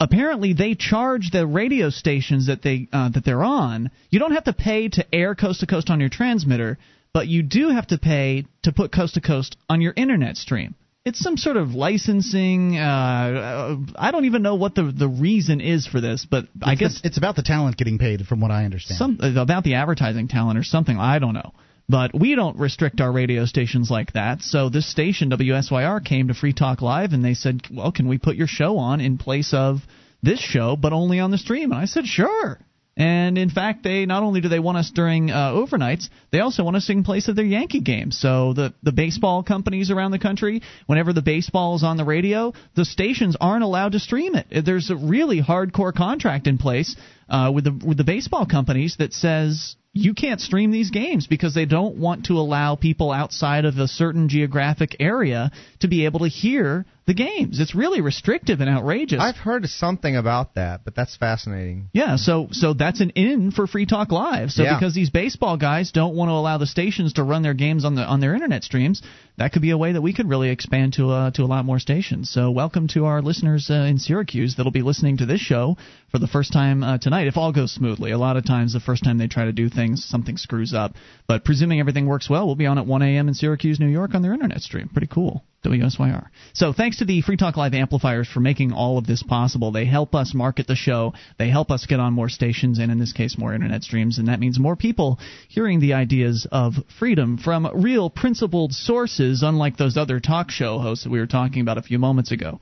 [0.05, 3.91] apparently they charge the radio stations that they uh, that they're on.
[4.11, 6.79] You don't have to pay to air coast to coast on your transmitter,
[7.13, 10.75] but you do have to pay to put coast to coast on your internet stream.
[11.07, 12.79] It's some sort of licensing.
[12.79, 16.75] Uh, I don't even know what the the reason is for this, but it's I
[16.75, 18.99] guess the, it's about the talent getting paid, from what I understand.
[18.99, 20.99] Some about the advertising talent or something.
[20.99, 21.53] I don't know.
[21.89, 24.41] But we don't restrict our radio stations like that.
[24.41, 28.19] So this station, WSYR, came to Free Talk Live and they said, well, can we
[28.19, 29.81] put your show on in place of
[30.23, 31.73] this show, but only on the stream?
[31.73, 32.59] And I said, sure.
[32.97, 36.63] And in fact, they not only do they want us during uh, overnights, they also
[36.63, 38.17] want us in place of their Yankee games.
[38.17, 42.53] So the the baseball companies around the country, whenever the baseball is on the radio,
[42.77, 44.65] the stations aren't allowed to stream it.
[44.65, 46.95] There's a really hardcore contract in place
[47.29, 51.55] uh, with the with the baseball companies that says you can't stream these games because
[51.55, 56.21] they don't want to allow people outside of a certain geographic area to be able
[56.21, 57.61] to hear the games.
[57.61, 59.21] It's really restrictive and outrageous.
[59.21, 61.91] I've heard something about that, but that's fascinating.
[61.93, 64.51] Yeah, so so that's an in for Free Talk Live.
[64.51, 64.77] So yeah.
[64.77, 67.95] because these baseball guys don't want to allow the stations to run their games on
[67.95, 69.03] the on their internet streams,
[69.37, 71.65] that could be a way that we could really expand to uh, to a lot
[71.65, 72.31] more stations.
[72.31, 75.77] So welcome to our listeners uh, in Syracuse that'll be listening to this show
[76.11, 77.14] for the first time uh, tonight.
[77.23, 79.69] If all goes smoothly, a lot of times the first time they try to do
[79.69, 80.95] things, something screws up.
[81.27, 83.29] But presuming everything works well, we'll be on at 1 a.m.
[83.29, 84.89] in Syracuse, New York, on their internet stream.
[84.89, 85.45] Pretty cool.
[85.65, 86.27] WSYR.
[86.53, 89.73] So thanks to the Free Talk Live amplifiers for making all of this possible.
[89.73, 91.15] They help us market the show.
[91.39, 94.29] They help us get on more stations and in this case more internet streams and
[94.29, 95.19] that means more people
[95.49, 101.05] hearing the ideas of freedom from real principled sources unlike those other talk show hosts
[101.05, 102.61] that we were talking about a few moments ago.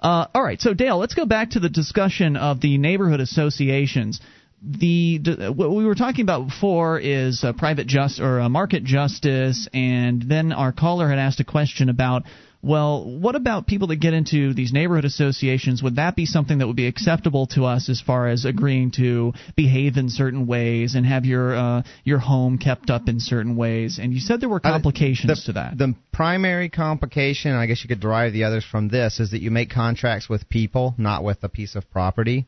[0.00, 4.20] Uh, all right, so Dale, let's go back to the discussion of the neighborhood associations.
[4.62, 5.18] The
[5.54, 10.72] what we were talking about before is private just or market justice, and then our
[10.72, 12.22] caller had asked a question about
[12.64, 15.82] well, what about people that get into these neighborhood associations?
[15.82, 19.34] Would that be something that would be acceptable to us as far as agreeing to
[19.54, 23.98] behave in certain ways and have your uh, your home kept up in certain ways?
[24.00, 25.78] And you said there were complications uh, the, to that.
[25.78, 29.50] The primary complication, I guess you could derive the others from this, is that you
[29.50, 32.46] make contracts with people, not with a piece of property.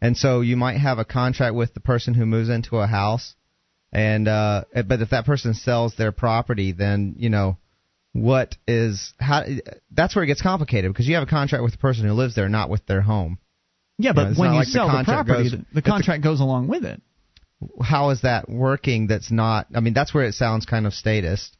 [0.00, 3.34] And so you might have a contract with the person who moves into a house,
[3.90, 7.56] and uh, but if that person sells their property, then you know
[8.22, 9.44] what is how
[9.90, 12.34] that's where it gets complicated because you have a contract with the person who lives
[12.34, 13.38] there, not with their home.
[13.98, 16.40] Yeah, but you know, when you like sell the, the property, goes, the, contract goes
[16.40, 17.02] along with it.
[17.82, 19.08] How is that working?
[19.08, 19.66] That's not.
[19.74, 21.56] I mean, that's where it sounds kind of statist.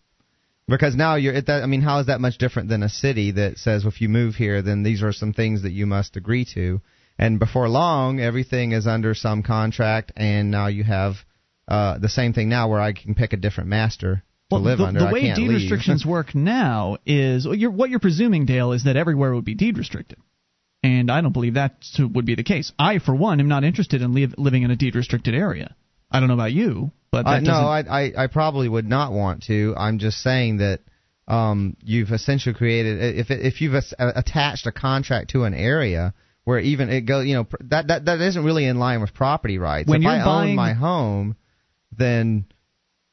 [0.68, 1.62] Because now you're at that.
[1.62, 4.08] I mean, how is that much different than a city that says well, if you
[4.08, 6.80] move here, then these are some things that you must agree to,
[7.18, 11.14] and before long, everything is under some contract, and now you have
[11.66, 14.84] uh, the same thing now where I can pick a different master well, live the,
[14.84, 15.00] under.
[15.00, 15.50] The way deed leave.
[15.50, 19.78] restrictions work now is you're, what you're presuming, Dale, is that everywhere would be deed
[19.78, 20.18] restricted.
[20.82, 22.72] And I don't believe that would be the case.
[22.78, 25.74] I, for one, am not interested in live, living in a deed restricted area.
[26.10, 29.42] I don't know about you, but uh, no, I, I I probably would not want
[29.44, 29.74] to.
[29.76, 30.80] I'm just saying that
[31.26, 36.14] um, you've essentially created if if you've attached a contract to an area
[36.44, 39.58] where even it goes, you know, that that that isn't really in line with property
[39.58, 39.88] rights.
[39.88, 41.36] When if you're I buying, own my home,
[41.96, 42.46] then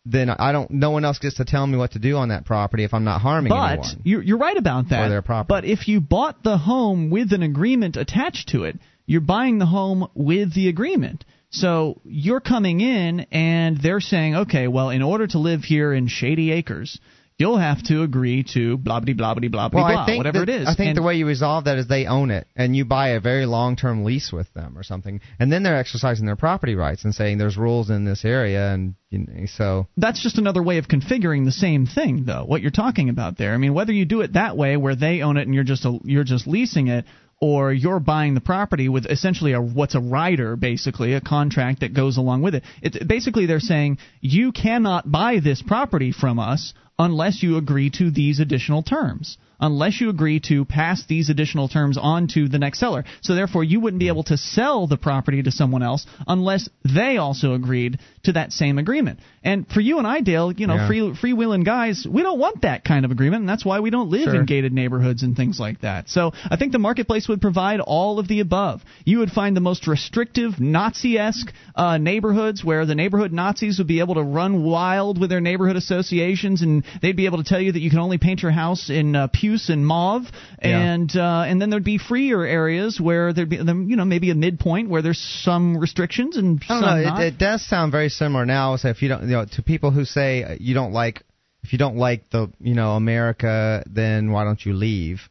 [0.05, 0.69] then I don't.
[0.69, 3.03] No one else gets to tell me what to do on that property if I'm
[3.03, 3.95] not harming but anyone.
[3.97, 5.05] But you're, you're right about that.
[5.05, 5.47] Or their property.
[5.49, 9.65] But if you bought the home with an agreement attached to it, you're buying the
[9.65, 11.25] home with the agreement.
[11.51, 16.07] So you're coming in and they're saying, okay, well, in order to live here in
[16.07, 16.99] Shady Acres,
[17.37, 20.61] you'll have to agree to blah blah blah blah blah well, blah whatever that, it
[20.61, 20.67] is.
[20.67, 23.09] I think and the way you resolve that is they own it, and you buy
[23.09, 27.03] a very long-term lease with them or something, and then they're exercising their property rights
[27.03, 30.77] and saying there's rules in this area, and you know, so that's just another way
[30.77, 32.45] of configuring the same thing, though.
[32.45, 33.53] What you're talking about there.
[33.53, 35.85] I mean, whether you do it that way, where they own it and you're just
[35.85, 37.05] a, you're just leasing it,
[37.41, 41.93] or you're buying the property with essentially a what's a rider basically a contract that
[41.93, 47.43] goes along with it basically they're saying you cannot buy this property from us unless
[47.43, 52.27] you agree to these additional terms unless you agree to pass these additional terms on
[52.27, 53.03] to the next seller.
[53.21, 57.17] So therefore, you wouldn't be able to sell the property to someone else unless they
[57.17, 59.19] also agreed to that same agreement.
[59.45, 60.87] And for you and I, Dale, you know, yeah.
[60.87, 64.09] free freewheeling guys, we don't want that kind of agreement, and that's why we don't
[64.09, 64.35] live sure.
[64.35, 66.09] in gated neighborhoods and things like that.
[66.09, 68.81] So I think the marketplace would provide all of the above.
[69.05, 73.99] You would find the most restrictive, Nazi-esque uh, neighborhoods where the neighborhood Nazis would be
[73.99, 77.71] able to run wild with their neighborhood associations, and they'd be able to tell you
[77.71, 80.23] that you can only paint your house in uh, puce and mauve,
[80.59, 80.93] yeah.
[80.93, 84.35] and uh, and then there'd be freer areas where there'd be you know maybe a
[84.35, 87.21] midpoint where there's some restrictions and I don't know.
[87.21, 88.75] It, it does sound very similar now.
[88.77, 91.23] So if you don't, know, to people who say you don't like
[91.63, 95.21] if you don't like the you know America, then why don't you leave?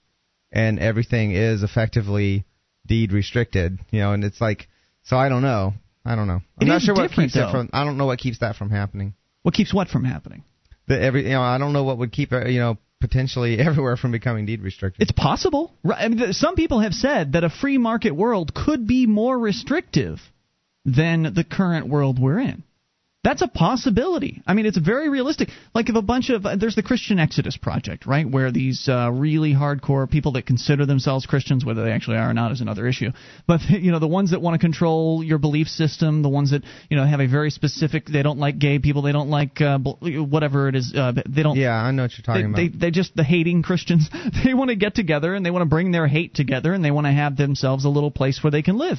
[0.52, 2.44] And everything is effectively
[2.86, 4.68] deed restricted, you know, and it's like
[5.04, 5.74] so I don't know.
[6.04, 6.40] I don't know.
[6.60, 7.48] I'm it not sure what keeps though.
[7.48, 7.70] it from.
[7.72, 9.14] I don't know what keeps that from happening.
[9.42, 10.44] What keeps what from happening?
[10.86, 13.96] The every you know I don't know what would keep uh, you know potentially everywhere
[13.96, 15.02] from becoming deed restricted.
[15.02, 15.72] It's possible.
[15.84, 20.20] I mean, some people have said that a free market world could be more restrictive
[20.84, 22.62] than the current world we're in.
[23.24, 24.42] That's a possibility.
[24.46, 25.48] I mean, it's very realistic.
[25.74, 29.54] Like if a bunch of there's the Christian Exodus project, right, where these uh, really
[29.54, 33.12] hardcore people that consider themselves Christians, whether they actually are or not, is another issue.
[33.46, 36.64] But you know, the ones that want to control your belief system, the ones that
[36.90, 39.78] you know have a very specific, they don't like gay people, they don't like uh,
[39.78, 41.56] whatever it is, uh, they don't.
[41.56, 42.78] Yeah, I know what you're talking they, about.
[42.78, 44.10] They, they just the hating Christians.
[44.44, 46.90] They want to get together and they want to bring their hate together and they
[46.90, 48.98] want to have themselves a little place where they can live.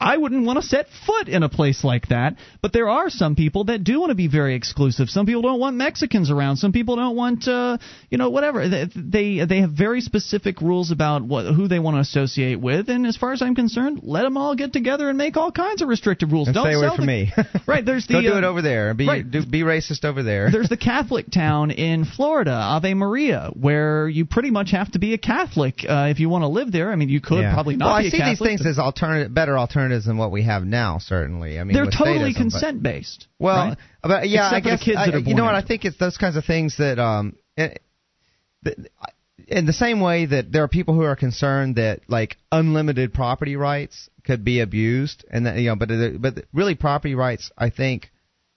[0.00, 2.36] I wouldn't want to set foot in a place like that.
[2.62, 5.08] But there are some people that do want to be very exclusive.
[5.08, 6.58] Some people don't want Mexicans around.
[6.58, 8.68] Some people don't want, uh, you know, whatever.
[8.68, 12.88] They, they they have very specific rules about what who they want to associate with.
[12.88, 15.82] And as far as I'm concerned, let them all get together and make all kinds
[15.82, 16.46] of restrictive rules.
[16.46, 17.32] And don't stay away from the, me.
[17.66, 17.84] right.
[17.84, 18.94] There's the don't do uh, it over there.
[18.94, 19.28] Be right.
[19.28, 20.52] do, be racist over there.
[20.52, 25.12] There's the Catholic town in Florida, Ave Maria, where you pretty much have to be
[25.14, 26.92] a Catholic uh, if you want to live there.
[26.92, 27.52] I mean, you could yeah.
[27.52, 27.86] probably not.
[27.86, 30.64] Well, be I see Catholic, these things as alternative, better alternatives than what we have
[30.64, 30.98] now.
[30.98, 33.26] Certainly, I mean they're totally consent based.
[33.38, 33.78] Well, right?
[34.02, 36.16] but yeah, Except I guess kids I, that you know what I think it's those
[36.16, 37.36] kinds of things that um.
[37.56, 37.82] It,
[38.62, 38.88] the,
[39.46, 43.56] in the same way that there are people who are concerned that like unlimited property
[43.56, 45.88] rights could be abused, and that you know, but
[46.20, 48.10] but really property rights, I think,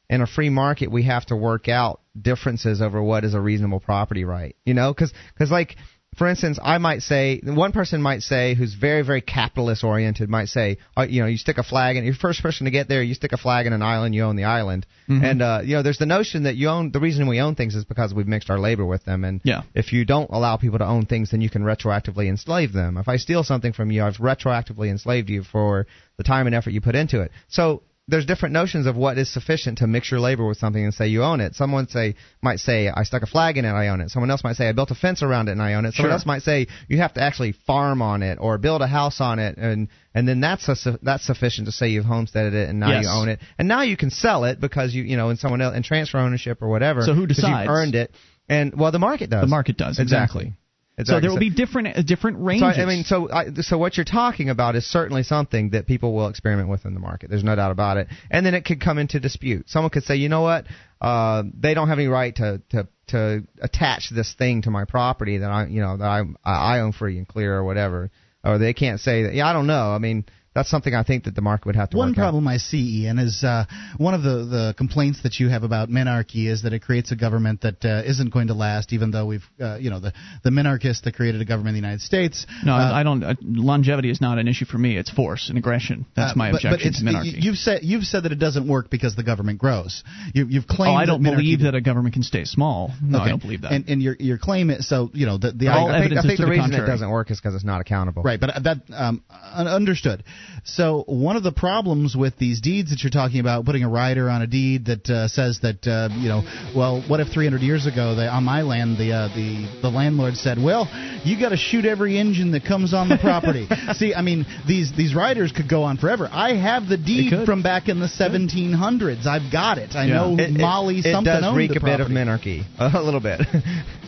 [0.10, 3.80] in a free market, we have to work out differences over what is a reasonable
[3.80, 4.56] property right.
[4.66, 5.78] You know, because because like
[6.18, 10.50] for instance, I might say one person might say who's very very capitalist oriented might
[10.50, 12.90] say, uh, you know, you stick a flag and you're the first person to get
[12.90, 14.86] there, you stick a flag in an island, you own the island.
[15.10, 15.24] Mm-hmm.
[15.24, 17.76] And uh, you know, there's the notion that you own the reason we own things
[17.76, 19.24] is because we've mixed our labor with them.
[19.24, 19.62] And yeah.
[19.74, 22.98] if you don't allow people to own things, then you can retroactively enslave them.
[22.98, 26.72] If I steal something from you, I've retroactively enslaved you for the time and effort
[26.72, 27.32] you put into it.
[27.48, 30.94] So there's different notions of what is sufficient to mix your labor with something and
[30.94, 31.56] say you own it.
[31.56, 34.12] Someone say might say I stuck a flag in it, I own it.
[34.12, 35.94] Someone else might say I built a fence around it and I own it.
[35.94, 36.14] Someone sure.
[36.14, 39.40] else might say you have to actually farm on it or build a house on
[39.40, 42.92] it and and then that's a, that's sufficient to say you've homesteaded it and now
[42.92, 43.06] yes.
[43.06, 43.40] you own it.
[43.58, 46.18] And now you can sell it because you you know and someone else and transfer
[46.18, 47.04] ownership or whatever.
[47.04, 47.66] So who decides?
[47.66, 48.14] You've earned it.
[48.50, 49.44] And well, the market does.
[49.44, 50.42] The market does exactly.
[50.48, 50.58] exactly.
[50.98, 51.16] Exactly.
[51.16, 52.76] So there will be different uh, different ranges.
[52.76, 56.14] So I mean, so I, so what you're talking about is certainly something that people
[56.14, 57.30] will experiment with in the market.
[57.30, 58.08] There's no doubt about it.
[58.30, 59.70] And then it could come into dispute.
[59.70, 60.66] Someone could say, you know what,
[61.00, 65.38] uh, they don't have any right to to to attach this thing to my property
[65.38, 68.12] that I you know that I I own free and clear or whatever.
[68.44, 69.36] Or they can't say that.
[69.36, 69.92] Yeah, I don't know.
[69.92, 71.98] I mean, that's something I think that the market would have to.
[71.98, 72.52] One problem out.
[72.52, 73.66] I see, Ian, is uh,
[73.98, 77.16] one of the, the complaints that you have about minarchy is that it creates a
[77.16, 80.14] government that uh, not going to last, even though we've, uh, you know, the
[80.44, 82.46] the minarchists that created a government in the United States.
[82.66, 83.24] No, uh, I don't.
[83.24, 84.98] Uh, longevity is not an issue for me.
[84.98, 86.06] It's force and aggression.
[86.16, 87.42] That's my Uh, but, objection but to minarchy.
[87.44, 90.04] You've said you've said that it doesn't work because the government grows.
[90.34, 90.92] You, you've claimed.
[90.92, 92.92] Oh, I don't that believe that a government can stay small.
[93.02, 93.28] No, okay.
[93.28, 93.72] I don't believe that.
[93.72, 96.22] And, and your your claim is so you know the the All I think, I
[96.24, 96.90] think the, the reason contrary.
[96.90, 98.24] it doesn't work is because it's not accountable.
[98.24, 100.24] Right, but that um, understood.
[100.64, 104.30] So one of the problems with these deeds that you're talking about, putting a rider
[104.30, 106.44] on a deed that uh, says that uh, you know,
[106.76, 110.36] well, what if 300 years ago they, on my land the uh, the the landlord
[110.36, 110.88] said, well,
[111.24, 113.68] you got to shoot every engine that comes on the property.
[113.94, 116.30] See, I mean, these these riders could go on forever.
[116.32, 119.26] I have the deed from back in the 1700s.
[119.26, 119.96] I've got it.
[119.96, 120.14] I Yeah.
[120.14, 122.62] know It, Molly it, it something does owned reek the a bit of property.
[122.62, 123.42] minarchy, a little bit.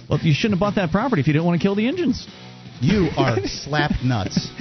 [0.10, 2.28] well, you shouldn't have bought that property if you didn't want to kill the engines.
[2.80, 4.50] You are slap nuts.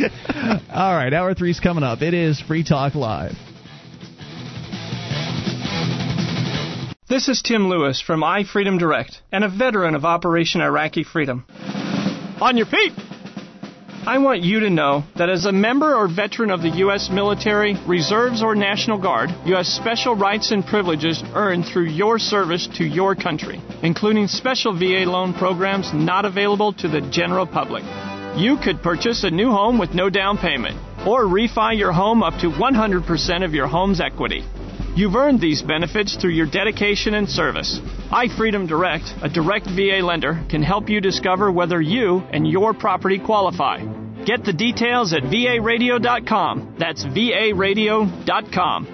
[0.72, 2.02] All right, hour three's coming up.
[2.02, 3.36] It is Free Talk Live.
[7.08, 11.44] This is Tim Lewis from iFreedom Direct and a veteran of Operation Iraqi Freedom.
[12.40, 12.92] On your feet!
[14.04, 17.08] I want you to know that as a member or veteran of the U.S.
[17.08, 22.68] military, reserves, or National Guard, you have special rights and privileges earned through your service
[22.78, 27.84] to your country, including special VA loan programs not available to the general public.
[28.36, 30.76] You could purchase a new home with no down payment,
[31.06, 34.42] or refi your home up to 100% of your home's equity.
[34.94, 37.80] You've earned these benefits through your dedication and service.
[38.10, 43.18] iFreedom Direct, a direct VA lender, can help you discover whether you and your property
[43.18, 43.78] qualify.
[44.26, 46.76] Get the details at varadio.com.
[46.78, 48.86] That's varadio.com.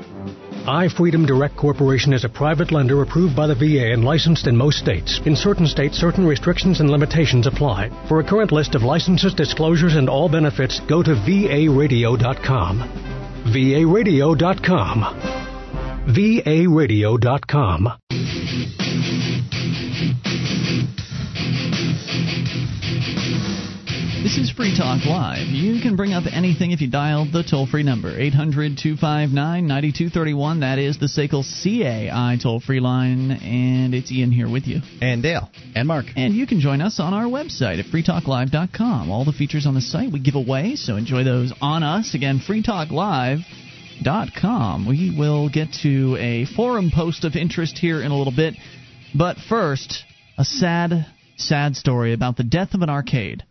[0.68, 4.78] iFreedom Direct Corporation is a private lender approved by the VA and licensed in most
[4.78, 5.20] states.
[5.26, 7.90] In certain states, certain restrictions and limitations apply.
[8.08, 12.78] For a current list of licenses, disclosures, and all benefits, go to varadio.com.
[13.46, 15.47] varadio.com.
[16.08, 17.88] varadio.com.
[24.22, 25.46] This is Free Talk Live.
[25.46, 30.60] You can bring up anything if you dial the toll free number, 800 259 9231.
[30.60, 33.30] That is the SACL CAI toll free line.
[33.30, 34.80] And it's Ian here with you.
[35.00, 35.48] And Dale.
[35.74, 36.06] And Mark.
[36.16, 39.10] And you can join us on our website at freetalklive.com.
[39.10, 42.14] All the features on the site we give away, so enjoy those on us.
[42.14, 42.40] Again,
[43.98, 44.86] freetalklive.com.
[44.86, 48.54] We will get to a forum post of interest here in a little bit.
[49.14, 50.04] But first,
[50.36, 51.06] a sad,
[51.36, 53.44] sad story about the death of an arcade.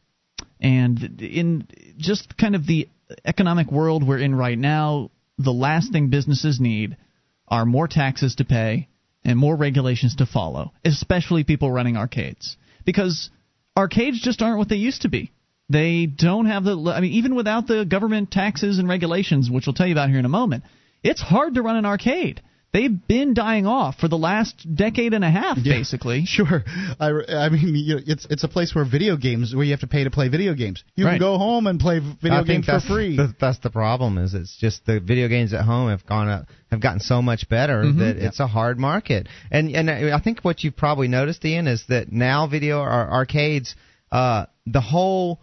[0.60, 1.68] And in
[1.98, 2.90] just kind of the
[3.26, 6.98] economic world we're in right now, the last thing businesses need
[7.48, 8.88] are more taxes to pay
[9.24, 12.58] and more regulations to follow, especially people running arcades.
[12.86, 13.30] Because
[13.76, 15.32] arcades just aren't what they used to be.
[15.70, 16.78] They don't have the.
[16.96, 20.20] I mean, even without the government taxes and regulations, which we'll tell you about here
[20.20, 20.64] in a moment,
[21.04, 22.42] it's hard to run an arcade
[22.74, 26.26] they've been dying off for the last decade and a half, Yeah, basically.
[26.28, 26.64] Sure.
[27.00, 29.80] I, I mean, you know, it's it's a place where video games where you have
[29.80, 30.84] to pay to play video games.
[30.96, 31.14] You Right.
[31.14, 33.16] can go home and play video I think games for that's, free.
[33.16, 34.18] the- that's the problem.
[34.18, 37.48] Is it's just the video games at home have gone up, have gotten so much
[37.50, 38.00] better Mm-hmm.
[38.00, 39.28] that it's a hard market.
[39.50, 43.76] And and I think what you've probably noticed, Ian, is that now video or arcades,
[44.12, 45.40] uh, the whole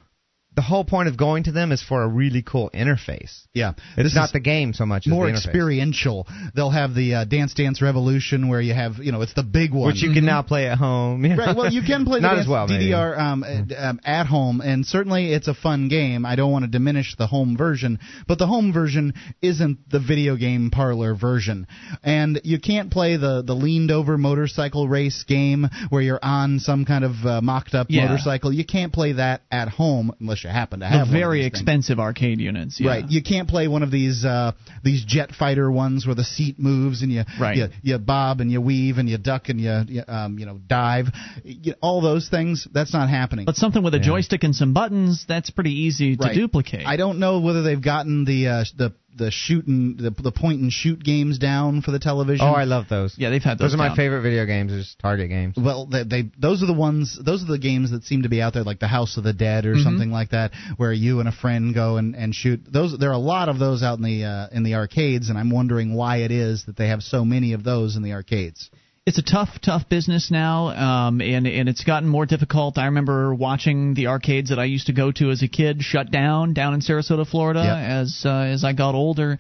[0.57, 3.43] the whole point of going to them is for a really cool interface.
[3.53, 5.07] Yeah, it's this not the game so much.
[5.07, 6.27] More experiential.
[6.55, 9.73] They'll have the uh, Dance Dance Revolution where you have you know it's the big
[9.73, 11.23] one, which you can now play at home.
[11.23, 11.57] right.
[11.57, 13.45] Well, you can play not as well, DDR um,
[13.77, 16.25] um, at home, and certainly it's a fun game.
[16.25, 17.99] I don't want to diminish the home version,
[18.29, 21.67] but the home version isn't the video game parlor version,
[22.03, 26.85] and you can't play the the leaned over motorcycle race game where you're on some
[26.85, 28.07] kind of uh, mocked up yeah.
[28.07, 28.53] motorcycle.
[28.53, 32.05] You can't play that at home unless you happen to have the very expensive things.
[32.05, 32.79] arcade units.
[32.79, 32.91] Yeah.
[32.91, 33.05] Right.
[33.09, 34.53] You can't play one of these uh,
[34.83, 37.57] these jet fighter ones where the seat moves and you right.
[37.57, 40.59] you, you bob and you weave and you duck and you, you um, you know
[40.67, 41.07] dive.
[41.43, 43.45] You, all those things that's not happening.
[43.45, 44.05] But something with a yeah.
[44.05, 46.87] joystick and some buttons that's pretty easy to duplicate.
[46.87, 50.61] I don't know whether they've gotten the uh, the the shoot and the, the point
[50.61, 52.47] and shoot games down for the television.
[52.47, 53.15] Oh, I love those.
[53.17, 53.73] Yeah, they've had those.
[53.73, 53.91] Those are down.
[53.91, 54.73] my favorite video games.
[54.73, 55.55] Is Target games.
[55.57, 57.19] Well, they, they those are the ones.
[57.23, 59.33] Those are the games that seem to be out there, like the House of the
[59.33, 59.83] Dead or mm-hmm.
[59.83, 62.61] something like that, where you and a friend go and, and shoot.
[62.71, 65.39] Those there are a lot of those out in the uh, in the arcades, and
[65.39, 68.71] I'm wondering why it is that they have so many of those in the arcades
[69.07, 72.79] it's a tough, tough business now, um, and and it's gotten more difficult.
[72.79, 76.11] I remember watching the arcades that I used to go to as a kid shut
[76.11, 77.77] down down in Sarasota, Florida, yep.
[77.77, 79.39] as uh, as I got older,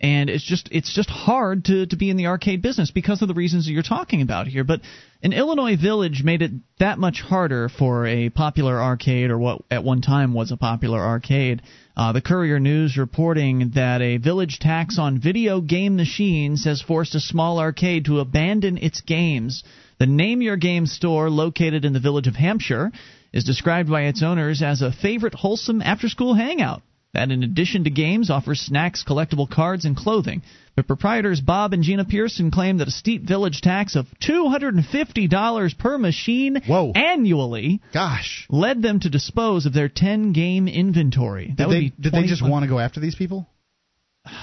[0.00, 3.28] and it's just it's just hard to to be in the arcade business because of
[3.28, 4.64] the reasons that you're talking about here.
[4.64, 4.82] But
[5.22, 9.84] an Illinois village made it that much harder for a popular arcade, or what at
[9.84, 11.62] one time was a popular arcade.
[11.96, 17.14] Uh, the Courier News reporting that a village tax on video game machines has forced
[17.14, 19.64] a small arcade to abandon its games.
[19.98, 22.92] The Name Your Game store, located in the village of Hampshire,
[23.32, 26.82] is described by its owners as a favorite wholesome after school hangout
[27.14, 30.42] that, in addition to games, offers snacks, collectible cards, and clothing.
[30.74, 35.98] But proprietors Bob and Gina Pearson claim that a steep village tax of $250 per
[35.98, 36.92] machine Whoa.
[36.94, 41.54] annually gosh led them to dispose of their 10 game inventory.
[41.56, 43.48] That did they, did they just want to go after these people?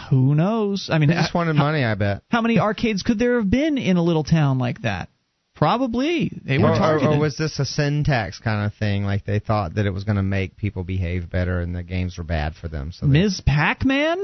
[0.09, 0.89] Who knows?
[0.91, 1.83] I mean, they just wanted how, money.
[1.83, 2.23] I bet.
[2.29, 5.09] How many arcades could there have been in a little town like that?
[5.63, 7.09] Probably they were or, targeted.
[7.09, 9.05] Or, or was this a sin tax kind of thing?
[9.05, 12.17] Like they thought that it was going to make people behave better, and the games
[12.17, 12.91] were bad for them.
[12.91, 13.41] So Ms.
[13.45, 14.23] Pac-Man.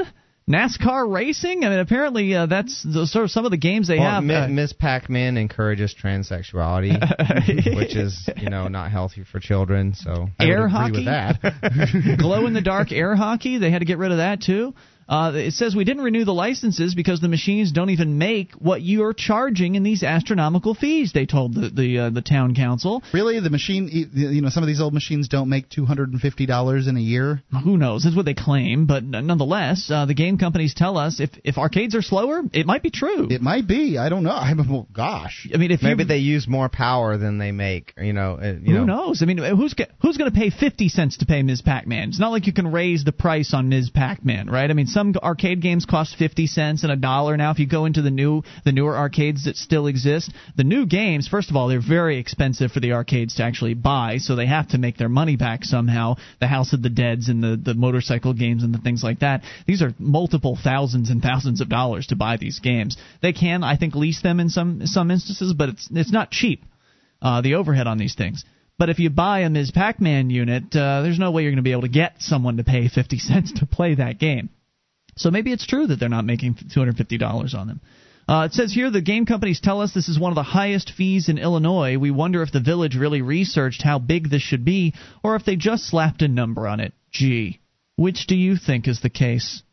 [0.49, 1.63] NASCAR racing.
[1.63, 4.23] I mean, apparently uh, that's the, sort of some of the games they well, have.
[4.23, 4.35] Ms.
[4.35, 4.73] Uh, Ms.
[4.73, 6.95] Pac-Man encourages transsexuality,
[7.75, 9.93] which is you know not healthy for children.
[9.93, 12.17] So I air hockey, with that.
[12.19, 13.59] glow in the dark air hockey.
[13.59, 14.73] They had to get rid of that too.
[15.09, 18.83] Uh, it says we didn't renew the licenses because the machines don't even make what
[18.83, 21.11] you are charging in these astronomical fees.
[21.13, 23.01] They told the the, uh, the town council.
[23.11, 26.21] Really, the machine, you know, some of these old machines don't make two hundred and
[26.21, 27.41] fifty dollars in a year.
[27.63, 28.03] Who knows?
[28.03, 31.95] That's what they claim, but nonetheless, uh, the game companies tell us if if arcades
[31.95, 33.27] are slower, it might be true.
[33.31, 33.97] It might be.
[33.97, 34.29] I don't know.
[34.31, 35.47] I mean, well, gosh.
[35.51, 37.93] I mean, if maybe they use more power than they make.
[37.97, 38.37] You know.
[38.39, 39.05] Uh, you who know.
[39.07, 39.23] knows?
[39.23, 41.63] I mean, who's who's going to pay fifty cents to pay Ms.
[41.63, 42.09] Pac-Man?
[42.09, 43.89] It's not like you can raise the price on Ms.
[43.89, 44.69] Pac-Man, right?
[44.69, 47.51] I mean, some arcade games cost 50 cents and a dollar now.
[47.51, 51.27] If you go into the new the newer arcades that still exist the new games
[51.27, 54.69] first of all they're very expensive for the arcades to actually buy so they have
[54.69, 56.15] to make their money back somehow.
[56.39, 59.43] The house of the deads and the the motorcycle games and the things like that.
[59.65, 62.97] These are multiple thousands and thousands of dollars to buy these games.
[63.21, 66.63] They can i think lease them in some some instances but it's it's not cheap
[67.21, 68.43] uh, the overhead on these things.
[68.77, 69.71] But if you buy a Ms.
[69.71, 72.63] Pac-Man unit, uh, there's no way you're going to be able to get someone to
[72.63, 74.49] pay 50 cents to play that game.
[75.19, 77.81] So maybe it's true that they're not making $250 on them.
[78.27, 80.91] Uh, it says here the game companies tell us this is one of the highest
[80.91, 81.97] fees in Illinois.
[81.97, 84.93] We wonder if the village really researched how big this should be,
[85.23, 86.93] or if they just slapped a number on it.
[87.11, 87.59] Gee,
[87.95, 89.63] which do you think is the case?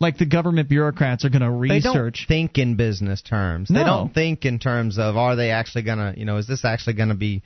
[0.00, 1.82] Like the government bureaucrats are going to research.
[1.82, 3.70] They don't think in business terms.
[3.70, 3.78] No.
[3.78, 6.64] They don't think in terms of are they actually going to, you know, is this
[6.64, 7.42] actually going to be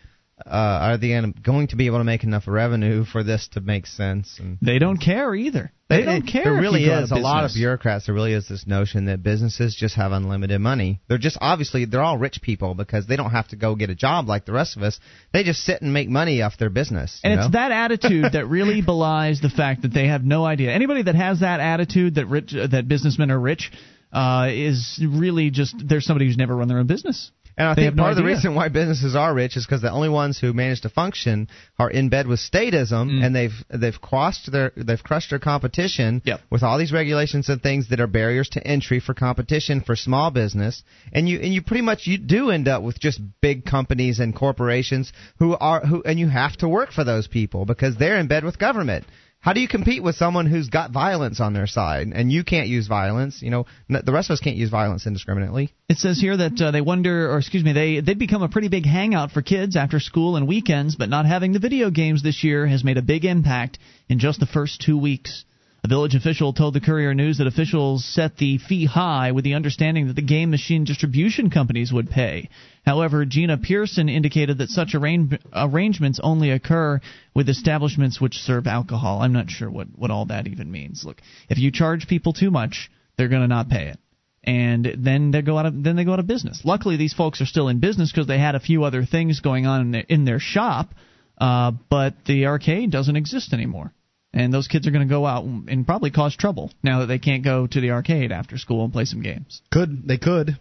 [0.47, 1.09] uh, are they
[1.43, 4.39] going to be able to make enough revenue for this to make sense?
[4.39, 5.73] And they don't care either.
[5.89, 6.45] They, don't care.
[6.45, 8.07] There really is a lot of bureaucrats.
[8.07, 11.01] There really is this notion that businesses just have unlimited money.
[11.09, 13.95] They're just obviously they're all rich people because they don't have to go get a
[13.95, 15.01] job like the rest of us.
[15.33, 17.19] They just sit and make money off their business.
[17.25, 17.47] And know?
[17.47, 20.73] it's that attitude that really belies the fact that they have no idea.
[20.73, 23.73] Anybody that has that attitude that rich that businessmen are rich
[24.13, 27.31] uh, is really just there's somebody who's never run their own business.
[27.59, 29.67] And I They think have no part of the reason why businesses are rich is
[29.67, 33.25] because the only ones who manage to function are in bed with statism, Mm.
[33.25, 36.41] and they've they've crushed their they've crushed their competition Yep.
[36.51, 40.31] with all these regulations and things that are barriers to entry for competition for small
[40.31, 40.85] business.
[41.13, 44.33] And you and you pretty much you do end up with just big companies and
[44.37, 48.29] corporations who are who and you have to work for those people because they're in
[48.29, 49.05] bed with government.
[49.41, 52.67] How do you compete with someone who's got violence on their side and you can't
[52.67, 53.41] use violence?
[53.41, 55.73] You know, the rest of us can't use violence indiscriminately.
[55.89, 58.69] It says here that uh, they wonder, or excuse me, they they'd become a pretty
[58.69, 62.43] big hangout for kids after school and weekends, but not having the video games this
[62.43, 63.79] year has made a big impact
[64.09, 65.45] in just the first two weeks.
[65.85, 69.55] A village official told the Courier News that officials set the fee high with the
[69.55, 72.49] understanding that the game machine distribution companies would pay.
[72.85, 77.01] However, Gina Pearson indicated that such arrange- arrangements only occur
[77.33, 79.23] with establishments which serve alcohol.
[79.23, 81.05] I'm not sure what, what all that even means.
[81.05, 83.99] Look, if you charge people too much, they're going to not pay it
[84.45, 86.63] and then they go out of then they go out of business.
[86.65, 89.67] Luckily, these folks are still in business because they had a few other things going
[89.67, 90.91] on in their, in their shop,
[91.39, 93.93] uh, but the arcade doesn't exist anymore
[94.39, 97.19] and those kids are going to go out and probably cause trouble now that they
[97.19, 99.61] can't go to the arcade after school and play some games.
[99.73, 100.57] Could they could?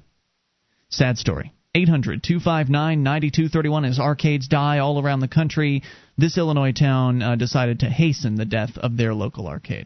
[0.90, 1.54] Sad story.
[1.76, 5.84] 800 259 9231 as arcades die all around the country.
[6.18, 9.86] This Illinois town uh, decided to hasten the death of their local arcade.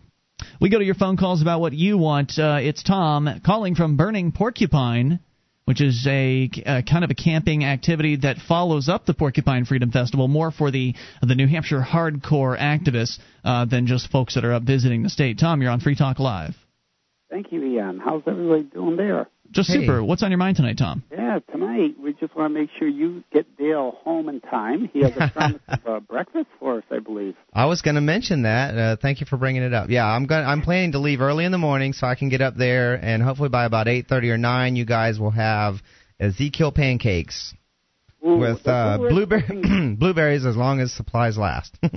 [0.62, 2.40] We go to your phone calls about what you want.
[2.40, 5.20] Uh, it's Tom calling from Burning Porcupine
[5.66, 9.92] which is a, a, kind of a camping activity that follows up the Porcupine Freedom
[9.92, 14.54] Festival, more for the the New Hampshire hardcore activists uh, than just folks that are
[14.54, 15.40] up visiting the state.
[15.40, 16.56] Tom, you're on Free Talk Live.
[17.30, 18.00] Thank you, Ian.
[18.00, 19.28] How's everybody doing there?
[19.52, 19.82] Just hey.
[19.82, 20.04] super.
[20.04, 21.04] What's on your mind tonight, Tom?
[21.12, 24.90] Yeah, tonight we just want to make sure you get Dale home in time.
[24.94, 27.36] He has a promise of uh, breakfast for us, I believe.
[27.54, 28.78] I was going to mention that.
[28.78, 29.90] Uh, thank you for bringing it up.
[29.90, 30.46] Yeah, I'm going.
[30.46, 33.22] I'm planning to leave early in the morning so I can get up there, and
[33.22, 35.76] hopefully by about 8:30 or 9, you guys will have
[36.20, 37.54] Ezekiel pancakes
[38.26, 41.78] Ooh, with uh, blueberry blueberries as long as supplies last.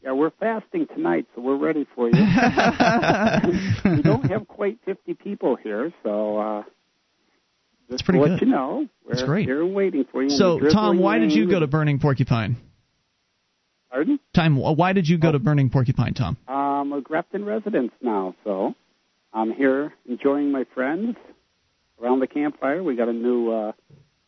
[0.00, 2.12] Yeah, we're fasting tonight, so we're ready for you.
[3.84, 6.62] we don't have quite 50 people here, so uh,
[7.90, 8.40] just pretty good.
[8.40, 8.86] you know.
[9.04, 9.46] We're That's great.
[9.46, 10.30] here waiting for you.
[10.30, 12.56] So, Tom, why did you go to Burning Porcupine?
[13.90, 14.20] Pardon?
[14.34, 14.56] Time.
[14.56, 16.36] Why did you go to Burning Porcupine, Tom?
[16.46, 18.74] I'm a Grafton resident now, so
[19.32, 21.16] I'm here enjoying my friends
[22.00, 22.82] around the campfire.
[22.82, 23.72] We got a new uh,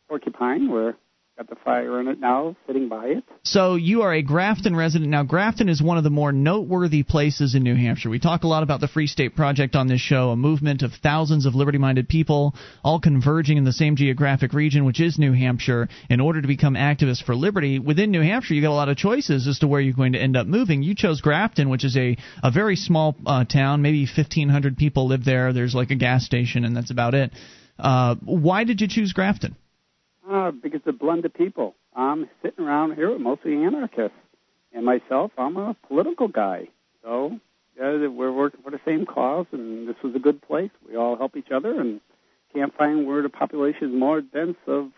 [0.08, 0.70] porcupine.
[0.70, 0.94] We're
[1.40, 3.24] Got the fire in it now, sitting by it.
[3.44, 5.10] So you are a Grafton resident.
[5.10, 8.10] Now, Grafton is one of the more noteworthy places in New Hampshire.
[8.10, 10.92] We talk a lot about the Free State Project on this show, a movement of
[11.02, 12.54] thousands of liberty minded people
[12.84, 16.74] all converging in the same geographic region, which is New Hampshire, in order to become
[16.74, 17.78] activists for liberty.
[17.78, 20.20] Within New Hampshire, you got a lot of choices as to where you're going to
[20.20, 20.82] end up moving.
[20.82, 25.24] You chose Grafton, which is a, a very small uh, town, maybe 1,500 people live
[25.24, 25.54] there.
[25.54, 27.30] There's like a gas station, and that's about it.
[27.78, 29.56] Uh, why did you choose Grafton?
[30.30, 31.74] Uh, because the blend of people.
[31.96, 34.16] I'm sitting around here with mostly anarchists,
[34.72, 36.68] and myself, I'm a political guy.
[37.02, 37.40] So
[37.76, 40.70] yeah, we're working for the same cause, and this was a good place.
[40.88, 42.00] We all help each other, and
[42.54, 44.90] can't find where the population is more dense of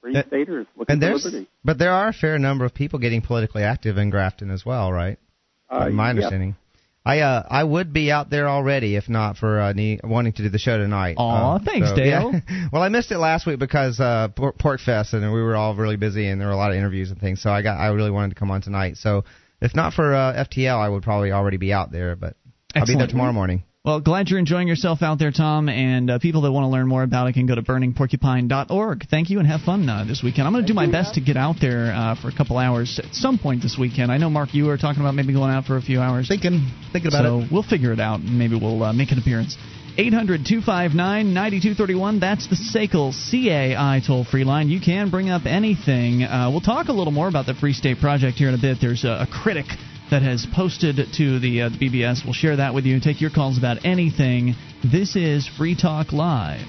[0.00, 1.48] free that, staters looking for liberty.
[1.64, 4.92] But there are a fair number of people getting politically active in Grafton as well,
[4.92, 5.20] right?
[5.68, 6.56] Uh, my understanding.
[7.04, 10.42] I uh I would be out there already if not for uh, need, wanting to
[10.42, 11.16] do the show tonight.
[11.18, 12.32] Aw, uh, thanks, so, Dale.
[12.32, 12.68] Yeah.
[12.72, 16.28] well, I missed it last week because uh PorcFest and we were all really busy
[16.28, 17.40] and there were a lot of interviews and things.
[17.40, 18.96] So I got I really wanted to come on tonight.
[18.98, 19.24] So
[19.60, 22.36] if not for uh, FTL, I would probably already be out there, but
[22.74, 22.76] Excellent.
[22.76, 23.62] I'll be there tomorrow morning.
[23.82, 25.70] Well, glad you're enjoying yourself out there, Tom.
[25.70, 29.08] And uh, people that want to learn more about it can go to burningporcupine.org.
[29.08, 30.46] Thank you and have fun uh, this weekend.
[30.46, 33.00] I'm going to do my best to get out there uh, for a couple hours
[33.02, 34.12] at some point this weekend.
[34.12, 36.28] I know, Mark, you were talking about maybe going out for a few hours.
[36.28, 37.48] Thinking, thinking about so it.
[37.48, 39.56] So we'll figure it out and maybe we'll uh, make an appearance.
[39.96, 42.20] 800 259 9231.
[42.20, 44.68] That's the SACL CAI toll free line.
[44.68, 46.22] You can bring up anything.
[46.22, 48.76] Uh, we'll talk a little more about the Free State Project here in a bit.
[48.78, 49.66] There's a, a critic
[50.10, 52.24] that has posted to the, uh, the BBS.
[52.24, 52.94] We'll share that with you.
[52.94, 54.54] and Take your calls about anything.
[54.84, 56.66] This is Free Talk Live.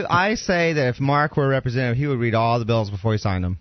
[0.01, 2.89] I I say that if Mark were a representative, he would read all the bills
[2.89, 3.59] before he signed them.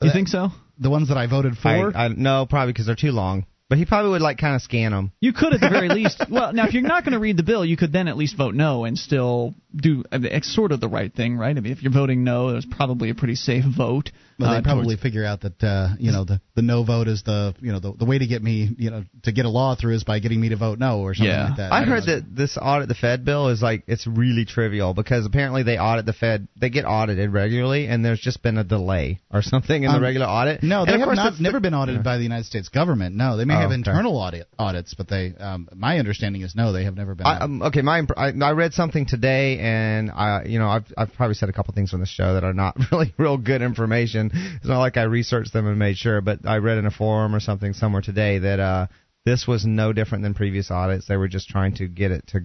[0.00, 0.50] You think so?
[0.78, 1.68] The ones that I voted for.
[1.68, 3.44] I, I, no, probably because they're too long.
[3.72, 5.12] But he probably would like kind of scan them.
[5.18, 6.22] You could, at the very least.
[6.30, 8.36] Well, now if you're not going to read the bill, you could then at least
[8.36, 11.56] vote no and still do I mean, it's sort of the right thing, right?
[11.56, 14.10] I mean, if you're voting no, it was probably a pretty safe vote.
[14.42, 17.08] Well, they uh, probably towards- figure out that uh, you know the, the no vote
[17.08, 19.48] is the you know the, the way to get me you know to get a
[19.48, 21.48] law through is by getting me to vote no or something Yeah.
[21.48, 21.72] like that.
[21.72, 22.14] I don't heard know.
[22.16, 26.06] that this audit the Fed bill is like it's really trivial because apparently they audit
[26.06, 29.90] the Fed, they get audited regularly, and there's just been a delay or something in
[29.90, 30.62] the Um, regular audit.
[30.62, 32.02] No, they have not, never been audited Yeah.
[32.02, 33.14] by the United States government.
[33.16, 33.74] No, they may Oh, have okay.
[33.76, 37.26] internal audit audits, but they um, my understanding is no, they have never been.
[37.26, 40.86] I, um, okay, my imp- I, I read something today, and I, you know, I've
[40.96, 43.62] I've probably said a couple things on the show that are not really real good
[43.62, 44.30] information.
[44.32, 47.34] It's not like I researched them and made sure, but I read in a forum
[47.34, 48.86] or something somewhere today that uh,
[49.24, 51.06] this was no different than previous audits.
[51.06, 52.40] They were just trying to get it to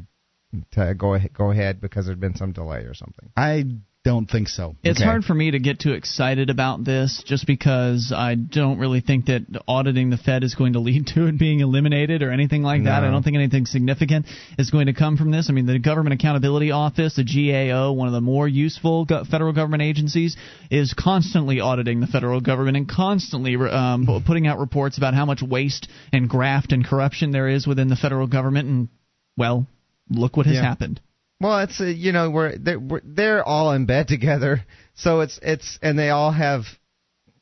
[0.71, 3.29] to go ahead, go ahead because there'd been some delay or something.
[3.35, 3.65] I
[4.07, 4.75] don't think so.
[4.83, 5.05] It's Okay.
[5.05, 9.25] hard for me to get too excited about this just because I don't really think
[9.25, 12.85] that auditing the Fed is going to lead to it being eliminated or anything like
[12.85, 13.03] that.
[13.03, 14.25] I don't think anything significant
[14.57, 15.49] is going to come from this.
[15.49, 19.83] I mean, the Government Accountability Office, the GAO, one of the more useful federal government
[19.83, 20.37] agencies,
[20.71, 25.41] is constantly auditing the federal government and constantly um, putting out reports about how much
[25.41, 28.69] waste and graft and corruption there is within the federal government.
[28.69, 28.87] And,
[29.35, 29.67] well,
[30.09, 30.61] look what has Yeah.
[30.63, 31.01] happened.
[31.39, 34.65] Well, it's uh, you know we're they're we're, they're all in bed together,
[34.95, 36.63] so it's it's and they all have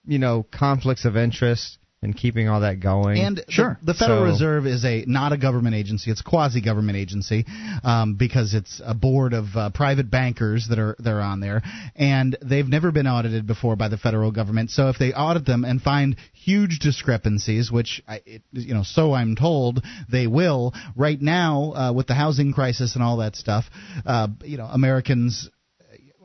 [0.05, 3.19] you know conflicts of interest in keeping all that going.
[3.19, 6.61] And the, the Federal So- Reserve is a not a government agency; it's a quasi
[6.61, 7.45] government agency
[7.83, 11.61] um, because it's a board of uh, private bankers that are they're on there,
[11.95, 14.69] and they've never been audited before by the federal government.
[14.71, 19.13] So if they audit them and find huge discrepancies, which I, it, you know, so
[19.13, 23.65] I'm told they will, right now uh, with the housing crisis and all that stuff,
[24.05, 25.49] uh, you know, Americans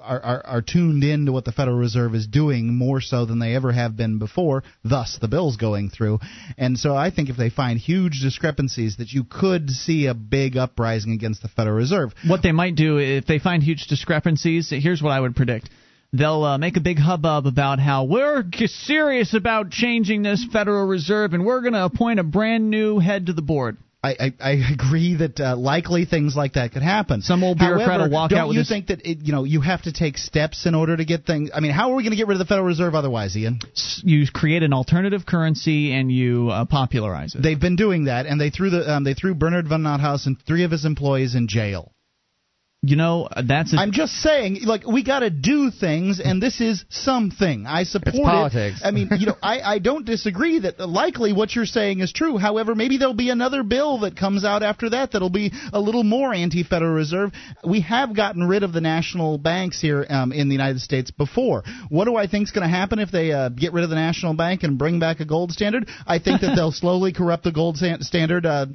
[0.02, 3.38] are, are, are tuned in to what the Federal Reserve is doing more so than
[3.38, 6.18] they ever have been before, thus the bills going through.
[6.58, 10.56] And so I think if they find huge discrepancies that you could see a big
[10.56, 12.12] uprising against the Federal Reserve.
[12.26, 15.70] What they might do if they find huge discrepancies, here's what I would predict.
[16.12, 21.34] They'll uh, make a big hubbub about how we're serious about changing this Federal Reserve
[21.34, 23.76] and we're going to appoint a brand new head to the board.
[24.02, 27.20] I, I, I agree that uh, likely things like that could happen.
[27.20, 29.44] Some old bureaucrat However, will walk don't out with you think that it, you know
[29.44, 31.50] you have to take steps in order to get things?
[31.54, 33.60] I mean, how are we going to get rid of the Federal Reserve otherwise, Ian?
[34.02, 37.42] You create an alternative currency and you uh, popularize it.
[37.42, 40.36] They've been doing that, and they threw the um, they threw Bernard von Nothaus and
[40.46, 41.92] three of his employees in jail.
[42.82, 43.74] You know, uh, that's.
[43.74, 47.66] A, I'm just saying, like we got to do things, and this is something.
[47.66, 48.80] I support It's politics.
[48.80, 48.86] it.
[48.86, 52.38] I mean, you know, I, I don't disagree that likely what you're saying is true.
[52.38, 56.04] However, maybe there'll be another bill that comes out after that that'll be a little
[56.04, 57.32] more anti-Federal Reserve.
[57.62, 61.64] We have gotten rid of the national banks here um, in the United States before.
[61.90, 63.96] What do I think is going to happen if they uh, get rid of the
[63.96, 65.86] national bank and bring back a gold standard?
[66.06, 68.46] I think that they'll slowly corrupt the gold sta- standard.
[68.46, 68.66] Uh,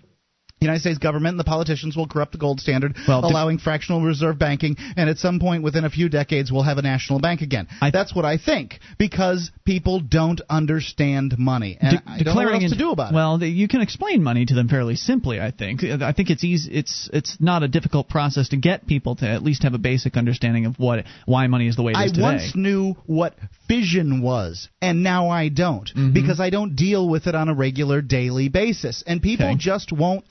[0.61, 4.39] United States government and the politicians will corrupt the gold standard, Well, allowing fractional reserve
[4.39, 7.67] banking, and at some point within a few decades, we'll have a national bank again.
[7.81, 12.43] I- That's what I think because people don't understand money, and De- I don't know
[12.45, 13.15] what else to do about it.
[13.15, 15.39] well, you can explain money to them fairly simply.
[15.39, 15.83] I think.
[15.83, 16.71] I think it's easy.
[16.73, 20.17] It's it's not a difficult process to get people to at least have a basic
[20.17, 22.23] understanding of what why money is the way it I is today.
[22.23, 23.35] once knew what
[23.67, 26.13] fission was, and now I don't Mm-hmm.
[26.13, 29.03] because I don't deal with it on a regular daily basis.
[29.05, 29.55] And people Okay.
[29.57, 30.23] just won't.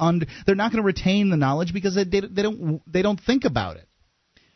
[0.47, 2.83] They're not going to retain the knowledge because they, they, they don't.
[2.91, 3.89] They don't think about it.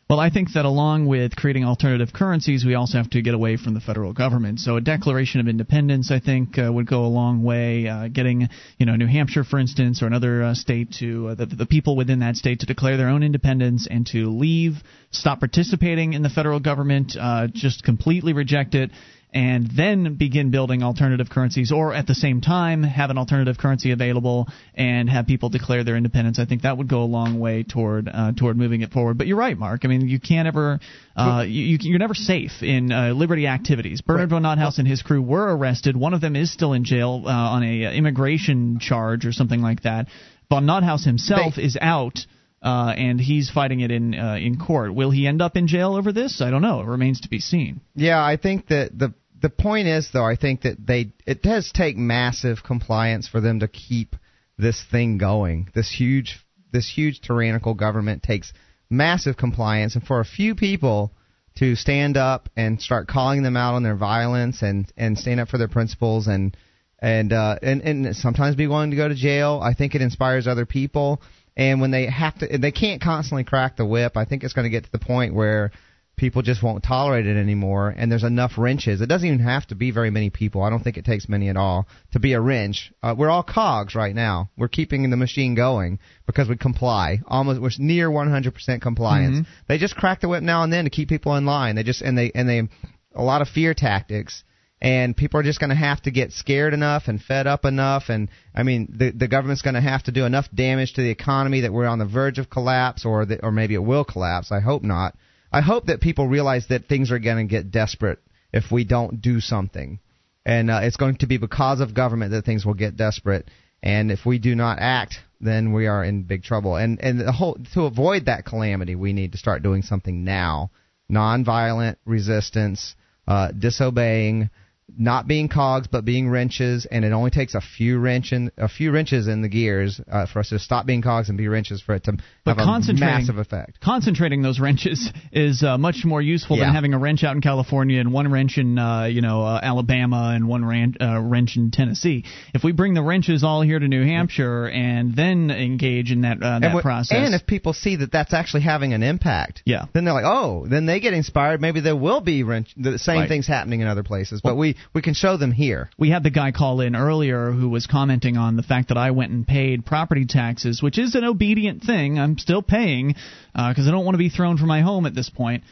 [0.09, 3.57] Well, I think that along with creating alternative currencies, we also have to get away
[3.57, 4.59] from the federal government.
[4.59, 7.87] So a declaration of independence, I think, uh, would go a long way.
[7.87, 8.49] Uh, getting,
[8.79, 11.95] you know, New Hampshire, for instance, or another uh, state to uh, the, the people
[11.95, 14.77] within that state to declare their own independence and to leave,
[15.11, 18.89] stop participating in the federal government, uh, just completely reject it.
[19.31, 23.91] And then begin building alternative currencies, or at the same time have an alternative currency
[23.91, 26.39] available and have people declare their independence.
[26.39, 29.19] I think that would go a long way toward uh, toward moving it forward.
[29.19, 29.81] But you're right, Mark.
[29.83, 30.79] I mean, you can't ever
[31.15, 34.01] uh, you, you- you're never safe in uh, liberty activities.
[34.01, 35.95] Bernard von Nothaus and his crew were arrested.
[35.95, 39.61] One of them is still in jail uh, on a uh, immigration charge or something
[39.61, 40.07] like that.
[40.49, 42.17] Von Nothaus himself is out.
[42.61, 44.93] Uh, and he's fighting it in uh, in court.
[44.93, 46.41] Will he end up in jail over this?
[46.41, 46.81] I don't know.
[46.81, 47.81] It remains to be seen.
[47.95, 51.71] Yeah, I think that the the point is though, I think that they it does
[51.73, 54.15] take massive compliance for them to keep
[54.57, 55.69] this thing going.
[55.73, 56.39] This huge
[56.71, 58.51] this huge tyrannical government takes
[58.89, 61.13] massive compliance, and for a few people
[61.55, 65.47] to stand up and start calling them out on their violence and and stand up
[65.47, 66.55] for their principles and
[66.99, 69.61] and uh, and and sometimes be willing to go to jail.
[69.63, 71.21] I think it inspires other people.
[71.59, 74.15] And when they have to, they can't constantly crack the whip.
[74.15, 75.71] I think it's going to get to the point where
[76.15, 79.01] people just won't tolerate it anymore and there's enough wrenches.
[79.01, 80.63] It doesn't even have to be very many people.
[80.63, 82.93] I don't think it takes many at all to be a wrench.
[83.03, 84.49] Uh, we're all cogs right now.
[84.57, 87.19] We're keeping the machine going because we comply.
[87.27, 89.37] Almost we're near 100% compliance.
[89.37, 89.51] Mm-hmm.
[89.67, 91.75] they just crack the whip now and then to keep people in line.
[91.75, 92.69] They just and they and they
[93.13, 94.45] a lot of fear tactics
[94.81, 98.05] and people are just going to have to get scared enough and fed up enough
[98.09, 101.09] and i mean the the government's going to have to do enough damage to the
[101.09, 104.59] economy that we're on the verge of collapse or or maybe it will collapse i
[104.59, 105.15] hope not
[105.51, 108.19] I hope that people realize that things are going to get desperate
[108.53, 109.99] if we don't do something,
[110.45, 113.49] and uh, it's going to be because of government that things will get desperate.
[113.81, 116.75] And if we do not act, then we are in big trouble.
[116.75, 120.71] And and the whole to avoid that calamity, we need to start doing something now.
[121.11, 122.95] Nonviolent resistance,
[123.27, 124.49] uh, disobeying,
[124.97, 128.69] not being cogs but being wrenches, and it only takes a few wrench in, a
[128.69, 131.81] few wrenches in the gears uh, for us to stop being cogs and be wrenches
[131.81, 132.13] for it to
[132.43, 133.79] but have a massive effect.
[133.81, 136.65] Concentrating those wrenches is uh, much more useful yeah.
[136.65, 139.59] than having a wrench out in California and one wrench in uh, you know uh,
[139.61, 142.25] Alabama and one ran- uh, wrench in Tennessee.
[142.53, 146.41] If we bring the wrenches all here to New Hampshire and then engage in that
[146.41, 149.85] uh, that and process, and if people see that that's actually having an impact, yeah,
[149.93, 151.61] then they're like, oh, then they get inspired.
[151.61, 153.29] Maybe there will be wrench the same right.
[153.29, 155.89] things happening in other places, but well, we we can show them here.
[155.97, 159.11] We had the guy call in earlier who was commenting on the fact that I
[159.11, 162.19] went and paid property taxes, which is an obedient thing.
[162.19, 163.15] I'm still paying
[163.53, 165.63] because uh, I don't want to be thrown from my home at this point.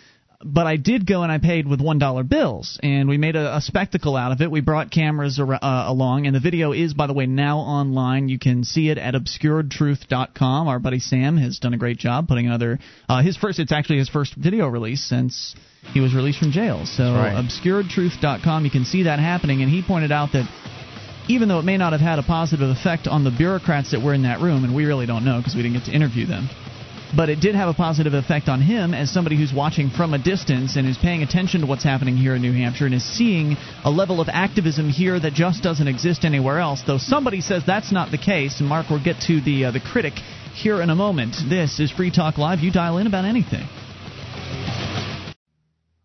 [0.43, 3.57] But I did go and I paid with one dollar bills, and we made a,
[3.57, 4.51] a spectacle out of it.
[4.51, 8.29] We brought cameras ar- uh, along, and the video is, by the way, now online.
[8.29, 10.67] You can see it at obscuredtruth.com.
[10.67, 12.77] Our buddy Sam has done a great job putting another
[13.09, 13.57] uh, his first.
[13.57, 15.55] It's actually his first video release since
[15.93, 16.85] he was released from jail.
[16.85, 17.33] So right.
[17.33, 19.61] obscuredtruth.com, you can see that happening.
[19.61, 20.49] And he pointed out that
[21.27, 24.13] even though it may not have had a positive effect on the bureaucrats that were
[24.13, 26.49] in that room, and we really don't know because we didn't get to interview them
[27.15, 30.17] but it did have a positive effect on him as somebody who's watching from a
[30.17, 33.55] distance and is paying attention to what's happening here in New Hampshire and is seeing
[33.83, 36.81] a level of activism here that just doesn't exist anywhere else.
[36.85, 39.79] Though somebody says that's not the case, and Mark we'll get to the uh, the
[39.79, 40.13] critic
[40.53, 41.35] here in a moment.
[41.49, 42.59] This is Free Talk Live.
[42.59, 43.67] You dial in about anything.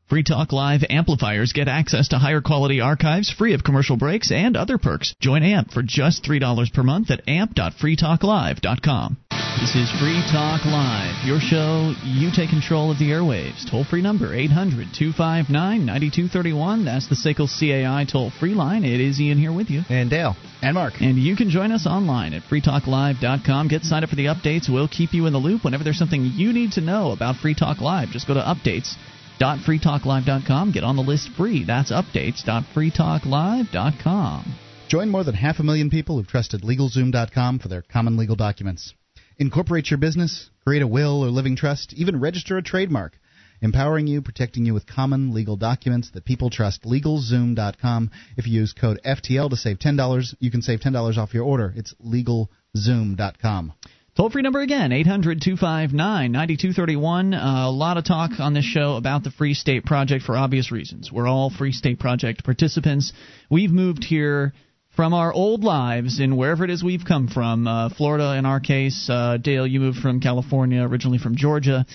[0.08, 4.58] Free Talk Live amplifiers get access to higher quality archives, free of commercial breaks, and
[4.58, 5.14] other perks.
[5.20, 9.16] Join AMP for just $3 per month at amp.freetalklive.com.
[9.60, 11.94] This is Free Talk Live, your show.
[12.04, 13.70] You take control of the airwaves.
[13.70, 16.84] Toll free number 800 259 9231.
[16.84, 18.84] That's the SACL CAI toll free line.
[18.84, 19.82] It is Ian here with you.
[19.88, 20.36] And Dale.
[20.62, 20.94] And Mark.
[21.00, 23.68] And you can join us online at freetalklive.com.
[23.68, 24.72] Get signed up for the updates.
[24.72, 27.54] We'll keep you in the loop whenever there's something you need to know about Free
[27.54, 28.08] Talk Live.
[28.08, 28.94] Just go to updates
[29.42, 30.72] updates.freetalklive.com.
[30.72, 31.64] Get on the list free.
[31.64, 34.54] That's updates.freetalklive.com.
[34.88, 38.94] Join more than half a million people who've trusted LegalZoom.com for their common legal documents.
[39.38, 43.18] Incorporate your business, create a will or living trust, even register a trademark.
[43.62, 46.82] Empowering you, protecting you with common legal documents that people trust.
[46.82, 48.10] LegalZoom.com.
[48.36, 51.72] If you use code FTL to save $10, you can save $10 off your order.
[51.76, 53.72] It's LegalZoom.com.
[54.14, 55.96] Toll free number again, 800 259
[56.32, 57.32] 9231.
[57.32, 61.10] A lot of talk on this show about the Free State Project for obvious reasons.
[61.10, 63.14] We're all Free State Project participants.
[63.48, 64.52] We've moved here
[64.94, 67.66] from our old lives in wherever it is we've come from.
[67.66, 69.08] Uh, Florida, in our case.
[69.08, 71.86] Uh, Dale, you moved from California, originally from Georgia.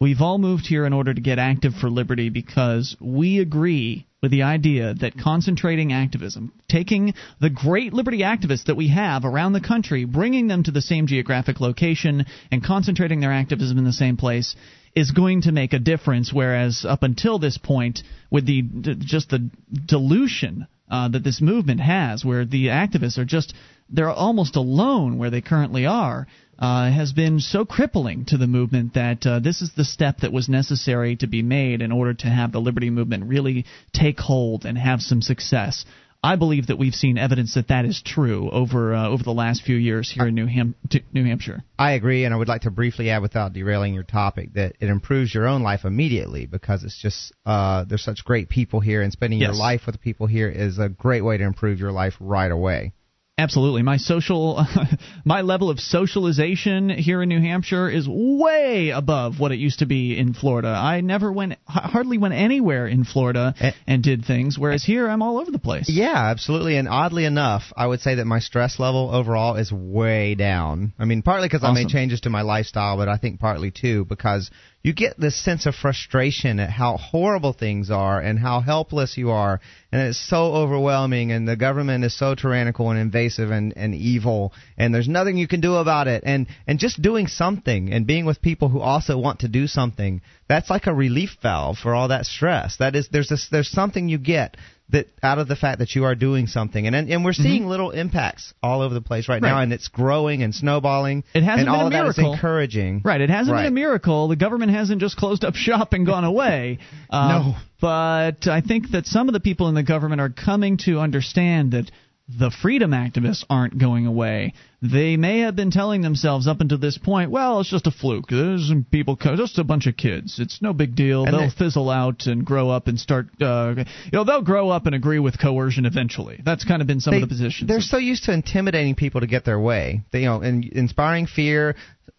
[0.00, 4.32] We've all moved here in order to get active for liberty because we agree with
[4.32, 9.60] the idea that concentrating activism, taking the great liberty activists that we have around the
[9.60, 14.16] country, bringing them to the same geographic location, and concentrating their activism in the same
[14.16, 14.56] place,
[14.96, 16.32] is going to make a difference.
[16.32, 18.62] Whereas up until this point, with the
[18.98, 19.48] just the
[19.86, 23.54] dilution uh, that this movement has, where the activists are just
[23.88, 26.26] they're almost alone where they currently are
[26.58, 30.32] uh, has been so crippling to the movement that uh, this is the step that
[30.32, 34.64] was necessary to be made in order to have the liberty movement really take hold
[34.64, 35.84] and have some success.
[36.26, 39.62] I believe that we've seen evidence that that is true over uh, over the last
[39.62, 40.74] few years here in New, Ham-
[41.12, 41.62] New Hampshire.
[41.78, 44.88] I agree, and I would like to briefly add, without derailing your topic, that it
[44.88, 49.12] improves your own life immediately because it's just uh, there's such great people here, and
[49.12, 49.48] spending yes.
[49.48, 52.92] your life with people here is a great way to improve your life right away.
[53.38, 53.82] Absolutely.
[53.82, 54.66] My social
[55.26, 59.86] my level of socialization here in New Hampshire is way above what it used to
[59.86, 60.68] be in Florida.
[60.68, 63.76] I never went hardly went anywhere in Florida and, eh.
[63.86, 65.90] and did things whereas here I'm all over the place.
[65.90, 66.78] Yeah, absolutely.
[66.78, 70.94] And oddly enough, I would say that my stress level overall is way down.
[70.98, 71.76] I mean, partly because awesome.
[71.76, 74.50] I made changes to my lifestyle, but I think partly too because
[74.82, 79.30] you get this sense of frustration at how horrible things are and how helpless you
[79.30, 79.60] are.
[79.90, 84.52] And it's so overwhelming and the government is so tyrannical and invasive and, and evil
[84.78, 86.22] and there's nothing you can do about it.
[86.24, 90.22] And and just doing something and being with people who also want to do something
[90.48, 92.76] that's like a relief valve for all that stress.
[92.76, 94.56] That is there's this there's something you get
[94.90, 97.70] that out of the fact that you are doing something, and and we're seeing mm-hmm.
[97.70, 101.24] little impacts all over the place right, right, now, and it's growing and snowballing.
[101.34, 102.22] It hasn't and been all a miracle.
[102.22, 103.02] That is encouraging.
[103.04, 103.64] Right, it hasn't right.
[103.64, 104.28] been a miracle.
[104.28, 106.78] The government hasn't just closed up shop and gone away.
[107.10, 110.78] Uh, no, but I think that some of the people in the government are coming
[110.84, 111.90] to understand that
[112.28, 114.54] the freedom activists aren't going away.
[114.82, 118.26] They may have been telling themselves up until this point, well, it's just a fluke.
[118.28, 120.38] There's some people, just a bunch of kids.
[120.38, 121.24] It's no big deal.
[121.24, 124.68] And they'll they, fizzle out and grow up and start, uh, you know, they'll grow
[124.68, 126.40] up and agree with coercion eventually.
[126.44, 127.68] That's kind of been some they, of the positions.
[127.68, 130.02] They're so used to intimidating people to get their way.
[130.12, 131.74] They, you know, in, inspiring fear,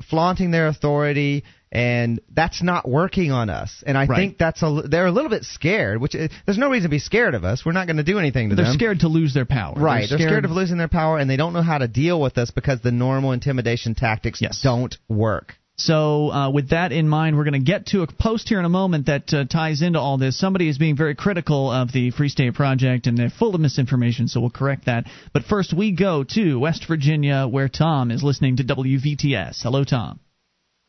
[0.10, 3.84] flaunting their authority, and that's not working on us.
[3.86, 4.16] And I right.
[4.16, 6.00] think that's a they're a little bit scared.
[6.00, 7.66] Which is, there's no reason to be scared of us.
[7.66, 8.72] We're not going to do anything to they're them.
[8.72, 9.76] They're scared to lose their power.
[9.76, 10.00] Right.
[10.00, 12.22] They're scared, they're scared, of losing their power, and they don't know how to deal
[12.22, 14.62] with us because the normal intimidation tactics yes.
[14.64, 15.54] don't work.
[15.76, 18.66] So, uh, with that in mind, we're going to get to a post here in
[18.66, 20.40] a moment that uh, ties into all this.
[20.40, 24.28] Somebody is being very critical of the Free State Project, and they're full of misinformation,
[24.28, 25.06] so we'll correct that.
[25.34, 29.62] But first, we go to West Virginia, where Tom is listening to WVTS.
[29.62, 30.20] Hello, Tom.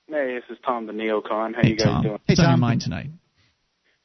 [0.09, 1.55] Hey, this is Tom the Neocon.
[1.55, 2.03] How hey, you guys Tom.
[2.03, 2.19] doing?
[2.27, 2.47] Hey, What's Tom.
[2.47, 3.11] on your mind tonight?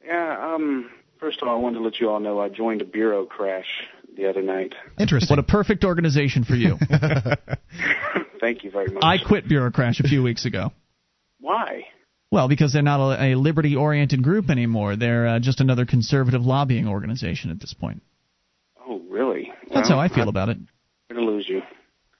[0.06, 2.84] Yeah, um, first of all, I wanted to let you all know I joined a
[2.84, 3.64] Bureaucrash
[4.16, 4.74] the other night.
[4.98, 5.28] Interesting.
[5.30, 6.78] What a perfect organization for you.
[8.40, 9.02] Thank you very much.
[9.02, 10.72] I quit Bureaucrash a few weeks ago.
[11.40, 11.84] Why?
[12.30, 14.96] Well, because they're not a, a liberty-oriented group anymore.
[14.96, 18.02] They're uh, just another conservative lobbying organization at this point.
[18.86, 19.52] Oh, really?
[19.72, 20.58] That's well, how I feel about it.
[21.10, 21.62] I'm going to lose you.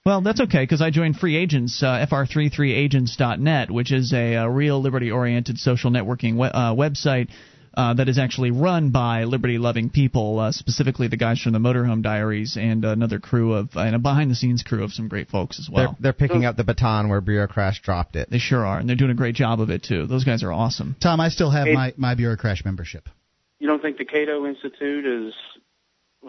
[0.05, 4.79] Well, that's okay because I joined Free Agents, uh, fr33agents.net, which is a, a real
[4.79, 7.29] liberty-oriented social networking we- uh, website
[7.75, 12.01] uh, that is actually run by liberty-loving people, uh, specifically the guys from the Motorhome
[12.01, 15.95] Diaries and another crew of and a behind-the-scenes crew of some great folks as well.
[15.99, 18.29] They're, they're picking up the baton where Bureaucrash dropped it.
[18.29, 20.07] They sure are, and they're doing a great job of it too.
[20.07, 20.95] Those guys are awesome.
[21.01, 23.09] Tom, I still have hey, my my Bureaucrash membership.
[23.59, 25.33] You don't think the Cato Institute is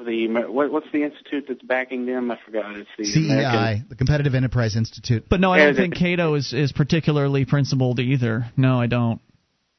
[0.04, 2.30] the what, what's the institute that's backing them?
[2.30, 2.76] I forgot.
[2.76, 3.86] It's the CEI, American...
[3.88, 5.24] the Competitive Enterprise Institute.
[5.28, 8.46] But no, I don't think Cato is is particularly principled either.
[8.56, 9.20] No, I don't.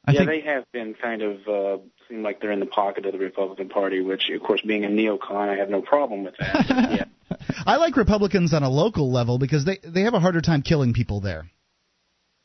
[0.08, 0.30] I yeah, think...
[0.30, 3.68] they have been kind of uh, seem like they're in the pocket of the Republican
[3.68, 6.64] Party, which, of course, being a neocon, I have no problem with that.
[7.30, 7.36] yeah.
[7.66, 10.94] I like Republicans on a local level because they they have a harder time killing
[10.94, 11.50] people there.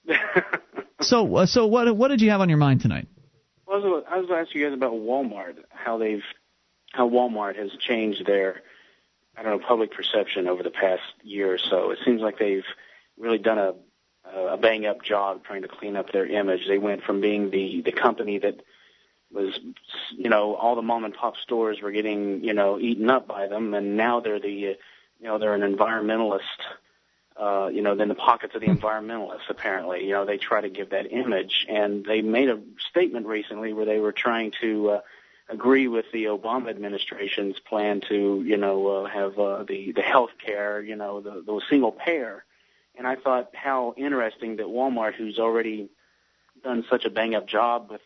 [1.02, 3.08] so, uh, so what what did you have on your mind tonight?
[3.66, 6.24] Well, I was, I was going to ask you guys about Walmart, how they've
[6.92, 8.62] how Walmart has changed their
[9.38, 11.92] I don't know public perception over the past year or so.
[11.92, 12.66] It seems like they've
[13.18, 13.76] really done a
[14.26, 16.68] a bang up job trying to clean up their image.
[16.68, 18.62] They went from being the the company that
[19.32, 19.60] was
[20.12, 23.48] you know all the mom and pop stores were getting you know eaten up by
[23.48, 24.76] them, and now they're the you
[25.22, 26.42] know they're an environmentalist.
[27.36, 29.50] Uh, you know, then the pockets of the environmentalists.
[29.50, 32.60] Apparently, you know, they try to give that image, and they made a
[32.92, 35.02] statement recently where they were trying to uh,
[35.50, 40.30] agree with the Obama administration's plan to, you know, uh, have uh, the the health
[40.46, 42.46] care, you know, the, the single payer.
[42.98, 45.90] And I thought how interesting that Walmart, who's already
[46.64, 48.02] done such a bang up job with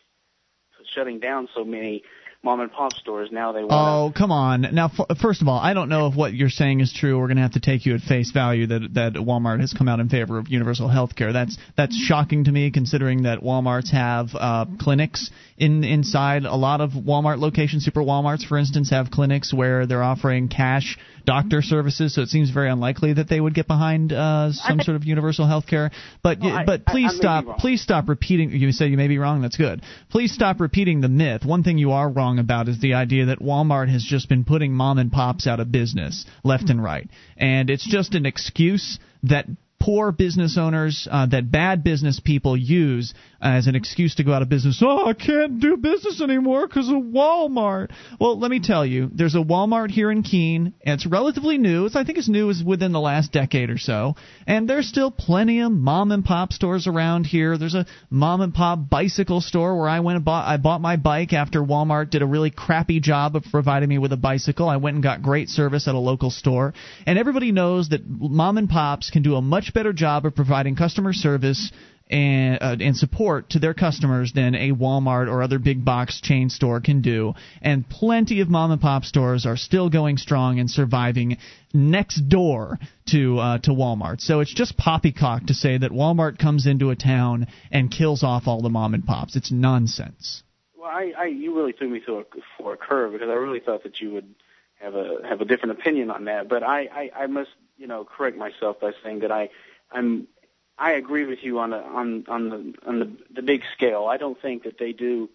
[0.94, 2.02] shutting down so many
[2.42, 3.30] mom and pop stores.
[3.32, 3.72] Now they want.
[3.72, 4.66] Oh, come on!
[4.72, 7.18] Now, f- first of all, I don't know if what you're saying is true.
[7.18, 9.88] We're going to have to take you at face value that that Walmart has come
[9.88, 11.32] out in favor of universal health care.
[11.32, 16.80] That's that's shocking to me, considering that WalMarts have uh, clinics in inside a lot
[16.80, 17.84] of Walmart locations.
[17.84, 20.98] Super WalMarts, for instance, have clinics where they're offering cash
[21.28, 22.14] doctor services.
[22.14, 25.46] So it seems very unlikely that they would get behind uh, some sort of universal
[25.46, 25.90] health care.
[26.22, 28.50] But well, but I, please I, stop please stop repeating.
[28.50, 29.42] You say you may be wrong.
[29.42, 29.82] That's good.
[30.08, 31.44] Please stop repeating the myth.
[31.44, 34.72] One thing you are wrong about is the idea that Walmart has just been putting
[34.72, 39.44] mom and pops out of business left and right, and it's just an excuse that
[39.80, 44.42] poor business owners uh, that bad business people use as an excuse to go out
[44.42, 44.82] of business.
[44.84, 47.90] Oh, I can't do business anymore because of Walmart.
[48.20, 50.74] Well, let me tell you, there's a Walmart here in Keene.
[50.80, 51.86] It's relatively new.
[51.86, 54.16] It's, I think it's new is within the last decade or so.
[54.46, 57.56] And there's still plenty of mom and pop stores around here.
[57.56, 60.96] There's a mom and pop bicycle store where I went and bought I bought my
[60.96, 64.68] bike after Walmart did a really crappy job of providing me with a bicycle.
[64.68, 66.74] I went and got great service at a local store.
[67.06, 70.76] And everybody knows that mom and pops can do a much better job of providing
[70.76, 71.72] customer service
[72.10, 76.48] and, uh, and support to their customers than a Walmart or other big box chain
[76.48, 77.34] store can do.
[77.60, 81.36] And plenty of mom and pop stores are still going strong and surviving
[81.74, 82.78] next door
[83.10, 84.20] to uh, to Walmart.
[84.20, 88.44] So it's just poppycock to say that Walmart comes into a town and kills off
[88.46, 89.36] all the mom and pops.
[89.36, 90.42] It's nonsense.
[90.76, 92.24] Well, I, I you really threw me through a,
[92.56, 94.34] for a curve because I really thought that you would
[94.80, 96.48] have a have a different opinion on that.
[96.48, 99.50] But I, I, I must you know correct myself by saying that I
[99.90, 100.26] I'm
[100.78, 104.06] I agree with you on the on on the on the, the big scale.
[104.06, 105.30] I don't think that they do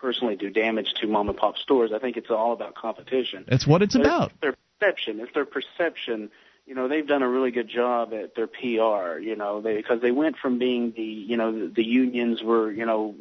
[0.00, 1.92] personally do damage to mom and pop stores.
[1.94, 3.44] I think it's all about competition.
[3.48, 4.30] That's what it's but about.
[4.30, 5.20] It's their perception.
[5.20, 6.30] It's their perception.
[6.66, 9.18] You know, they've done a really good job at their PR.
[9.18, 12.70] You know, they because they went from being the you know the, the unions were
[12.72, 13.14] you know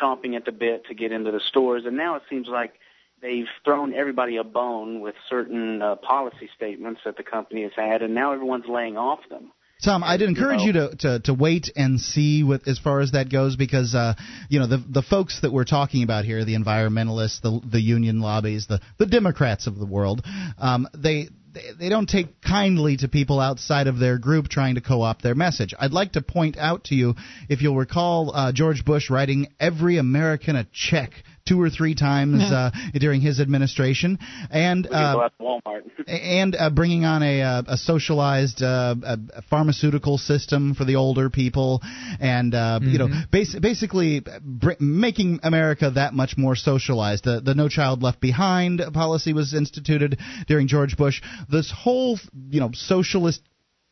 [0.00, 2.74] chomping at the bit to get into the stores, and now it seems like
[3.24, 8.02] they've thrown everybody a bone with certain uh, policy statements that the company has had,
[8.02, 9.50] and now everyone's laying off them.
[9.82, 13.00] Tom, I'd encourage you, know, you to, to, to wait and see with as far
[13.00, 14.14] as that goes because uh,
[14.48, 18.20] you know the the folks that we're talking about here, the environmentalists, the the union
[18.20, 20.22] lobbies, the the Democrats of the world,
[20.58, 21.28] um, they
[21.78, 25.74] they don't take kindly to people outside of their group trying to co-opt their message.
[25.78, 27.14] I'd like to point out to you,
[27.48, 31.12] if you'll recall, uh, George Bush writing "Every American a Check"
[31.46, 34.18] two or three times uh, during his administration,
[34.50, 35.28] and uh,
[36.06, 41.30] and uh, bringing on a, uh, a socialized uh, a pharmaceutical system for the older
[41.30, 41.80] people,
[42.20, 42.90] and uh, mm-hmm.
[42.90, 43.30] you know, mm-hmm.
[43.30, 47.24] bas- basically br- making America that much more socialized.
[47.24, 51.22] The the No Child Left Behind policy was instituted during George Bush.
[51.50, 52.18] This whole
[52.48, 53.42] you know socialist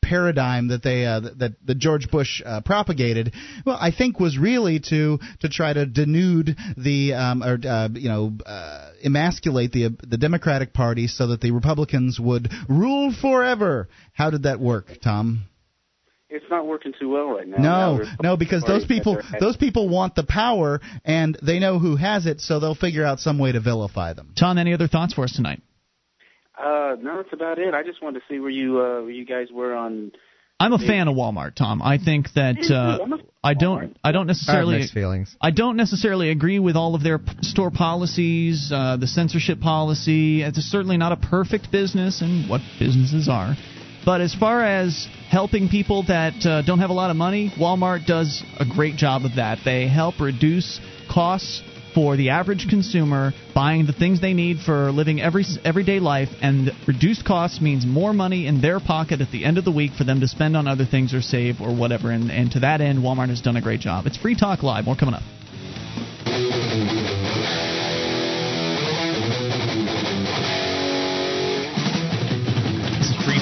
[0.03, 3.33] paradigm that they uh, that that George Bush uh, propagated,
[3.65, 8.09] well, I think was really to to try to denude the um, or uh, you
[8.09, 13.89] know uh, emasculate the the Democratic Party so that the Republicans would rule forever.
[14.13, 15.45] How did that work, Tom?
[16.29, 17.59] It's not working too well right now.
[17.59, 21.97] No, now no, because those people those people want the power and they know who
[21.97, 24.33] has it, so they'll figure out some way to vilify them.
[24.39, 25.61] Tom, any other thoughts for us tonight?
[26.59, 27.75] Uh, no, that's about it.
[27.75, 30.13] I just wanted to see where you uh, where you guys were on.
[30.61, 31.83] I'm a fan of Walmart, Tom.
[31.83, 35.35] I think that uh, I don't I don't necessarily I have feelings.
[35.41, 40.43] I don't necessarily agree with all of their store policies, uh, the censorship policy.
[40.43, 43.57] It's certainly not a perfect business, and what businesses are.
[44.05, 48.07] But as far as helping people that uh, don't have a lot of money, Walmart
[48.07, 49.59] does a great job of that.
[49.65, 50.81] They help reduce
[51.11, 51.63] costs
[51.95, 56.71] for the average consumer buying the things they need for living every everyday life and
[56.87, 60.05] reduced costs means more money in their pocket at the end of the week for
[60.05, 62.99] them to spend on other things or save or whatever and, and to that end
[63.01, 64.07] Walmart has done a great job.
[64.07, 64.85] It's Free Talk Live.
[64.85, 65.23] More coming up.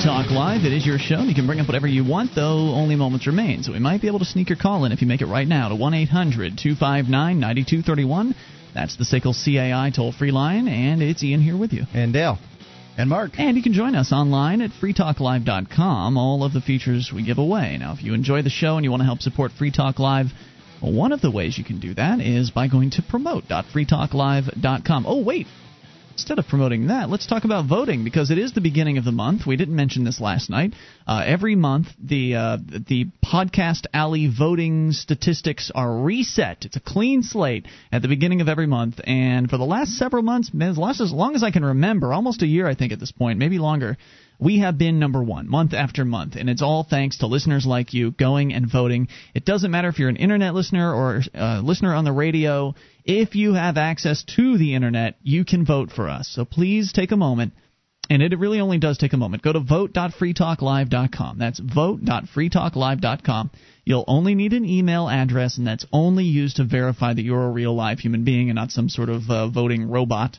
[0.01, 0.65] Free Talk Live.
[0.65, 1.21] It is your show.
[1.21, 3.63] You can bring up whatever you want, though only moments remain.
[3.63, 5.47] So we might be able to sneak your call in if you make it right
[5.47, 8.35] now to 1 800 259 9231.
[8.73, 11.85] That's the SACL CAI toll free line, and it's Ian here with you.
[11.93, 12.39] And Dale.
[12.97, 13.33] And Mark.
[13.39, 16.17] And you can join us online at freetalklive.com.
[16.17, 17.77] All of the features we give away.
[17.79, 20.29] Now, if you enjoy the show and you want to help support Free Talk Live,
[20.81, 25.05] one of the ways you can do that is by going to promote.freetalklive.com.
[25.07, 25.47] Oh, wait,
[26.21, 29.13] instead of promoting that, let's talk about voting because it is the beginning of the
[29.13, 29.47] month.
[29.47, 30.75] We didn't mention this last night.
[31.07, 36.67] Uh, every month, the uh, the podcast alley voting statistics are reset.
[36.67, 40.23] It's a clean slate at the beginning of every month, and for the last several
[40.23, 43.39] months, as long as I can remember, almost a year, I think at this point,
[43.39, 43.97] maybe longer
[44.41, 47.93] we have been number one month after month, and it's all thanks to listeners like
[47.93, 49.09] you going and voting.
[49.35, 52.75] It doesn't matter if you're an internet listener or a uh, listener on the radio.
[53.05, 56.29] If you have access to the internet, you can vote for us.
[56.29, 57.53] So please take a moment.
[58.09, 59.45] And it really only does take a moment.
[59.45, 61.39] Go to vote.freetalklive.com.
[61.39, 63.51] That's vote.freetalklive.com.
[63.85, 67.51] You'll only need an email address, and that's only used to verify that you're a
[67.51, 70.39] real live human being and not some sort of uh, voting robot.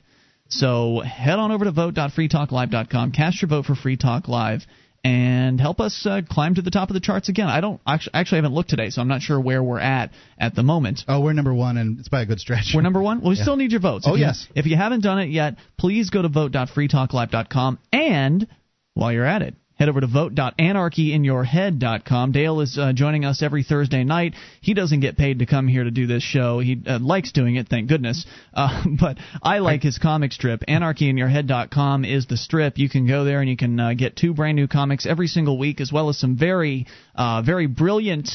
[0.51, 4.65] So head on over to vote.freetalklive.com, cast your vote for Free Talk Live,
[5.03, 7.47] and help us uh, climb to the top of the charts again.
[7.47, 10.53] I don't actually, actually haven't looked today, so I'm not sure where we're at at
[10.53, 11.01] the moment.
[11.07, 12.73] Oh, we're number one, and it's by a good stretch.
[12.75, 13.21] We're number one.
[13.21, 13.43] Well, we yeah.
[13.43, 14.05] still need your votes.
[14.07, 14.47] Oh if you, yes.
[14.53, 18.47] If you haven't done it yet, please go to vote.freetalklive.com, and
[18.93, 22.31] while you're at it, Head over to vote.anarchyinyourhead.com.
[22.31, 24.35] Dale is uh, joining us every Thursday night.
[24.61, 26.59] He doesn't get paid to come here to do this show.
[26.59, 28.27] He uh, likes doing it, thank goodness.
[28.53, 30.61] Uh, but I like his comic strip.
[30.69, 32.77] Anarchyinyourhead.com is the strip.
[32.77, 35.57] You can go there and you can uh, get two brand new comics every single
[35.57, 36.85] week, as well as some very,
[37.15, 38.29] uh, very brilliant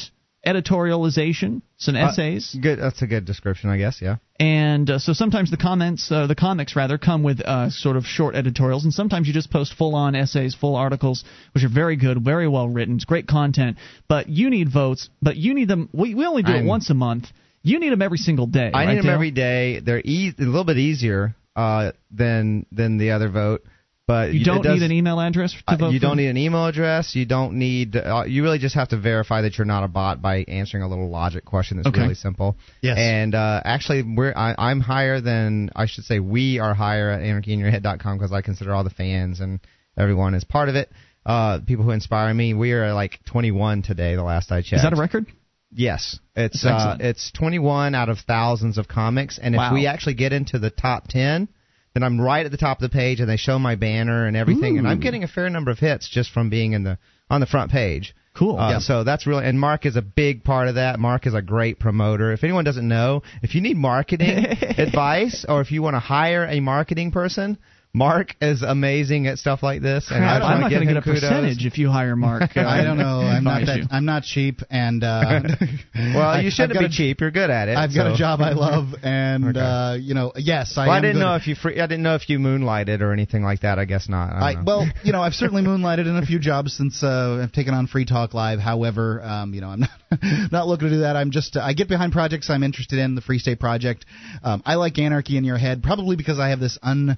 [0.45, 2.57] editorialization, some Uh, essays.
[2.61, 2.77] good.
[2.77, 4.01] That's a good description, I guess.
[4.01, 4.17] Yeah.
[4.39, 8.05] And uh, so sometimes the comments, uh, the comics rather, come with uh, sort of
[8.05, 11.23] short editorials, and sometimes you just post full-on essays, full articles,
[11.53, 12.95] which are very good, very well written.
[12.97, 13.77] It's great content.
[14.07, 15.09] But you need votes.
[15.23, 15.89] But you need them.
[15.91, 17.25] We, we only do I'm- it once a month.
[17.63, 18.71] You need them every single day.
[18.73, 19.13] I right, need them Dale?
[19.15, 19.79] every day.
[19.81, 23.63] They're e- a little bit easier uh, than than the other vote.
[24.07, 26.05] But You don't does- need an email address to Uh, you for?
[26.07, 27.13] don't need an email address.
[27.13, 27.95] You don't need.
[27.97, 30.87] Uh, you really just have to verify that you're not a bot by answering a
[30.87, 32.01] little logic question that's Okay.
[32.01, 32.55] really simple.
[32.81, 32.97] Yes.
[32.97, 36.19] And uh, actually, we're I, I'm higher than I should say.
[36.19, 39.59] We are higher at anarchyinyourhead.com because I consider all the fans and
[39.97, 40.89] everyone as part of it.
[41.25, 42.53] Uh, people who inspire me.
[42.53, 44.15] We are like 21 today.
[44.15, 44.73] The last I checked.
[44.77, 45.25] Is that a record?
[45.73, 49.73] Yes, it's uh, it's 21 out of thousands of comics, and if Wow.
[49.73, 51.49] we actually get into the top 10,
[51.97, 54.37] then I'm right at the top of the page, and they show my banner and
[54.37, 57.41] everything, and I'm getting a fair number of hits just from being in the on
[57.41, 58.13] the front page.
[58.35, 58.55] Cool.
[58.59, 58.79] Uh, Yeah.
[58.79, 60.99] So that's really, and Mark is a big part of that.
[60.99, 62.31] Mark is a great promoter.
[62.33, 64.45] If anyone doesn't know, if you need marketing
[64.77, 67.57] advice or if you want to hire a marketing person,
[67.97, 70.09] Mark is amazing at stuff like this.
[70.11, 71.21] And I wanna not going to get a kudos.
[71.21, 72.51] percentage if you hire Mark.
[72.57, 73.21] Uh, I don't know.
[73.21, 73.77] I'm not that.
[73.77, 73.83] you.
[73.91, 75.41] I'm not cheap, and uh,
[75.95, 77.19] Well, I- you shouldn't be a- cheap.
[77.21, 77.77] You're good at it.
[77.77, 79.59] I've got a job I love, and Okay.
[79.59, 82.15] uh, you know, yes, I Well, I didn't know if you free, I didn't know
[82.15, 83.79] if you moonlighted or anything like that.
[83.79, 84.33] I guess not.
[84.33, 87.51] I, I, well, you know, I've certainly moonlighted in a few jobs since uh, I've
[87.51, 88.59] taken on Free Talk Live.
[88.59, 89.89] However, um, you know, I'm not
[90.51, 91.15] not looking to do that.
[91.15, 93.15] I'm just I get behind projects I'm interested in.
[93.15, 94.05] The Free State Project.
[94.43, 97.15] Um, I like anarchy in your head, probably because I have this un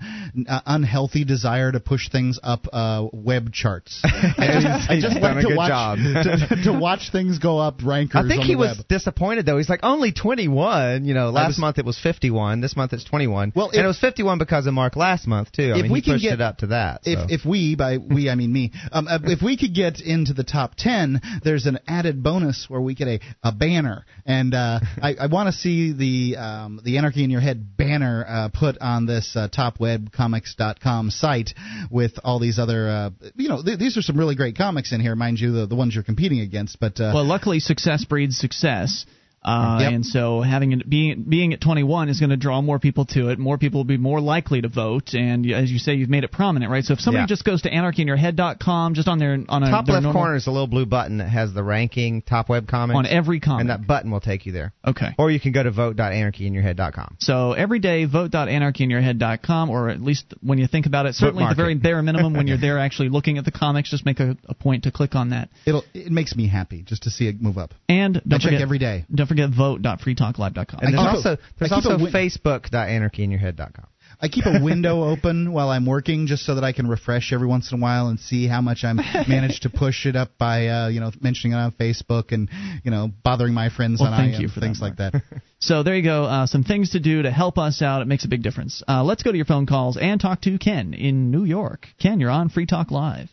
[0.48, 4.02] uh, unhealthy desire to push things up uh, web charts.
[4.04, 5.98] I just, I just like a to good watch job.
[6.50, 8.26] to, to watch things go up rankers.
[8.26, 8.88] I think he was web.
[8.88, 9.58] disappointed though.
[9.58, 11.06] He's like only 21.
[11.06, 12.62] You know, last was- month it was 51.
[12.62, 13.54] This month it's 21.
[13.56, 15.74] Well, and it was 51 because of Mark last month too.
[15.74, 17.04] I if mean, we pushed get- it up to that.
[17.04, 17.12] so.
[17.12, 20.34] If if we by we I mean me, um, uh, if we could get into
[20.34, 24.80] the top ten, there's an added bonus where we get a, a banner, and uh,
[25.02, 28.78] I, I want to see the um, the Anarchy in Your Head banner uh, put
[28.80, 31.52] on this uh, topwebcomics.com site
[31.90, 35.02] with all these other uh, you know th- these are some really great comics in
[35.02, 38.38] here, mind you, the the ones you're competing against, but uh, Well, luckily, success breeds
[38.38, 39.06] success.
[39.44, 39.92] Uh, Yep.
[39.94, 43.30] And so, having it being being at 21 is going to draw more people to
[43.30, 43.40] it.
[43.40, 46.32] More people will be more likely to vote, and as you say, you've made it
[46.32, 46.84] prominent, right?
[46.84, 47.28] So, if somebody Yeah.
[47.28, 50.52] just goes to anarchyinyourhead.com, just on their on a top left normal, corner is a
[50.52, 53.62] little blue button that has the ranking top web comics on every comic.
[53.62, 54.74] and that button will take you there.
[54.86, 55.16] okay.
[55.18, 57.16] Or you can go to vote.anarchyinyourhead.com.
[57.20, 61.76] So every day, vote.anarchyinyourhead.com, or at least when you think about it, certainly the very
[61.76, 64.84] bare minimum, when you're there actually looking at the comics, just make a, a point
[64.84, 65.50] to click on that.
[65.66, 67.74] it'll it makes me happy just to see it move up.
[67.88, 69.06] And don't check forget every day.
[69.14, 70.80] Don't forget vote.freetalklive.com.
[70.82, 73.88] And there's keep also there's I keep a also win- facebook.anarchyinyourhead.com.
[74.22, 77.48] I keep a window open while I'm working just so that I can refresh every
[77.48, 80.68] once in a while and see how much I'm managed to push it up by
[80.68, 82.50] uh, you know mentioning it on Facebook and
[82.84, 85.14] you know bothering my friends Well, on thank IM, you for that, things like that.
[85.62, 86.24] So there you go.
[86.24, 88.02] Uh, some things to do to help us out.
[88.02, 88.82] It makes a big difference.
[88.88, 91.86] Uh, let's go to your phone calls and talk to Ken in New York.
[92.02, 93.28] Ken, you're on Free Talk Live.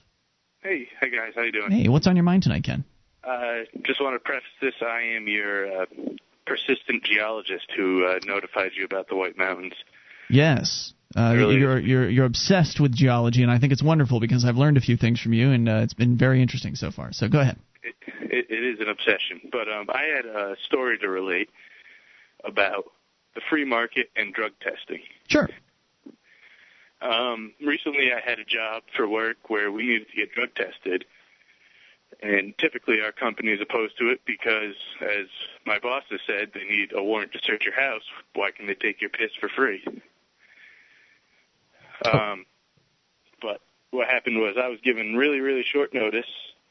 [0.60, 1.70] Hey, hey guys, how you doing?
[1.70, 2.85] Hey, what's on your mind tonight, Ken?
[3.27, 5.86] Uh, just want to preface this: I am your uh,
[6.47, 9.74] persistent geologist who uh, notified you about the White Mountains.
[10.31, 10.93] Yes.
[11.16, 11.57] Uh, Really?
[11.57, 14.81] you're you're you're obsessed with geology, and I think it's wonderful because I've learned a
[14.81, 17.12] few things from you, and uh, it's been very interesting so far.
[17.12, 17.59] So go ahead.
[17.82, 21.48] It, it, it is an obsession, but um, I had a story to relate
[22.44, 22.85] about
[23.35, 25.01] the free market and drug testing.
[25.28, 25.48] Sure.
[27.01, 31.05] Um, recently, I had a job for work where we needed to get drug tested,
[32.22, 35.26] and typically our company is opposed to it because, as
[35.66, 38.02] my boss has said, they need a warrant to search your house.
[38.34, 39.84] Why can they take your piss for free?
[42.05, 42.47] Um,
[43.40, 43.60] but
[43.90, 46.26] what happened was I was given really, really short notice,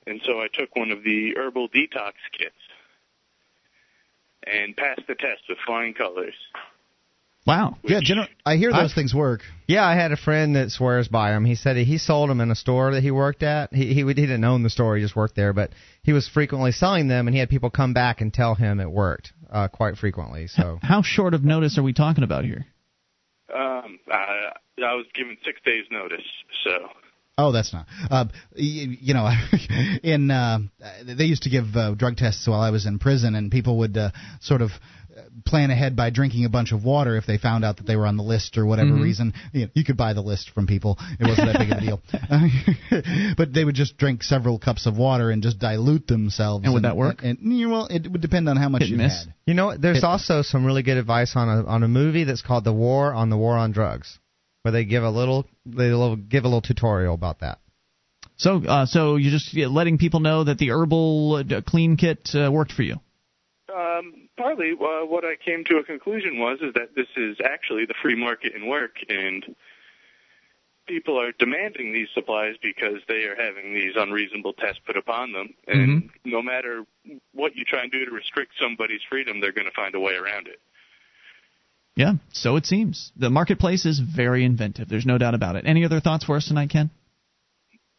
[0.07, 2.55] and so I took one of the herbal detox kits
[4.45, 6.35] and passed the test with flying colors.
[7.45, 7.77] Wow.
[7.83, 9.41] yeah, gener- I hear those I- things work.
[9.67, 11.45] Yeah, I had a friend that swears by them.
[11.45, 13.73] He said he sold them in a store that he worked at.
[13.73, 15.53] He he, he didn't own the store; he just worked there.
[15.53, 15.71] But
[16.03, 18.89] he was frequently selling them, and he had people come back and tell him it
[18.89, 20.47] worked uh, quite frequently.
[20.47, 22.65] So How short of notice are we talking about here?
[23.53, 24.51] Um, I,
[24.83, 26.25] I was given six days notice,
[26.63, 26.89] so
[27.37, 27.85] Oh, that's not.
[28.09, 29.29] Uh, you, you know,
[30.03, 30.59] in uh,
[31.03, 33.97] they used to give uh, drug tests while I was in prison, and people would
[33.97, 34.71] uh, sort of
[35.45, 38.05] plan ahead by drinking a bunch of water if they found out that they were
[38.05, 39.01] on the list or whatever mm-hmm.
[39.01, 39.33] reason.
[39.53, 41.81] You, know, you could buy the list from people; it wasn't that big of a
[41.81, 43.35] deal.
[43.37, 46.65] but they would just drink several cups of water and just dilute themselves.
[46.65, 47.19] And would that work?
[47.23, 49.33] And, and, well, it would depend on how much you had.
[49.45, 52.41] You know, there's Hit also some really good advice on a on a movie that's
[52.41, 54.19] called The War on the War on Drugs,
[54.63, 55.89] where they give a little they
[56.29, 57.59] give a little tutorial about that.
[58.37, 62.51] So, uh, so you're just letting people know that the herbal uh, clean kit uh,
[62.51, 62.95] worked for you.
[63.73, 67.85] Um, partly, uh, what I came to a conclusion was is that this is actually
[67.85, 69.55] the free market in work, and
[70.87, 75.53] people are demanding these supplies because they are having these unreasonable tests put upon them.
[75.67, 76.29] And mm-hmm.
[76.29, 76.83] no matter
[77.33, 80.13] what you try and do to restrict somebody's freedom, they're going to find a way
[80.13, 80.59] around it.
[81.95, 83.11] Yeah, so it seems.
[83.15, 84.89] The marketplace is very inventive.
[84.89, 85.65] There's no doubt about it.
[85.65, 86.89] Any other thoughts for us tonight, Ken?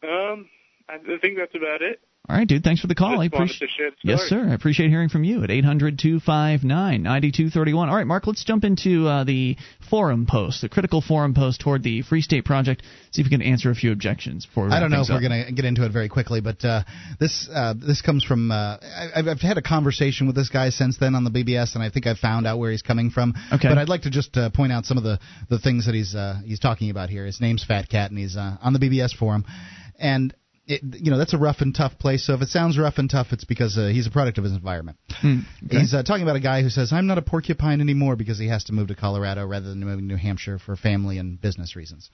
[0.03, 0.47] Um,
[0.87, 1.99] I think that's about it.
[2.29, 2.61] All right, dude.
[2.61, 3.11] Thanks for the call.
[3.11, 3.93] Just I appreciate.
[4.03, 4.49] Yes, sir.
[4.49, 7.87] I appreciate hearing from you at eight hundred two five nine ninety two thirty one.
[7.87, 8.27] All right, Mark.
[8.27, 9.55] Let's jump into uh, the
[9.89, 12.83] forum post, the critical forum post toward the Free State Project.
[13.11, 14.45] See if we can answer a few objections.
[14.53, 15.15] For I don't know if up.
[15.15, 16.83] we're going to get into it very quickly, but uh,
[17.17, 18.51] this uh, this comes from.
[18.51, 18.75] Uh,
[19.15, 21.89] I, have had a conversation with this guy since then on the BBS, and I
[21.89, 23.35] think I've found out where he's coming from.
[23.53, 23.69] Okay.
[23.69, 25.17] But I'd like to just uh, point out some of the
[25.49, 27.25] the things that he's uh, he's talking about here.
[27.25, 29.45] His name's Fat Cat, and he's on the BBS forum,
[29.97, 30.33] and
[30.67, 32.25] it, you know that's a rough and tough place.
[32.27, 34.53] So if it sounds rough and tough, it's because uh, he's a product of his
[34.53, 34.97] environment.
[35.21, 35.79] Hmm, okay.
[35.79, 38.49] He's uh, talking about a guy who says, "I'm not a porcupine anymore because he
[38.49, 41.75] has to move to Colorado rather than moving to New Hampshire for family and business
[41.75, 42.09] reasons."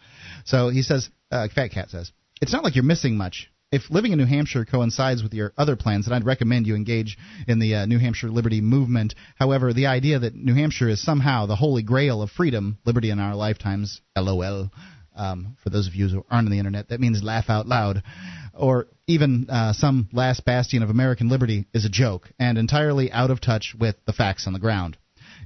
[0.46, 2.12] So he says, uh, "Fat Cat says
[2.42, 5.76] it's not like you're missing much." If living in New Hampshire coincides with your other
[5.76, 7.18] plans, then I'd recommend you engage
[7.48, 9.16] in the uh, New Hampshire Liberty Movement.
[9.36, 13.20] However, the idea that New Hampshire is somehow the holy grail of freedom, liberty in
[13.20, 14.70] our lifetimes, lol,
[15.16, 18.04] um, for those of you who aren't on the internet, that means laugh out loud,
[18.54, 23.32] or even uh, some last bastion of American liberty is a joke and entirely out
[23.32, 24.98] of touch with the facts on the ground.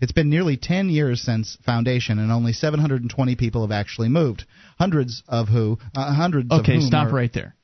[0.02, 4.46] It's been nearly 10 years since foundation, and only 720 people have actually moved.
[4.78, 7.56] Hundreds of who, uh, hundreds okay, stop are, right there.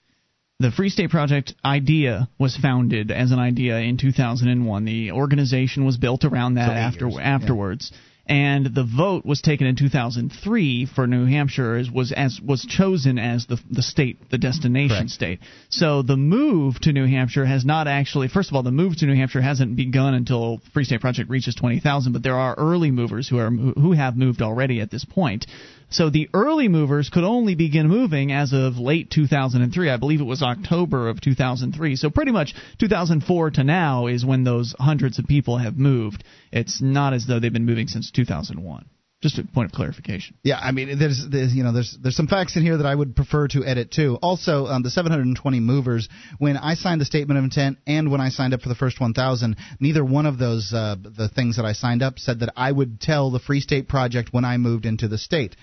[0.59, 4.85] The Free State Project idea was founded as an idea in 2001.
[4.85, 7.19] The organization was built around that after years.
[7.21, 7.91] afterwards.
[7.91, 12.65] Yeah and the vote was taken in 2003 for New Hampshire as was as was
[12.65, 15.09] chosen as the the state the destination Correct.
[15.09, 15.39] state.
[15.69, 19.05] So the move to New Hampshire has not actually first of all the move to
[19.05, 23.27] New Hampshire hasn't begun until Free State Project reaches 20,000, but there are early movers
[23.27, 25.45] who are who have moved already at this point.
[25.93, 29.91] So the early movers could only begin moving as of late 2003.
[29.91, 31.95] I believe it was October of 2003.
[31.97, 36.23] So pretty much 2004 to now is when those hundreds of people have moved.
[36.51, 38.85] It's not as though they've been moving since 2001.
[39.23, 40.35] Just a point of clarification.
[40.43, 42.93] Yeah, I mean, there's, there's you know there's there's some facts in here that I
[42.93, 44.19] would prefer to edit too.
[44.21, 46.09] Also, um, the 720 movers.
[46.39, 48.99] When I signed the statement of intent and when I signed up for the first
[48.99, 52.69] 1,000, neither one of those uh, the things that I signed up said that I
[52.69, 55.55] would tell the Free State Project when I moved into the state.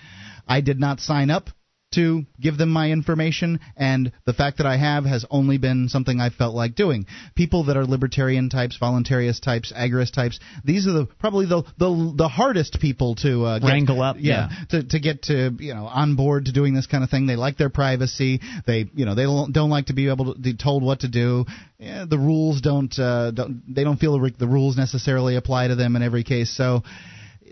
[0.47, 1.51] I did not sign up
[1.93, 6.19] to give them my information, and the fact that I have has only been something
[6.19, 7.05] I felt like doing.
[7.35, 12.13] People that are libertarian types, voluntarist types, agorist types, these are the probably the the,
[12.17, 14.17] the hardest people to uh, get, wrangle up.
[14.19, 17.09] Yeah, yeah, to to get to you know on board to doing this kind of
[17.09, 17.27] thing.
[17.27, 18.41] They like their privacy.
[18.65, 21.07] They you know they don't don't like to be able to be told what to
[21.07, 21.45] do.
[21.79, 25.95] Yeah, the rules don't, uh, don't they don't feel the rules necessarily apply to them
[25.95, 26.55] in every case.
[26.55, 26.83] So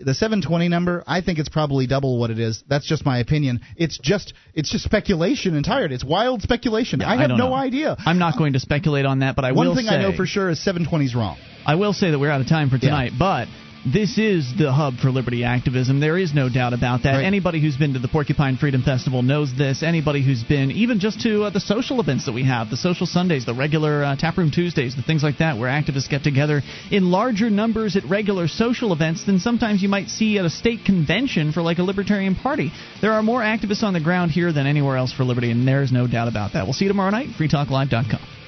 [0.04, 2.62] the 720 number, I think it's probably double what it is.
[2.68, 3.60] That's just my opinion.
[3.76, 5.94] It's just it's just speculation entirely.
[5.94, 7.00] It's wild speculation.
[7.00, 7.54] Yeah, I have I no know.
[7.54, 7.96] idea.
[7.98, 10.16] I'm not going to speculate on that, but I One will thing say, I know
[10.16, 11.38] for sure is 720 is wrong.
[11.66, 13.18] I will say that we're out of time for tonight, Yeah.
[13.18, 13.48] but
[13.86, 16.00] this is the hub for liberty activism.
[16.00, 17.12] There is no doubt about that.
[17.12, 17.24] Right.
[17.24, 19.82] Anybody who's been to the Porcupine Freedom Festival knows this.
[19.82, 23.06] Anybody who's been even just to uh, the social events that we have, the social
[23.06, 27.10] Sundays, the regular uh, taproom Tuesdays, the things like that, where activists get together in
[27.10, 31.52] larger numbers at regular social events than sometimes you might see at a state convention
[31.52, 32.70] for like a libertarian party.
[33.00, 35.90] There are more activists on the ground here than anywhere else for liberty, and there's
[35.90, 36.64] no doubt about that.
[36.64, 37.28] We'll see you tomorrow night.
[37.38, 38.39] FreeTalkLive.com.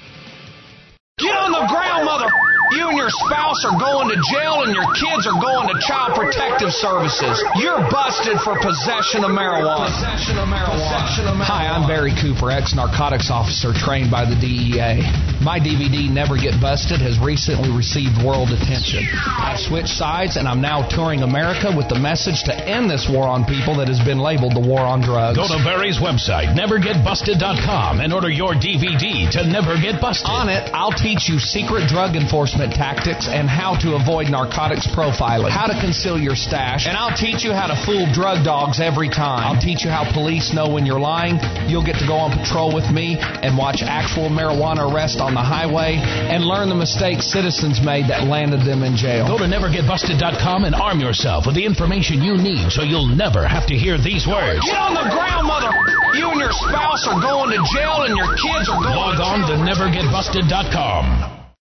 [1.19, 2.31] Get on the ground, mother.
[2.73, 6.17] You and your spouse are going to jail and your kids are going to child
[6.17, 7.37] protective services.
[7.61, 9.93] You're busted for possession of marijuana.
[9.93, 11.45] Possession of marijuana.
[11.45, 15.05] Hi, I'm Barry Cooper, ex narcotics officer trained by the DEA.
[15.45, 19.05] My DVD Never Get Busted has recently received world attention.
[19.21, 23.29] I've switched sides and I'm now touring America with the message to end this war
[23.29, 25.37] on people that has been labeled the war on drugs.
[25.37, 30.25] Go to Barry's website, nevergetbusted.com, and order your DVD to Never Get Busted.
[30.25, 35.51] On it, I'll teach you secret drug enforcement tactics and how to avoid narcotics profiling,
[35.51, 39.11] how to conceal your stash, and I'll teach you how to fool drug dogs every
[39.11, 39.43] time.
[39.43, 41.43] I'll teach you how police know when you're lying.
[41.67, 45.43] You'll get to go on patrol with me and watch actual marijuana arrests on the
[45.43, 49.27] highway and learn the mistakes citizens made that landed them in jail.
[49.27, 53.67] Go to nevergetbusted.com and arm yourself with the information you need so you'll never have
[53.67, 54.63] to hear these words.
[54.63, 55.75] Get on the ground, mother!
[56.15, 59.41] You and your spouse are going to jail and your kids are going Log on
[59.49, 60.92] to nevergetbusted.com.
[60.93, 61.42] com.